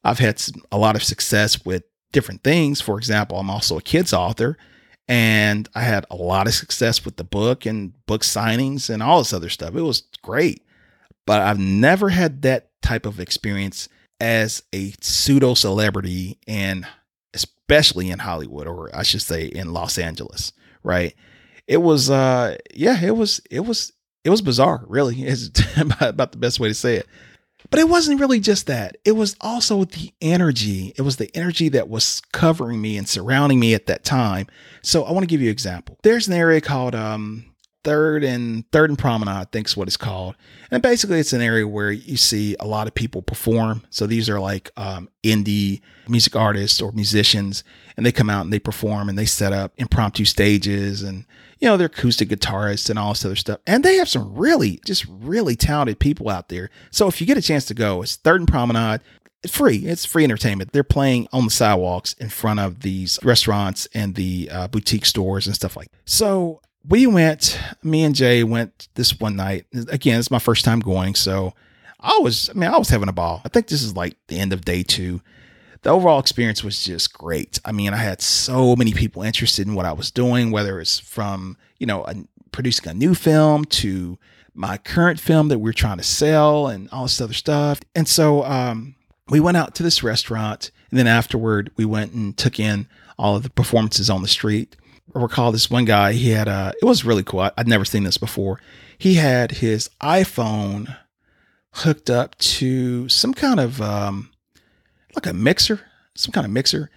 I've 0.04 0.20
had 0.20 0.42
a 0.72 0.78
lot 0.78 0.96
of 0.96 1.04
success 1.04 1.64
with 1.66 1.84
different 2.14 2.44
things. 2.44 2.82
For 2.82 2.98
example, 2.98 3.38
I'm 3.38 3.50
also 3.50 3.78
a 3.78 3.82
kids 3.82 4.14
author 4.14 4.58
and 5.12 5.68
I 5.76 5.82
had 5.82 6.06
a 6.10 6.16
lot 6.16 6.48
of 6.48 6.54
success 6.54 7.04
with 7.04 7.18
the 7.18 7.26
book 7.26 7.66
and 7.66 7.92
book 8.06 8.22
signings 8.22 8.90
and 8.90 9.04
all 9.04 9.18
this 9.18 9.34
other 9.34 9.50
stuff. 9.50 9.76
It 9.76 9.82
was 9.82 10.04
great. 10.22 10.64
But 11.28 11.42
I've 11.42 11.60
never 11.60 12.08
had 12.08 12.44
that 12.44 12.70
type 12.82 13.06
of 13.06 13.20
experience 13.20 13.90
as 14.22 14.64
a 14.72 14.94
pseudo 15.02 15.54
celebrity 15.54 16.40
and 16.48 16.88
especially 17.34 18.10
in 18.10 18.20
Hollywood 18.20 18.68
or 18.68 18.90
I 18.96 19.04
should 19.04 19.22
say 19.22 19.48
in 19.48 19.74
Los 19.74 19.98
Angeles, 19.98 20.54
right? 20.82 21.14
It 21.68 21.82
was 21.82 22.10
uh 22.10 22.56
yeah, 22.74 22.98
it 23.04 23.18
was 23.18 23.42
it 23.52 23.66
was 23.66 23.92
it 24.24 24.30
was 24.30 24.42
bizarre, 24.42 24.86
really. 24.88 25.24
Is 25.28 25.52
about 25.78 26.32
the 26.32 26.38
best 26.38 26.58
way 26.62 26.70
to 26.70 26.74
say 26.74 26.96
it. 26.96 27.08
But 27.72 27.80
it 27.80 27.90
wasn't 27.90 28.20
really 28.20 28.42
just 28.42 28.68
that. 28.68 28.98
It 29.06 29.14
was 29.14 29.36
also 29.42 29.86
the 29.86 30.14
energy. 30.22 30.94
It 30.98 31.02
was 31.02 31.16
the 31.16 31.32
energy 31.36 31.70
that 31.70 31.90
was 31.90 32.22
covering 32.34 32.82
me 32.82 32.98
and 32.98 33.08
surrounding 33.08 33.60
me 33.60 33.74
at 33.74 33.88
that 33.88 34.04
time. 34.04 34.48
So 34.84 35.04
I 35.04 35.12
want 35.14 35.24
to 35.24 35.28
give 35.28 35.42
you 35.42 35.48
an 35.48 35.54
example. 35.54 35.98
There's 36.04 36.28
an 36.28 36.34
area 36.34 36.60
called 36.60 36.94
um, 36.94 37.46
Third 37.84 38.24
and 38.24 38.70
Third 38.72 38.90
and 38.90 39.00
Promenade, 39.00 39.32
I 39.32 39.46
think 39.46 39.68
is 39.68 39.78
what 39.78 39.88
it's 39.88 39.98
called. 39.98 40.36
And 40.70 40.82
basically, 40.82 41.20
it's 41.20 41.34
an 41.34 41.42
area 41.42 41.68
where 41.68 41.92
you 41.92 42.18
see 42.18 42.56
a 42.60 42.68
lot 42.68 42.88
of 42.88 42.94
people 42.94 43.22
perform. 43.22 43.84
So 43.90 44.08
these 44.08 44.30
are 44.30 44.40
like 44.40 44.72
um, 44.78 45.10
indie 45.24 45.82
music 46.08 46.36
artists 46.36 46.82
or 46.82 46.92
musicians, 46.92 47.64
and 47.98 48.06
they 48.06 48.12
come 48.12 48.30
out 48.30 48.42
and 48.42 48.54
they 48.54 48.60
perform 48.60 49.10
and 49.10 49.18
they 49.18 49.26
set 49.26 49.54
up 49.54 49.74
impromptu 49.78 50.26
stages 50.26 51.02
and 51.02 51.26
you 51.62 51.68
know, 51.68 51.78
they're 51.78 51.86
acoustic 51.86 52.30
guitarists 52.30 52.90
and 52.90 52.98
all 52.98 53.10
this 53.10 53.24
other 53.24 53.36
stuff. 53.36 53.60
And 53.68 53.86
they 53.86 53.98
have 53.98 54.10
some 54.10 54.36
really, 54.36 54.82
just 54.84 55.06
really 55.08 55.56
talented 55.56 56.00
people 56.00 56.28
out 56.28 56.50
there. 56.50 56.72
So 56.90 57.08
if 57.08 57.22
you 57.22 57.28
get 57.28 57.38
a 57.38 57.42
chance 57.42 57.66
to 57.66 57.76
go, 57.76 58.02
it's 58.02 58.16
Third 58.16 58.42
and 58.42 58.48
Promenade. 58.48 59.02
It's 59.44 59.56
free. 59.56 59.78
It's 59.78 60.06
free 60.06 60.24
entertainment. 60.24 60.72
They're 60.72 60.84
playing 60.84 61.28
on 61.32 61.46
the 61.46 61.52
sidewalks 61.52 62.14
in 62.14 62.30
front 62.30 62.60
of 62.60 62.82
these 62.82 63.20
restaurants 63.24 63.88
and 63.94 64.16
the 64.16 64.50
uh, 64.52 64.68
boutique 64.68 65.06
stores 65.06 65.46
and 65.46 65.56
stuff 65.56 65.78
like 65.78 65.92
that. 65.92 65.98
So 66.06 66.62
we 66.88 67.08
went, 67.08 67.60
me 67.84 68.04
and 68.04 68.16
Jay 68.16 68.44
went 68.44 68.88
this 68.96 69.20
one 69.20 69.36
night. 69.36 69.66
Again, 69.90 70.20
it's 70.20 70.32
my 70.32 70.40
first 70.40 70.66
time 70.66 70.80
going. 70.80 71.16
So 71.16 71.54
I 72.00 72.20
was, 72.22 72.50
I 72.50 72.54
mean, 72.54 72.70
I 72.70 72.78
was 72.78 72.90
having 72.90 73.10
a 73.10 73.14
ball. 73.14 73.42
I 73.46 73.50
think 73.50 73.68
this 73.68 73.84
is 73.84 73.96
like 73.96 74.16
the 74.28 74.40
end 74.40 74.54
of 74.54 74.66
day 74.66 74.84
two. 74.84 75.22
The 75.84 75.90
overall 75.90 76.20
experience 76.20 76.64
was 76.64 76.84
just 76.84 77.14
great. 77.14 77.60
I 77.66 77.72
mean, 77.72 77.94
I 77.94 77.98
had 77.98 78.22
so 78.22 78.76
many 78.76 78.94
people 78.94 79.24
interested 79.24 79.68
in 79.68 79.76
what 79.76 79.86
I 79.86 79.94
was 79.94 80.12
doing, 80.12 80.52
whether 80.52 80.80
it's 80.80 81.00
from, 81.00 81.58
you 81.80 81.88
know, 81.88 82.04
a, 82.06 82.16
producing 82.52 82.92
a 82.92 82.94
new 82.94 83.16
film 83.16 83.66
to 83.66 84.18
my 84.54 84.78
current 84.78 85.20
film 85.20 85.48
that 85.48 85.60
we 85.60 85.70
are 85.70 85.74
trying 85.74 85.98
to 85.98 86.04
sell 86.04 86.68
and 86.68 86.90
all 86.92 87.04
this 87.04 87.22
other 87.22 87.34
stuff. 87.34 87.80
And 87.96 88.08
so 88.08 88.44
um, 88.44 88.96
we 89.30 89.40
went 89.40 89.58
out 89.58 89.74
to 89.76 89.84
this 89.84 90.04
restaurant. 90.04 90.72
And 90.90 91.00
then 91.00 91.08
afterward, 91.08 91.72
we 91.78 91.86
went 91.86 92.12
and 92.12 92.38
took 92.38 92.60
in 92.60 92.88
all 93.18 93.36
of 93.36 93.44
the 93.44 93.50
performances 93.50 94.10
on 94.10 94.22
the 94.22 94.28
street. 94.28 94.76
Recall 95.14 95.52
this 95.52 95.70
one 95.70 95.86
guy, 95.86 96.14
he 96.14 96.30
had 96.30 96.48
a, 96.48 96.74
it 96.82 96.86
was 96.86 97.04
really 97.04 97.24
cool. 97.24 97.42
I, 97.42 97.52
I'd 97.58 97.68
never 97.68 97.86
seen 97.86 98.04
this 98.04 98.18
before. 98.18 98.60
He 98.98 99.16
had 99.16 99.52
his 99.52 99.90
iPhone 100.02 100.96
hooked 101.74 102.10
up 102.10 102.38
to 102.38 103.10
some 103.10 103.34
kind 103.34 103.60
of, 103.60 103.82
um, 103.82 104.32
like 105.16 105.26
a 105.26 105.34
mixer, 105.34 105.82
some 106.16 106.32
kind 106.32 106.46
of 106.46 106.52
mixer, 106.52 106.90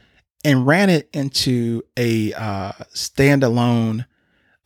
and 0.44 0.66
ran 0.66 0.90
it 0.90 1.08
into 1.12 1.82
a 1.96 2.32
uh, 2.34 2.72
standalone 2.94 4.06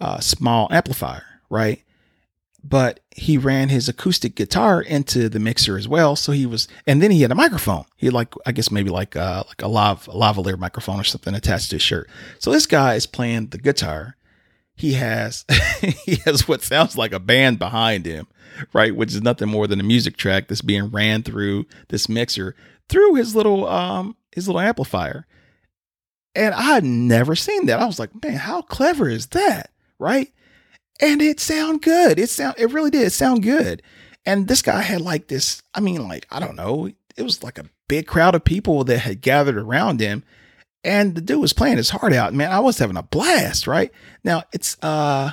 uh, 0.01 0.21
small 0.21 0.69
amplifier, 0.71 1.25
right? 1.49 1.83
But 2.63 3.01
he 3.11 3.39
ran 3.39 3.69
his 3.69 3.89
acoustic 3.89 4.35
guitar 4.35 4.81
into 4.81 5.29
the 5.29 5.39
mixer 5.39 5.77
as 5.77 5.87
well. 5.87 6.17
So 6.17 6.33
he 6.33 6.47
was, 6.47 6.69
and 6.87 7.01
then 7.03 7.11
he 7.11 7.23
had 7.23 7.31
a 7.31 7.37
microphone. 7.37 7.85
He 7.97 8.07
had 8.07 8.15
like, 8.15 8.35
I 8.47 8.53
guess 8.53 8.71
maybe 8.71 8.91
like 8.91 9.17
uh, 9.17 9.45
like 9.47 9.63
a 9.63 9.69
lav 9.69 10.07
lavalier 10.07 10.59
microphone 10.59 11.01
or 11.01 11.05
something 11.05 11.35
attached 11.35 11.71
to 11.71 11.77
his 11.77 11.83
shirt. 11.83 12.09
So 12.39 12.51
this 12.51 12.67
guy 12.67 12.95
is 12.95 13.07
playing 13.07 13.49
the 13.49 13.59
guitar. 13.59 14.17
He 14.75 14.95
has 14.95 15.45
he 15.81 16.17
has 16.25 16.47
what 16.47 16.63
sounds 16.63 16.97
like 16.97 17.13
a 17.13 17.21
band 17.21 17.59
behind 17.59 18.07
him, 18.07 18.27
right? 18.73 18.95
Which 18.95 19.15
is 19.15 19.23
nothing 19.23 19.49
more 19.49 19.67
than 19.67 19.81
a 19.81 19.85
music 19.85 20.17
track 20.17 20.49
that's 20.49 20.63
being 20.63 20.91
ran 20.91 21.23
through 21.23 21.67
this 21.89 22.09
mixer 22.09 22.55
through 22.89 23.15
his 23.15 23.35
little 23.35 23.67
um 23.69 24.17
his 24.33 24.47
little 24.47 24.61
amplifier. 24.61 25.27
And 26.35 26.55
I 26.55 26.63
had 26.63 26.85
never 26.85 27.35
seen 27.35 27.67
that. 27.67 27.81
I 27.81 27.87
was 27.87 27.99
like, 27.99 28.11
man, 28.23 28.35
how 28.35 28.63
clever 28.63 29.09
is 29.09 29.29
that? 29.29 29.71
Right? 29.99 30.33
And 31.01 31.23
it 31.23 31.41
sound 31.41 31.83
good. 31.83 32.19
It 32.19 32.31
sound 32.31 32.57
it 32.59 32.73
really 32.73 32.91
did 32.91 33.11
sound 33.13 33.43
good. 33.43 33.83
And 34.27 34.47
this 34.47 34.63
guy 34.63 34.83
had 34.83 35.01
like 35.01 35.29
this, 35.29 35.63
I 35.75 35.81
mean, 35.81 36.07
like, 36.07 36.27
I 36.31 36.39
don't 36.41 36.57
know, 36.57 36.91
it 37.17 37.23
was 37.23 37.43
like 37.43 37.59
a 37.59 37.71
big 37.89 38.07
crowd 38.07 38.35
of 38.35 38.45
people 38.45 38.85
that 38.85 38.99
had 38.99 39.23
gathered 39.23 39.57
around 39.57 40.01
him. 40.01 40.23
And 40.85 41.15
the 41.15 41.21
dude 41.21 41.41
was 41.41 41.53
playing 41.53 41.79
his 41.79 41.91
heart 41.91 42.13
out. 42.13 42.35
Man, 42.35 42.53
I 42.53 42.61
was 42.61 42.79
having 42.79 42.97
a 42.97 43.03
blast, 43.03 43.67
right? 43.67 43.91
Now 44.25 44.43
it's 44.53 44.77
uh 44.83 45.33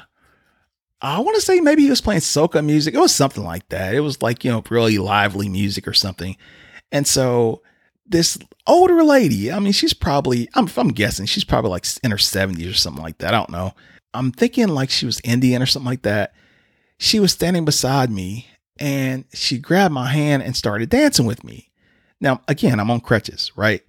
I 1.01 1.19
want 1.19 1.35
to 1.35 1.41
say 1.41 1.59
maybe 1.59 1.83
he 1.83 1.89
was 1.89 2.01
playing 2.01 2.21
soca 2.21 2.65
music. 2.65 2.95
It 2.95 2.99
was 2.99 3.13
something 3.13 3.43
like 3.43 3.67
that. 3.69 3.93
It 3.93 3.99
was 3.99 4.21
like, 4.21 4.43
you 4.43 4.51
know, 4.51 4.63
really 4.69 4.97
lively 4.97 5.49
music 5.49 5.87
or 5.87 5.93
something. 5.93 6.35
And 6.91 7.05
so 7.05 7.61
this 8.07 8.39
older 8.65 9.03
lady, 9.03 9.51
I 9.51 9.59
mean, 9.59 9.73
she's 9.73 9.93
probably, 9.93 10.47
I'm, 10.55 10.69
I'm 10.77 10.89
guessing 10.89 11.25
she's 11.25 11.43
probably 11.43 11.71
like 11.71 11.85
in 12.03 12.11
her 12.11 12.17
70s 12.17 12.69
or 12.69 12.73
something 12.73 13.03
like 13.03 13.19
that. 13.19 13.33
I 13.33 13.37
don't 13.37 13.49
know. 13.51 13.73
I'm 14.15 14.31
thinking 14.31 14.69
like 14.69 14.89
she 14.89 15.05
was 15.05 15.21
Indian 15.23 15.61
or 15.61 15.65
something 15.65 15.89
like 15.89 16.03
that. 16.03 16.33
She 16.97 17.19
was 17.19 17.31
standing 17.31 17.65
beside 17.65 18.09
me 18.09 18.47
and 18.79 19.25
she 19.33 19.57
grabbed 19.57 19.93
my 19.93 20.07
hand 20.07 20.43
and 20.43 20.55
started 20.55 20.89
dancing 20.89 21.25
with 21.25 21.43
me. 21.43 21.71
Now, 22.21 22.41
again, 22.47 22.79
I'm 22.79 22.91
on 22.91 23.01
crutches, 23.01 23.51
right? 23.55 23.83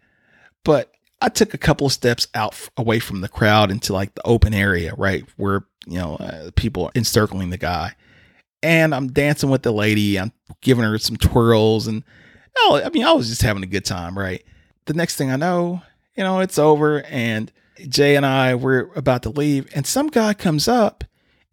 But 0.64 0.92
I 1.22 1.28
took 1.28 1.54
a 1.54 1.58
couple 1.58 1.86
of 1.86 1.92
steps 1.92 2.28
out 2.34 2.52
f- 2.52 2.70
away 2.76 2.98
from 2.98 3.20
the 3.20 3.28
crowd 3.28 3.70
into 3.70 3.92
like 3.92 4.14
the 4.14 4.26
open 4.26 4.52
area, 4.52 4.94
right? 4.96 5.24
Where, 5.36 5.64
you 5.86 5.98
know, 5.98 6.16
uh, 6.16 6.50
people 6.56 6.84
are 6.86 6.92
encircling 6.94 7.50
the 7.50 7.58
guy. 7.58 7.94
And 8.62 8.94
I'm 8.94 9.12
dancing 9.12 9.50
with 9.50 9.62
the 9.62 9.72
lady. 9.72 10.18
I'm 10.18 10.32
giving 10.60 10.84
her 10.84 10.98
some 10.98 11.16
twirls. 11.16 11.86
And, 11.86 12.02
oh, 12.58 12.82
I 12.84 12.90
mean, 12.90 13.04
I 13.04 13.12
was 13.12 13.28
just 13.28 13.42
having 13.42 13.62
a 13.62 13.66
good 13.66 13.84
time, 13.84 14.18
right? 14.18 14.44
The 14.86 14.94
next 14.94 15.16
thing 15.16 15.30
I 15.30 15.36
know, 15.36 15.82
you 16.16 16.24
know, 16.24 16.40
it's 16.40 16.58
over. 16.58 17.02
And 17.04 17.52
Jay 17.88 18.16
and 18.16 18.26
I 18.26 18.54
were 18.54 18.90
about 18.96 19.22
to 19.24 19.30
leave, 19.30 19.68
and 19.74 19.86
some 19.86 20.08
guy 20.08 20.34
comes 20.34 20.68
up 20.68 21.04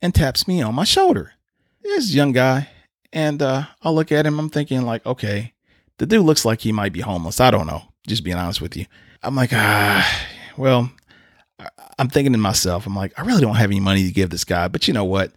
and 0.01 0.13
taps 0.13 0.47
me 0.47 0.61
on 0.61 0.75
my 0.75 0.83
shoulder. 0.83 1.33
This 1.81 2.13
young 2.13 2.31
guy, 2.31 2.69
and 3.11 3.41
uh, 3.41 3.63
I 3.81 3.89
look 3.89 4.11
at 4.11 4.25
him. 4.25 4.39
I'm 4.39 4.49
thinking 4.49 4.83
like, 4.83 5.05
okay, 5.05 5.53
the 5.97 6.05
dude 6.05 6.25
looks 6.25 6.45
like 6.45 6.61
he 6.61 6.71
might 6.71 6.93
be 6.93 7.01
homeless. 7.01 7.39
I 7.39 7.51
don't 7.51 7.67
know. 7.67 7.83
Just 8.07 8.23
being 8.23 8.37
honest 8.37 8.61
with 8.61 8.75
you. 8.75 8.85
I'm 9.21 9.35
like, 9.35 9.51
ah, 9.53 10.27
well, 10.57 10.91
I'm 11.97 12.09
thinking 12.09 12.33
to 12.33 12.39
myself, 12.39 12.85
I'm 12.85 12.95
like, 12.95 13.17
I 13.17 13.23
really 13.23 13.41
don't 13.41 13.55
have 13.55 13.69
any 13.69 13.79
money 13.79 14.05
to 14.05 14.11
give 14.11 14.29
this 14.29 14.43
guy, 14.43 14.67
but 14.67 14.87
you 14.87 14.93
know 14.93 15.05
what? 15.05 15.31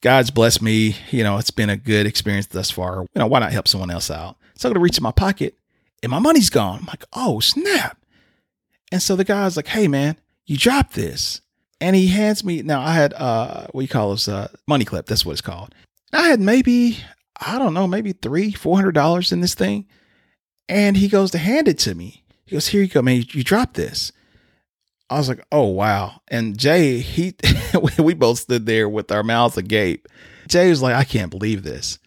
God's 0.00 0.30
blessed 0.30 0.62
me. 0.62 0.96
You 1.10 1.24
know, 1.24 1.38
it's 1.38 1.50
been 1.50 1.70
a 1.70 1.76
good 1.76 2.06
experience 2.06 2.46
thus 2.46 2.70
far. 2.70 3.02
You 3.02 3.08
know, 3.16 3.26
why 3.26 3.40
not 3.40 3.52
help 3.52 3.66
someone 3.66 3.90
else 3.90 4.10
out? 4.10 4.36
So 4.54 4.68
I'm 4.68 4.72
gonna 4.72 4.82
reach 4.82 4.98
in 4.98 5.02
my 5.02 5.12
pocket, 5.12 5.54
and 6.02 6.10
my 6.10 6.18
money's 6.18 6.50
gone. 6.50 6.80
I'm 6.80 6.86
like, 6.86 7.04
oh 7.12 7.40
snap! 7.40 7.98
And 8.90 9.02
so 9.02 9.16
the 9.16 9.24
guy's 9.24 9.56
like, 9.56 9.66
hey, 9.66 9.88
man, 9.88 10.16
you 10.46 10.56
dropped 10.56 10.94
this. 10.94 11.40
And 11.80 11.94
he 11.94 12.08
hands 12.08 12.42
me, 12.42 12.62
now 12.62 12.80
I 12.80 12.92
had, 12.92 13.14
uh, 13.14 13.68
what 13.70 13.82
you 13.82 13.88
call 13.88 14.10
this, 14.10 14.26
uh, 14.26 14.48
money 14.66 14.84
clip. 14.84 15.06
That's 15.06 15.24
what 15.24 15.32
it's 15.32 15.40
called. 15.40 15.74
I 16.12 16.28
had 16.28 16.40
maybe, 16.40 16.98
I 17.40 17.58
don't 17.58 17.74
know, 17.74 17.86
maybe 17.86 18.12
three, 18.12 18.52
four 18.52 18.76
hundred 18.76 18.92
dollars 18.94 19.30
in 19.30 19.40
this 19.40 19.54
thing. 19.54 19.86
And 20.68 20.96
he 20.96 21.08
goes 21.08 21.30
to 21.32 21.38
hand 21.38 21.68
it 21.68 21.78
to 21.80 21.94
me. 21.94 22.24
He 22.46 22.56
goes, 22.56 22.68
here 22.68 22.82
you 22.82 22.88
go, 22.88 23.02
man. 23.02 23.16
You, 23.16 23.24
you 23.30 23.44
dropped 23.44 23.74
this. 23.74 24.10
I 25.10 25.16
was 25.16 25.28
like, 25.28 25.44
oh, 25.52 25.66
wow. 25.66 26.20
And 26.28 26.58
Jay, 26.58 26.98
he, 26.98 27.34
we 27.98 28.14
both 28.14 28.40
stood 28.40 28.66
there 28.66 28.88
with 28.88 29.10
our 29.12 29.22
mouths 29.22 29.56
agape. 29.56 30.06
Jay 30.48 30.68
was 30.68 30.82
like, 30.82 30.94
I 30.94 31.04
can't 31.04 31.30
believe 31.30 31.62
this. 31.62 31.98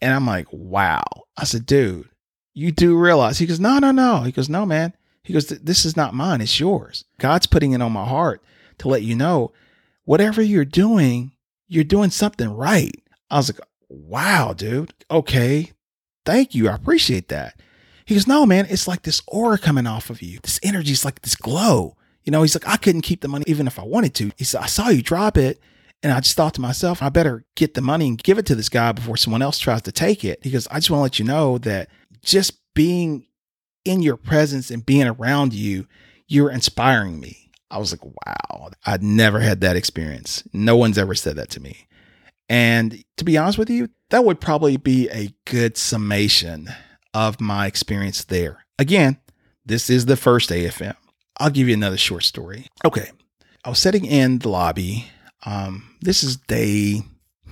And 0.00 0.12
I'm 0.12 0.26
like, 0.26 0.46
wow. 0.52 1.02
I 1.36 1.44
said, 1.44 1.66
dude, 1.66 2.08
you 2.52 2.70
do 2.70 2.96
realize. 2.96 3.38
He 3.38 3.46
goes, 3.46 3.60
no, 3.60 3.78
no, 3.78 3.90
no. 3.90 4.20
He 4.22 4.32
goes, 4.32 4.48
no, 4.48 4.66
man. 4.66 4.92
He 5.24 5.32
goes, 5.32 5.46
This 5.46 5.84
is 5.84 5.96
not 5.96 6.14
mine, 6.14 6.40
it's 6.40 6.60
yours. 6.60 7.04
God's 7.18 7.46
putting 7.46 7.72
it 7.72 7.82
on 7.82 7.90
my 7.90 8.04
heart 8.04 8.42
to 8.78 8.88
let 8.88 9.02
you 9.02 9.16
know 9.16 9.52
whatever 10.04 10.42
you're 10.42 10.64
doing, 10.64 11.32
you're 11.66 11.82
doing 11.82 12.10
something 12.10 12.48
right. 12.48 12.94
I 13.30 13.38
was 13.38 13.52
like, 13.52 13.66
Wow, 13.88 14.52
dude. 14.52 14.94
Okay. 15.10 15.72
Thank 16.24 16.54
you. 16.54 16.68
I 16.68 16.74
appreciate 16.74 17.28
that. 17.28 17.60
He 18.04 18.14
goes, 18.14 18.26
No, 18.26 18.46
man, 18.46 18.66
it's 18.68 18.86
like 18.86 19.02
this 19.02 19.22
aura 19.26 19.58
coming 19.58 19.86
off 19.86 20.10
of 20.10 20.22
you. 20.22 20.38
This 20.42 20.60
energy 20.62 20.92
is 20.92 21.04
like 21.04 21.22
this 21.22 21.34
glow. 21.34 21.96
You 22.22 22.30
know, 22.30 22.42
he's 22.42 22.54
like, 22.54 22.68
I 22.68 22.76
couldn't 22.76 23.02
keep 23.02 23.20
the 23.20 23.28
money 23.28 23.44
even 23.46 23.66
if 23.66 23.78
I 23.78 23.84
wanted 23.84 24.14
to. 24.16 24.30
He 24.36 24.44
said, 24.44 24.62
I 24.62 24.66
saw 24.66 24.88
you 24.88 25.02
drop 25.02 25.36
it. 25.36 25.58
And 26.02 26.12
I 26.12 26.20
just 26.20 26.36
thought 26.36 26.52
to 26.54 26.60
myself, 26.60 27.02
I 27.02 27.08
better 27.08 27.46
get 27.56 27.72
the 27.72 27.80
money 27.80 28.08
and 28.08 28.22
give 28.22 28.36
it 28.36 28.44
to 28.46 28.54
this 28.54 28.68
guy 28.68 28.92
before 28.92 29.16
someone 29.16 29.40
else 29.40 29.58
tries 29.58 29.80
to 29.82 29.92
take 29.92 30.22
it. 30.22 30.42
Because 30.42 30.66
I 30.68 30.74
just 30.74 30.90
want 30.90 30.98
to 30.98 31.02
let 31.02 31.18
you 31.18 31.24
know 31.24 31.56
that 31.58 31.88
just 32.22 32.58
being 32.74 33.26
in 33.84 34.02
your 34.02 34.16
presence 34.16 34.70
and 34.70 34.84
being 34.84 35.06
around 35.06 35.52
you, 35.52 35.86
you're 36.26 36.50
inspiring 36.50 37.20
me. 37.20 37.50
I 37.70 37.78
was 37.78 37.92
like, 37.92 38.04
wow, 38.04 38.70
I'd 38.86 39.02
never 39.02 39.40
had 39.40 39.60
that 39.62 39.76
experience. 39.76 40.42
No 40.52 40.76
one's 40.76 40.98
ever 40.98 41.14
said 41.14 41.36
that 41.36 41.50
to 41.50 41.60
me. 41.60 41.86
And 42.48 43.02
to 43.16 43.24
be 43.24 43.36
honest 43.36 43.58
with 43.58 43.70
you, 43.70 43.88
that 44.10 44.24
would 44.24 44.40
probably 44.40 44.76
be 44.76 45.08
a 45.10 45.34
good 45.44 45.76
summation 45.76 46.68
of 47.12 47.40
my 47.40 47.66
experience 47.66 48.24
there. 48.24 48.64
Again, 48.78 49.18
this 49.64 49.88
is 49.88 50.06
the 50.06 50.16
first 50.16 50.50
AFM. 50.50 50.96
I'll 51.38 51.50
give 51.50 51.68
you 51.68 51.74
another 51.74 51.96
short 51.96 52.24
story. 52.24 52.68
Okay. 52.84 53.10
I 53.64 53.70
was 53.70 53.78
sitting 53.78 54.04
in 54.04 54.38
the 54.38 54.50
lobby. 54.50 55.06
Um, 55.46 55.96
this 56.00 56.22
is 56.22 56.36
day, 56.36 57.02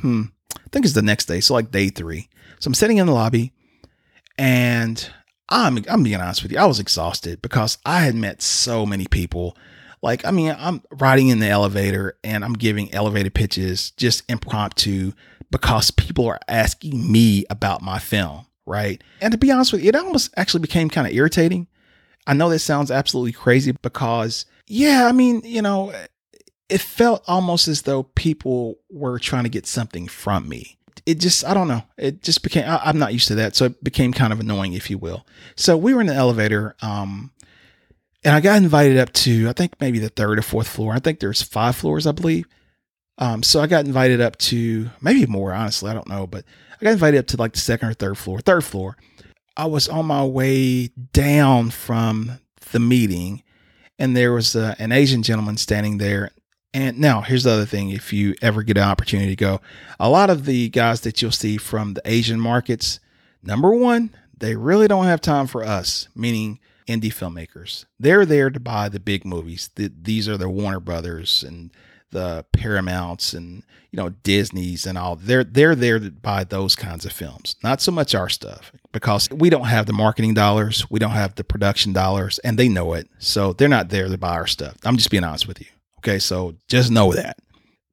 hmm, 0.01 0.23
I 0.57 0.69
think 0.71 0.85
it's 0.85 0.95
the 0.95 1.03
next 1.03 1.27
day. 1.27 1.41
So 1.41 1.55
like 1.55 1.71
day 1.71 1.89
three. 1.89 2.29
So 2.61 2.69
I'm 2.69 2.75
sitting 2.75 2.99
in 2.99 3.07
the 3.07 3.13
lobby 3.13 3.53
and 4.39 5.11
I'm 5.53 5.85
I'm 5.89 6.03
being 6.03 6.21
honest 6.21 6.43
with 6.43 6.51
you. 6.51 6.59
I 6.59 6.65
was 6.65 6.81
exhausted 6.81 7.43
because 7.43 7.79
I 7.85 8.01
had 8.01 8.15
met 8.15 8.41
so 8.41 8.87
many 8.87 9.07
people. 9.07 9.57
Like, 10.01 10.25
I 10.25 10.31
mean, 10.33 10.57
I'm 10.59 10.83
riding 10.91 11.29
in 11.29 11.39
the 11.39 11.49
elevator 11.49 12.19
and 12.25 12.45
I'm 12.45 12.55
giving 12.55 12.93
elevator 12.93 13.31
pitches 13.31 13.93
just 13.93 14.29
impromptu 14.29 15.13
because 15.51 15.91
people 15.93 16.27
are 16.27 16.41
asking 16.49 17.13
me 17.13 17.45
about 17.51 17.83
my 17.83 17.99
film, 18.01 18.47
right? 18.67 19.05
And 19.21 19.31
to 19.31 19.39
be 19.39 19.53
honest 19.53 19.73
with 19.73 19.83
you, 19.83 19.91
it 19.91 19.95
almost 19.95 20.33
actually 20.37 20.63
became 20.63 20.89
kind 20.89 21.07
of 21.07 21.13
irritating. 21.13 21.69
I 22.27 22.35
know 22.35 22.49
that 22.49 22.61
sounds 22.61 22.91
absolutely 22.91 23.33
crazy 23.33 23.73
because, 23.83 24.47
yeah, 24.67 25.07
I 25.07 25.13
mean, 25.13 25.43
you 25.45 25.63
know, 25.63 25.93
it 26.69 26.81
felt 26.81 27.23
almost 27.29 27.69
as 27.69 27.83
though 27.83 28.05
people 28.05 28.79
were 28.91 29.19
trying 29.19 29.45
to 29.45 29.51
get 29.51 29.67
something 29.67 30.09
from 30.09 30.49
me 30.49 30.79
it 31.07 31.19
just 31.19 31.45
I 31.45 31.55
don't 31.55 31.69
know. 31.69 31.83
It 31.97 32.23
just 32.23 32.43
became 32.43 32.65
I, 32.69 32.89
am 32.89 32.99
not 32.99 33.13
used 33.13 33.29
to 33.29 33.35
that, 33.37 33.57
so 33.57 33.67
it 33.67 33.83
became 33.83 34.13
kind 34.13 34.33
of 34.33 34.41
annoying, 34.41 34.73
if 34.73 34.91
you 34.91 34.99
will. 34.99 35.27
So 35.57 35.77
we 35.77 35.95
were 35.95 36.01
in 36.01 36.07
the 36.07 36.15
elevator, 36.15 36.77
um, 36.83 37.31
and 38.25 38.35
I 38.35 38.41
got 38.41 38.63
invited 38.63 38.99
up 38.99 39.13
to 39.15 39.49
I 39.49 39.53
think 39.53 39.81
maybe 39.81 39.99
the 39.99 40.09
third 40.09 40.39
or 40.39 40.43
fourth 40.43 40.69
floor. 40.69 40.95
I 40.95 40.99
think 40.99 41.21
there's 41.21 41.43
five 41.43 41.77
floors, 41.77 42.07
I 42.07 42.13
believe. 42.13 42.47
Um, 43.19 43.43
so 43.43 43.61
I 43.61 43.67
got 43.67 43.85
invited 43.85 44.21
up 44.21 44.37
to 44.39 44.91
maybe 45.01 45.27
more, 45.27 45.53
honestly, 45.53 45.91
I 45.91 45.95
don't 45.95 46.09
know, 46.09 46.27
but 46.27 46.45
I 46.81 46.85
got 46.85 46.93
invited 46.93 47.19
up 47.19 47.27
to 47.29 47.37
like 47.37 47.53
the 47.53 47.61
second 47.61 47.89
or 47.89 47.95
third 47.95 48.19
floor. 48.19 48.41
Third 48.41 48.65
floor. 48.65 48.97
I 49.57 49.67
was 49.67 49.89
on 49.89 50.07
my 50.07 50.25
way 50.25 50.89
down 51.13 51.71
from 51.71 52.41
the 52.73 52.81
meeting, 52.81 53.43
and 53.99 54.17
there 54.17 54.33
was 54.33 54.57
uh, 54.57 54.75
an 54.79 54.93
Asian 54.93 55.23
gentleman 55.23 55.57
standing 55.59 55.99
there, 55.99 56.31
And 56.75 56.99
now 56.99 57.21
here's 57.21 57.45
the 57.45 57.51
other 57.51 57.67
thing 57.67 57.91
if 57.91 58.13
you 58.13 58.35
ever 58.41 58.63
get 58.63 58.79
an 58.79 58.85
opportunity 58.85 59.31
to 59.31 59.37
go, 59.37 59.61
a 60.01 60.09
lot 60.09 60.31
of 60.31 60.47
the 60.47 60.69
guys 60.71 61.03
that 61.03 61.21
you'll 61.21 61.31
see 61.31 61.59
from 61.59 61.95
the 61.95 62.03
Asian 62.05 62.41
markets, 62.41 62.99
number 63.43 63.71
one, 63.71 64.11
they 64.37 64.57
really 64.57 64.89
don't 64.89 65.05
have 65.05 65.21
time 65.21 65.47
for 65.47 65.63
us, 65.63 66.09
meaning 66.17 66.59
indie 66.89 67.13
filmmakers. 67.13 67.85
They're 68.01 68.27
there 68.27 68.51
to 68.51 68.59
buy 68.59 68.89
the 68.89 69.01
big 69.01 69.25
movies. 69.25 69.71
The, 69.75 69.93
these 70.01 70.29
are 70.29 70.39
the 70.39 70.49
Warner 70.49 70.81
Brothers 70.81 71.43
and 71.43 71.71
the 72.11 72.45
Paramounts 72.53 73.33
and 73.33 73.63
you 73.91 73.97
know 73.97 74.11
Disney's 74.11 74.87
and 74.87 74.97
all. 74.97 75.17
They're 75.17 75.45
they're 75.45 75.75
there 75.75 75.99
to 75.99 76.11
buy 76.11 76.45
those 76.45 76.77
kinds 76.77 77.05
of 77.05 77.13
films, 77.13 77.57
not 77.63 77.81
so 77.81 77.91
much 77.91 78.15
our 78.15 78.29
stuff 78.29 78.73
because 78.93 79.29
we 79.31 79.51
don't 79.51 79.65
have 79.65 79.87
the 79.87 79.93
marketing 79.93 80.35
dollars, 80.35 80.89
we 80.91 80.99
don't 80.99 81.11
have 81.11 81.35
the 81.35 81.45
production 81.45 81.93
dollars, 81.93 82.39
and 82.41 82.59
they 82.59 82.69
know 82.69 82.93
it. 82.93 83.09
So 83.19 83.53
they're 83.53 83.69
not 83.69 83.89
there 83.89 84.09
to 84.09 84.19
buy 84.19 84.35
our 84.35 84.47
stuff. 84.47 84.77
I'm 84.85 84.97
just 84.97 85.11
being 85.11 85.25
honest 85.25 85.49
with 85.49 85.61
you. 85.61 85.67
Okay, 86.03 86.19
so 86.19 86.57
just 86.67 86.91
know 86.91 87.13
that. 87.13 87.39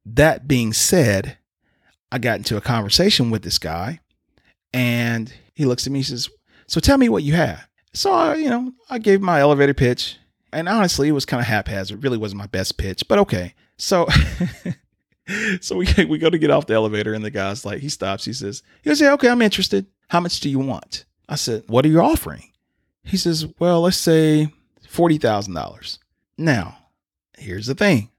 That 0.04 0.48
being 0.48 0.72
said, 0.72 1.38
I 2.10 2.18
got 2.18 2.38
into 2.38 2.56
a 2.56 2.60
conversation 2.60 3.30
with 3.30 3.42
this 3.42 3.58
guy, 3.58 4.00
and 4.72 5.32
he 5.54 5.64
looks 5.64 5.86
at 5.86 5.92
me 5.92 6.00
and 6.00 6.06
says, 6.06 6.28
"So 6.66 6.80
tell 6.80 6.98
me 6.98 7.08
what 7.08 7.22
you 7.22 7.34
have." 7.34 7.68
So 7.92 8.12
I, 8.12 8.34
you 8.34 8.50
know, 8.50 8.72
I 8.88 8.98
gave 8.98 9.20
my 9.20 9.40
elevator 9.40 9.74
pitch, 9.74 10.18
and 10.52 10.68
honestly, 10.68 11.08
it 11.08 11.12
was 11.12 11.24
kind 11.24 11.40
of 11.40 11.46
haphazard. 11.46 11.98
It 11.98 12.02
really 12.02 12.18
wasn't 12.18 12.40
my 12.40 12.48
best 12.48 12.78
pitch, 12.78 13.04
but 13.06 13.20
okay. 13.20 13.54
So, 13.78 14.08
so 15.60 15.76
we 15.76 15.86
we 16.08 16.18
go 16.18 16.30
to 16.30 16.38
get 16.38 16.50
off 16.50 16.66
the 16.66 16.74
elevator, 16.74 17.14
and 17.14 17.24
the 17.24 17.30
guy's 17.30 17.64
like, 17.64 17.78
he 17.78 17.88
stops. 17.88 18.24
He 18.24 18.32
says, 18.32 18.64
he 18.82 18.90
goes, 18.90 19.00
"Yeah, 19.00 19.12
okay, 19.12 19.28
I'm 19.28 19.42
interested. 19.42 19.86
How 20.08 20.18
much 20.18 20.40
do 20.40 20.50
you 20.50 20.58
want?" 20.58 21.04
I 21.28 21.36
said, 21.36 21.62
"What 21.68 21.84
are 21.84 21.88
you 21.88 22.00
offering?" 22.00 22.50
He 23.04 23.16
says, 23.16 23.46
"Well, 23.60 23.82
let's 23.82 23.96
say 23.96 24.52
forty 24.88 25.18
thousand 25.18 25.54
dollars." 25.54 26.00
Now, 26.36 26.78
here's 27.40 27.66
the 27.66 27.74
thing. 27.74 28.10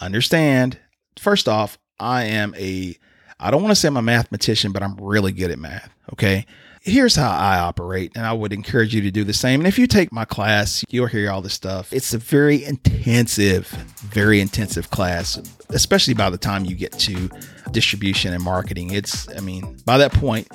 Understand. 0.00 0.78
First 1.18 1.48
off, 1.48 1.78
I 1.98 2.24
am 2.24 2.54
a. 2.56 2.96
I 3.38 3.50
don't 3.50 3.62
want 3.62 3.72
to 3.72 3.76
say 3.76 3.88
I'm 3.88 3.96
a 3.96 4.02
mathematician, 4.02 4.72
but 4.72 4.82
I'm 4.82 4.96
really 4.96 5.32
good 5.32 5.50
at 5.50 5.58
math. 5.58 5.90
Okay 6.12 6.46
here's 6.86 7.16
how 7.16 7.30
I 7.30 7.58
operate, 7.58 8.12
and 8.14 8.24
I 8.24 8.32
would 8.32 8.52
encourage 8.52 8.94
you 8.94 9.00
to 9.02 9.10
do 9.10 9.24
the 9.24 9.32
same. 9.32 9.60
And 9.60 9.66
if 9.66 9.78
you 9.78 9.86
take 9.86 10.12
my 10.12 10.24
class, 10.24 10.84
you'll 10.88 11.06
hear 11.06 11.30
all 11.30 11.42
this 11.42 11.54
stuff. 11.54 11.92
It's 11.92 12.14
a 12.14 12.18
very 12.18 12.64
intensive, 12.64 13.66
very 13.66 14.40
intensive 14.40 14.90
class, 14.90 15.38
especially 15.70 16.14
by 16.14 16.30
the 16.30 16.38
time 16.38 16.64
you 16.64 16.76
get 16.76 16.92
to 17.00 17.28
distribution 17.72 18.32
and 18.32 18.42
marketing. 18.42 18.90
It's, 18.90 19.28
I 19.36 19.40
mean, 19.40 19.76
by 19.84 19.98
that 19.98 20.12
point, 20.12 20.48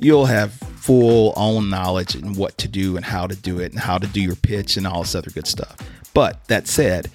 you'll 0.00 0.26
have 0.26 0.52
full 0.52 1.32
own 1.36 1.70
knowledge 1.70 2.14
and 2.14 2.36
what 2.36 2.56
to 2.58 2.68
do 2.68 2.96
and 2.96 3.04
how 3.04 3.26
to 3.26 3.34
do 3.34 3.58
it 3.58 3.72
and 3.72 3.80
how 3.80 3.98
to 3.98 4.06
do 4.06 4.20
your 4.20 4.36
pitch 4.36 4.76
and 4.76 4.86
all 4.86 5.02
this 5.02 5.14
other 5.14 5.30
good 5.30 5.46
stuff. 5.46 5.76
But 6.14 6.44
that 6.48 6.68
said, 6.68 7.10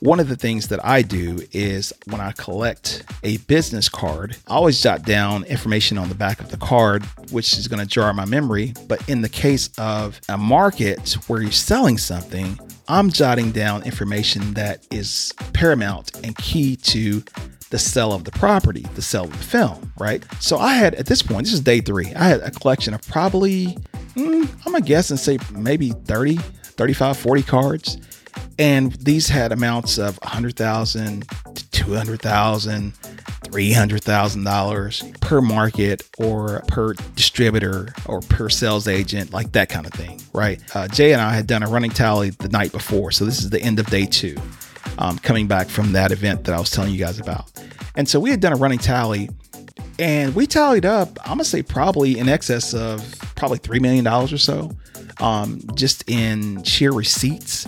one 0.00 0.20
of 0.20 0.28
the 0.28 0.36
things 0.36 0.68
that 0.68 0.84
I 0.84 1.02
do 1.02 1.38
is 1.52 1.92
when 2.06 2.20
I 2.20 2.32
collect 2.32 3.04
a 3.22 3.38
business 3.38 3.88
card, 3.88 4.36
I 4.46 4.54
always 4.54 4.80
jot 4.80 5.02
down 5.02 5.44
information 5.44 5.96
on 5.96 6.08
the 6.08 6.14
back 6.14 6.40
of 6.40 6.50
the 6.50 6.58
card, 6.58 7.04
which 7.30 7.56
is 7.56 7.66
going 7.66 7.80
to 7.80 7.86
jar 7.86 8.12
my 8.12 8.26
memory. 8.26 8.74
But 8.88 9.08
in 9.08 9.22
the 9.22 9.28
case 9.28 9.70
of 9.78 10.20
a 10.28 10.36
market 10.36 11.16
where 11.26 11.40
you're 11.40 11.50
selling 11.50 11.96
something, 11.96 12.58
I'm 12.88 13.10
jotting 13.10 13.52
down 13.52 13.84
information 13.84 14.54
that 14.54 14.86
is 14.90 15.32
paramount 15.54 16.12
and 16.24 16.36
key 16.36 16.76
to 16.76 17.22
the 17.70 17.78
sale 17.78 18.12
of 18.12 18.24
the 18.24 18.30
property, 18.32 18.84
the 18.94 19.02
sale 19.02 19.24
of 19.24 19.32
the 19.32 19.44
film, 19.44 19.92
right? 19.98 20.24
So 20.40 20.58
I 20.58 20.74
had 20.74 20.94
at 20.94 21.06
this 21.06 21.22
point, 21.22 21.46
this 21.46 21.54
is 21.54 21.60
day 21.60 21.80
three, 21.80 22.12
I 22.14 22.24
had 22.24 22.40
a 22.42 22.50
collection 22.50 22.94
of 22.94 23.02
probably, 23.08 23.76
mm, 24.14 24.48
I'm 24.66 24.72
gonna 24.72 24.82
guess 24.82 25.10
and 25.10 25.18
say 25.18 25.38
maybe 25.52 25.90
30, 25.90 26.36
35, 26.36 27.16
40 27.16 27.42
cards 27.42 27.98
and 28.58 28.92
these 28.92 29.28
had 29.28 29.52
amounts 29.52 29.98
of 29.98 30.18
100,000 30.22 31.26
to 31.54 31.70
200,000, 31.70 32.92
300,000 33.44 34.44
dollars 34.44 35.04
per 35.20 35.40
market 35.40 36.02
or 36.18 36.62
per 36.68 36.94
distributor 37.14 37.88
or 38.06 38.20
per 38.20 38.48
sales 38.48 38.88
agent, 38.88 39.32
like 39.32 39.52
that 39.52 39.68
kind 39.68 39.86
of 39.86 39.92
thing, 39.92 40.20
right? 40.32 40.60
Uh, 40.74 40.88
Jay 40.88 41.12
and 41.12 41.20
I 41.20 41.34
had 41.34 41.46
done 41.46 41.62
a 41.62 41.68
running 41.68 41.90
tally 41.90 42.30
the 42.30 42.48
night 42.48 42.72
before, 42.72 43.10
so 43.10 43.24
this 43.24 43.38
is 43.38 43.50
the 43.50 43.60
end 43.60 43.78
of 43.78 43.86
day 43.86 44.06
two, 44.06 44.36
um, 44.98 45.18
coming 45.18 45.46
back 45.46 45.68
from 45.68 45.92
that 45.92 46.12
event 46.12 46.44
that 46.44 46.54
I 46.54 46.58
was 46.58 46.70
telling 46.70 46.92
you 46.92 46.98
guys 46.98 47.18
about, 47.20 47.50
and 47.94 48.08
so 48.08 48.18
we 48.18 48.30
had 48.30 48.40
done 48.40 48.52
a 48.52 48.56
running 48.56 48.78
tally. 48.78 49.28
And 49.98 50.34
we 50.34 50.46
tallied 50.46 50.84
up, 50.84 51.18
I'm 51.22 51.32
gonna 51.38 51.44
say 51.44 51.62
probably 51.62 52.18
in 52.18 52.28
excess 52.28 52.74
of 52.74 53.14
probably 53.34 53.58
$3 53.58 53.80
million 53.80 54.06
or 54.06 54.26
so, 54.26 54.70
um, 55.20 55.60
just 55.74 56.04
in 56.08 56.62
sheer 56.64 56.92
receipts 56.92 57.66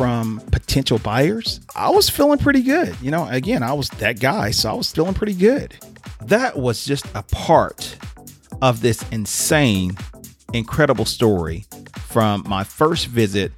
from 0.00 0.40
potential 0.50 0.98
buyers, 0.98 1.60
I 1.76 1.90
was 1.90 2.08
feeling 2.08 2.38
pretty 2.38 2.62
good. 2.62 2.96
You 3.02 3.10
know, 3.10 3.28
again, 3.28 3.62
I 3.62 3.74
was 3.74 3.90
that 3.98 4.18
guy, 4.18 4.50
so 4.50 4.70
I 4.70 4.72
was 4.72 4.90
feeling 4.90 5.12
pretty 5.12 5.34
good. 5.34 5.76
That 6.22 6.56
was 6.56 6.86
just 6.86 7.04
a 7.14 7.22
part 7.22 7.98
of 8.62 8.80
this 8.80 9.04
insane, 9.10 9.98
incredible 10.54 11.04
story 11.04 11.66
from 11.98 12.44
my 12.48 12.64
first 12.64 13.08
visit. 13.08 13.52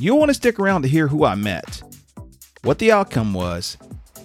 You'll 0.00 0.18
want 0.18 0.30
to 0.30 0.34
stick 0.34 0.58
around 0.58 0.82
to 0.82 0.88
hear 0.88 1.06
who 1.06 1.24
I 1.24 1.36
met, 1.36 1.80
what 2.62 2.80
the 2.80 2.90
outcome 2.90 3.32
was, 3.32 3.76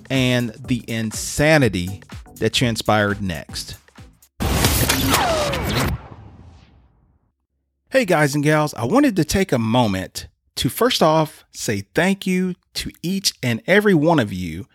and 0.10 0.56
the 0.56 0.84
insanity 0.88 2.02
that 2.38 2.54
transpired 2.54 3.22
next. 3.22 3.78
Hey 7.92 8.06
guys 8.06 8.34
and 8.34 8.44
gals, 8.44 8.74
I 8.74 8.86
wanted 8.86 9.16
to 9.18 9.24
take 9.24 9.52
a 9.52 9.60
moment 9.60 10.30
to 10.56 10.70
first 10.70 11.02
off 11.02 11.46
say 11.52 11.82
thank 11.94 12.28
you 12.28 12.56
to 12.76 12.92
each 13.02 13.34
and 13.42 13.62
every 13.68 13.94
one 13.94 14.20
of 14.20 14.32
you 14.32 14.68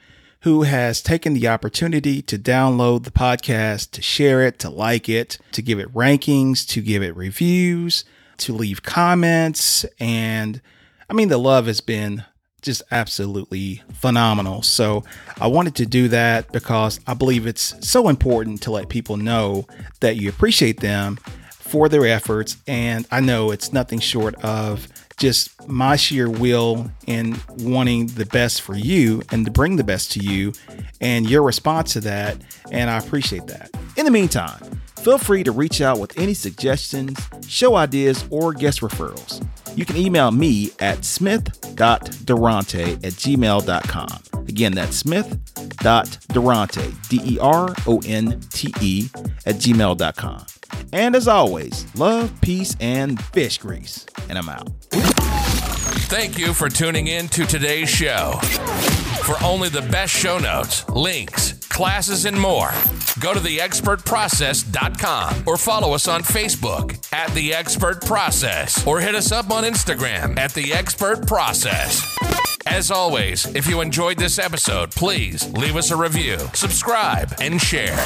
who 0.42 0.62
has 0.62 1.02
taken 1.02 1.34
the 1.34 1.48
opportunity 1.48 2.22
to 2.22 2.38
download 2.38 3.04
the 3.04 3.10
podcast, 3.10 3.90
to 3.90 4.02
share 4.02 4.42
it, 4.42 4.58
to 4.60 4.70
like 4.70 5.08
it, 5.08 5.38
to 5.52 5.60
give 5.60 5.80
it 5.80 5.92
rankings, 5.92 6.66
to 6.68 6.80
give 6.80 7.02
it 7.02 7.16
reviews, 7.16 8.04
to 8.38 8.52
leave 8.52 8.82
comments. 8.82 9.84
And 9.98 10.60
I 11.10 11.14
mean, 11.14 11.28
the 11.28 11.38
love 11.38 11.66
has 11.66 11.80
been 11.80 12.24
just 12.62 12.82
absolutely 12.90 13.82
phenomenal. 13.92 14.62
So 14.62 15.04
I 15.40 15.46
wanted 15.46 15.74
to 15.76 15.86
do 15.86 16.08
that 16.08 16.52
because 16.52 17.00
I 17.06 17.14
believe 17.14 17.46
it's 17.46 17.74
so 17.86 18.08
important 18.08 18.62
to 18.62 18.70
let 18.70 18.88
people 18.88 19.16
know 19.16 19.66
that 20.00 20.16
you 20.16 20.28
appreciate 20.28 20.80
them 20.80 21.16
for 21.50 21.88
their 21.88 22.06
efforts. 22.06 22.56
And 22.66 23.06
I 23.10 23.20
know 23.20 23.50
it's 23.50 23.72
nothing 23.72 24.00
short 24.00 24.34
of 24.36 24.88
just 25.18 25.68
my 25.68 25.96
sheer 25.96 26.30
will 26.30 26.90
in 27.06 27.36
wanting 27.58 28.06
the 28.06 28.26
best 28.26 28.62
for 28.62 28.76
you 28.76 29.22
and 29.30 29.44
to 29.44 29.50
bring 29.50 29.76
the 29.76 29.84
best 29.84 30.12
to 30.12 30.20
you 30.20 30.52
and 31.00 31.28
your 31.28 31.42
response 31.42 31.92
to 31.94 32.00
that. 32.00 32.38
And 32.70 32.88
I 32.88 32.98
appreciate 32.98 33.46
that. 33.48 33.70
In 33.96 34.04
the 34.04 34.10
meantime, 34.10 34.80
feel 34.98 35.18
free 35.18 35.42
to 35.42 35.52
reach 35.52 35.80
out 35.80 35.98
with 35.98 36.16
any 36.18 36.34
suggestions, 36.34 37.18
show 37.46 37.74
ideas, 37.74 38.24
or 38.30 38.52
guest 38.52 38.80
referrals. 38.80 39.44
You 39.76 39.84
can 39.84 39.96
email 39.96 40.30
me 40.30 40.70
at 40.80 41.04
smith.deronte 41.04 42.82
at 42.82 43.12
gmail.com. 43.12 44.22
Again, 44.48 44.72
that's 44.72 44.96
smith.deronte, 44.96 46.94
D 47.08 47.20
E 47.24 47.38
R 47.38 47.74
O 47.86 48.00
N 48.06 48.40
T 48.50 48.72
E, 48.80 49.08
at 49.46 49.56
gmail.com. 49.56 50.46
And 50.92 51.14
as 51.14 51.28
always, 51.28 51.86
love, 51.94 52.32
peace, 52.40 52.74
and 52.80 53.22
fish 53.26 53.58
grease. 53.58 54.06
And 54.28 54.38
I'm 54.38 54.48
out. 54.48 54.68
Thank 56.08 56.38
you 56.38 56.54
for 56.54 56.68
tuning 56.68 57.08
in 57.08 57.28
to 57.28 57.44
today's 57.44 57.90
show. 57.90 58.38
For 59.24 59.36
only 59.44 59.68
the 59.68 59.82
best 59.82 60.14
show 60.14 60.38
notes, 60.38 60.88
links, 60.88 61.52
classes, 61.68 62.24
and 62.24 62.40
more, 62.40 62.70
go 63.20 63.34
to 63.34 63.40
theexpertprocess.com 63.40 65.42
or 65.46 65.58
follow 65.58 65.92
us 65.92 66.08
on 66.08 66.22
Facebook 66.22 67.12
at 67.12 67.30
The 67.34 67.52
Expert 67.52 68.02
Process 68.06 68.86
or 68.86 69.00
hit 69.00 69.14
us 69.14 69.30
up 69.30 69.50
on 69.50 69.64
Instagram 69.64 70.38
at 70.38 70.54
The 70.54 70.72
Expert 70.72 71.26
Process. 71.26 72.02
As 72.66 72.90
always, 72.90 73.44
if 73.54 73.66
you 73.66 73.82
enjoyed 73.82 74.16
this 74.18 74.38
episode, 74.38 74.90
please 74.92 75.46
leave 75.52 75.76
us 75.76 75.90
a 75.90 75.96
review, 75.96 76.38
subscribe, 76.54 77.34
and 77.40 77.60
share. 77.60 77.96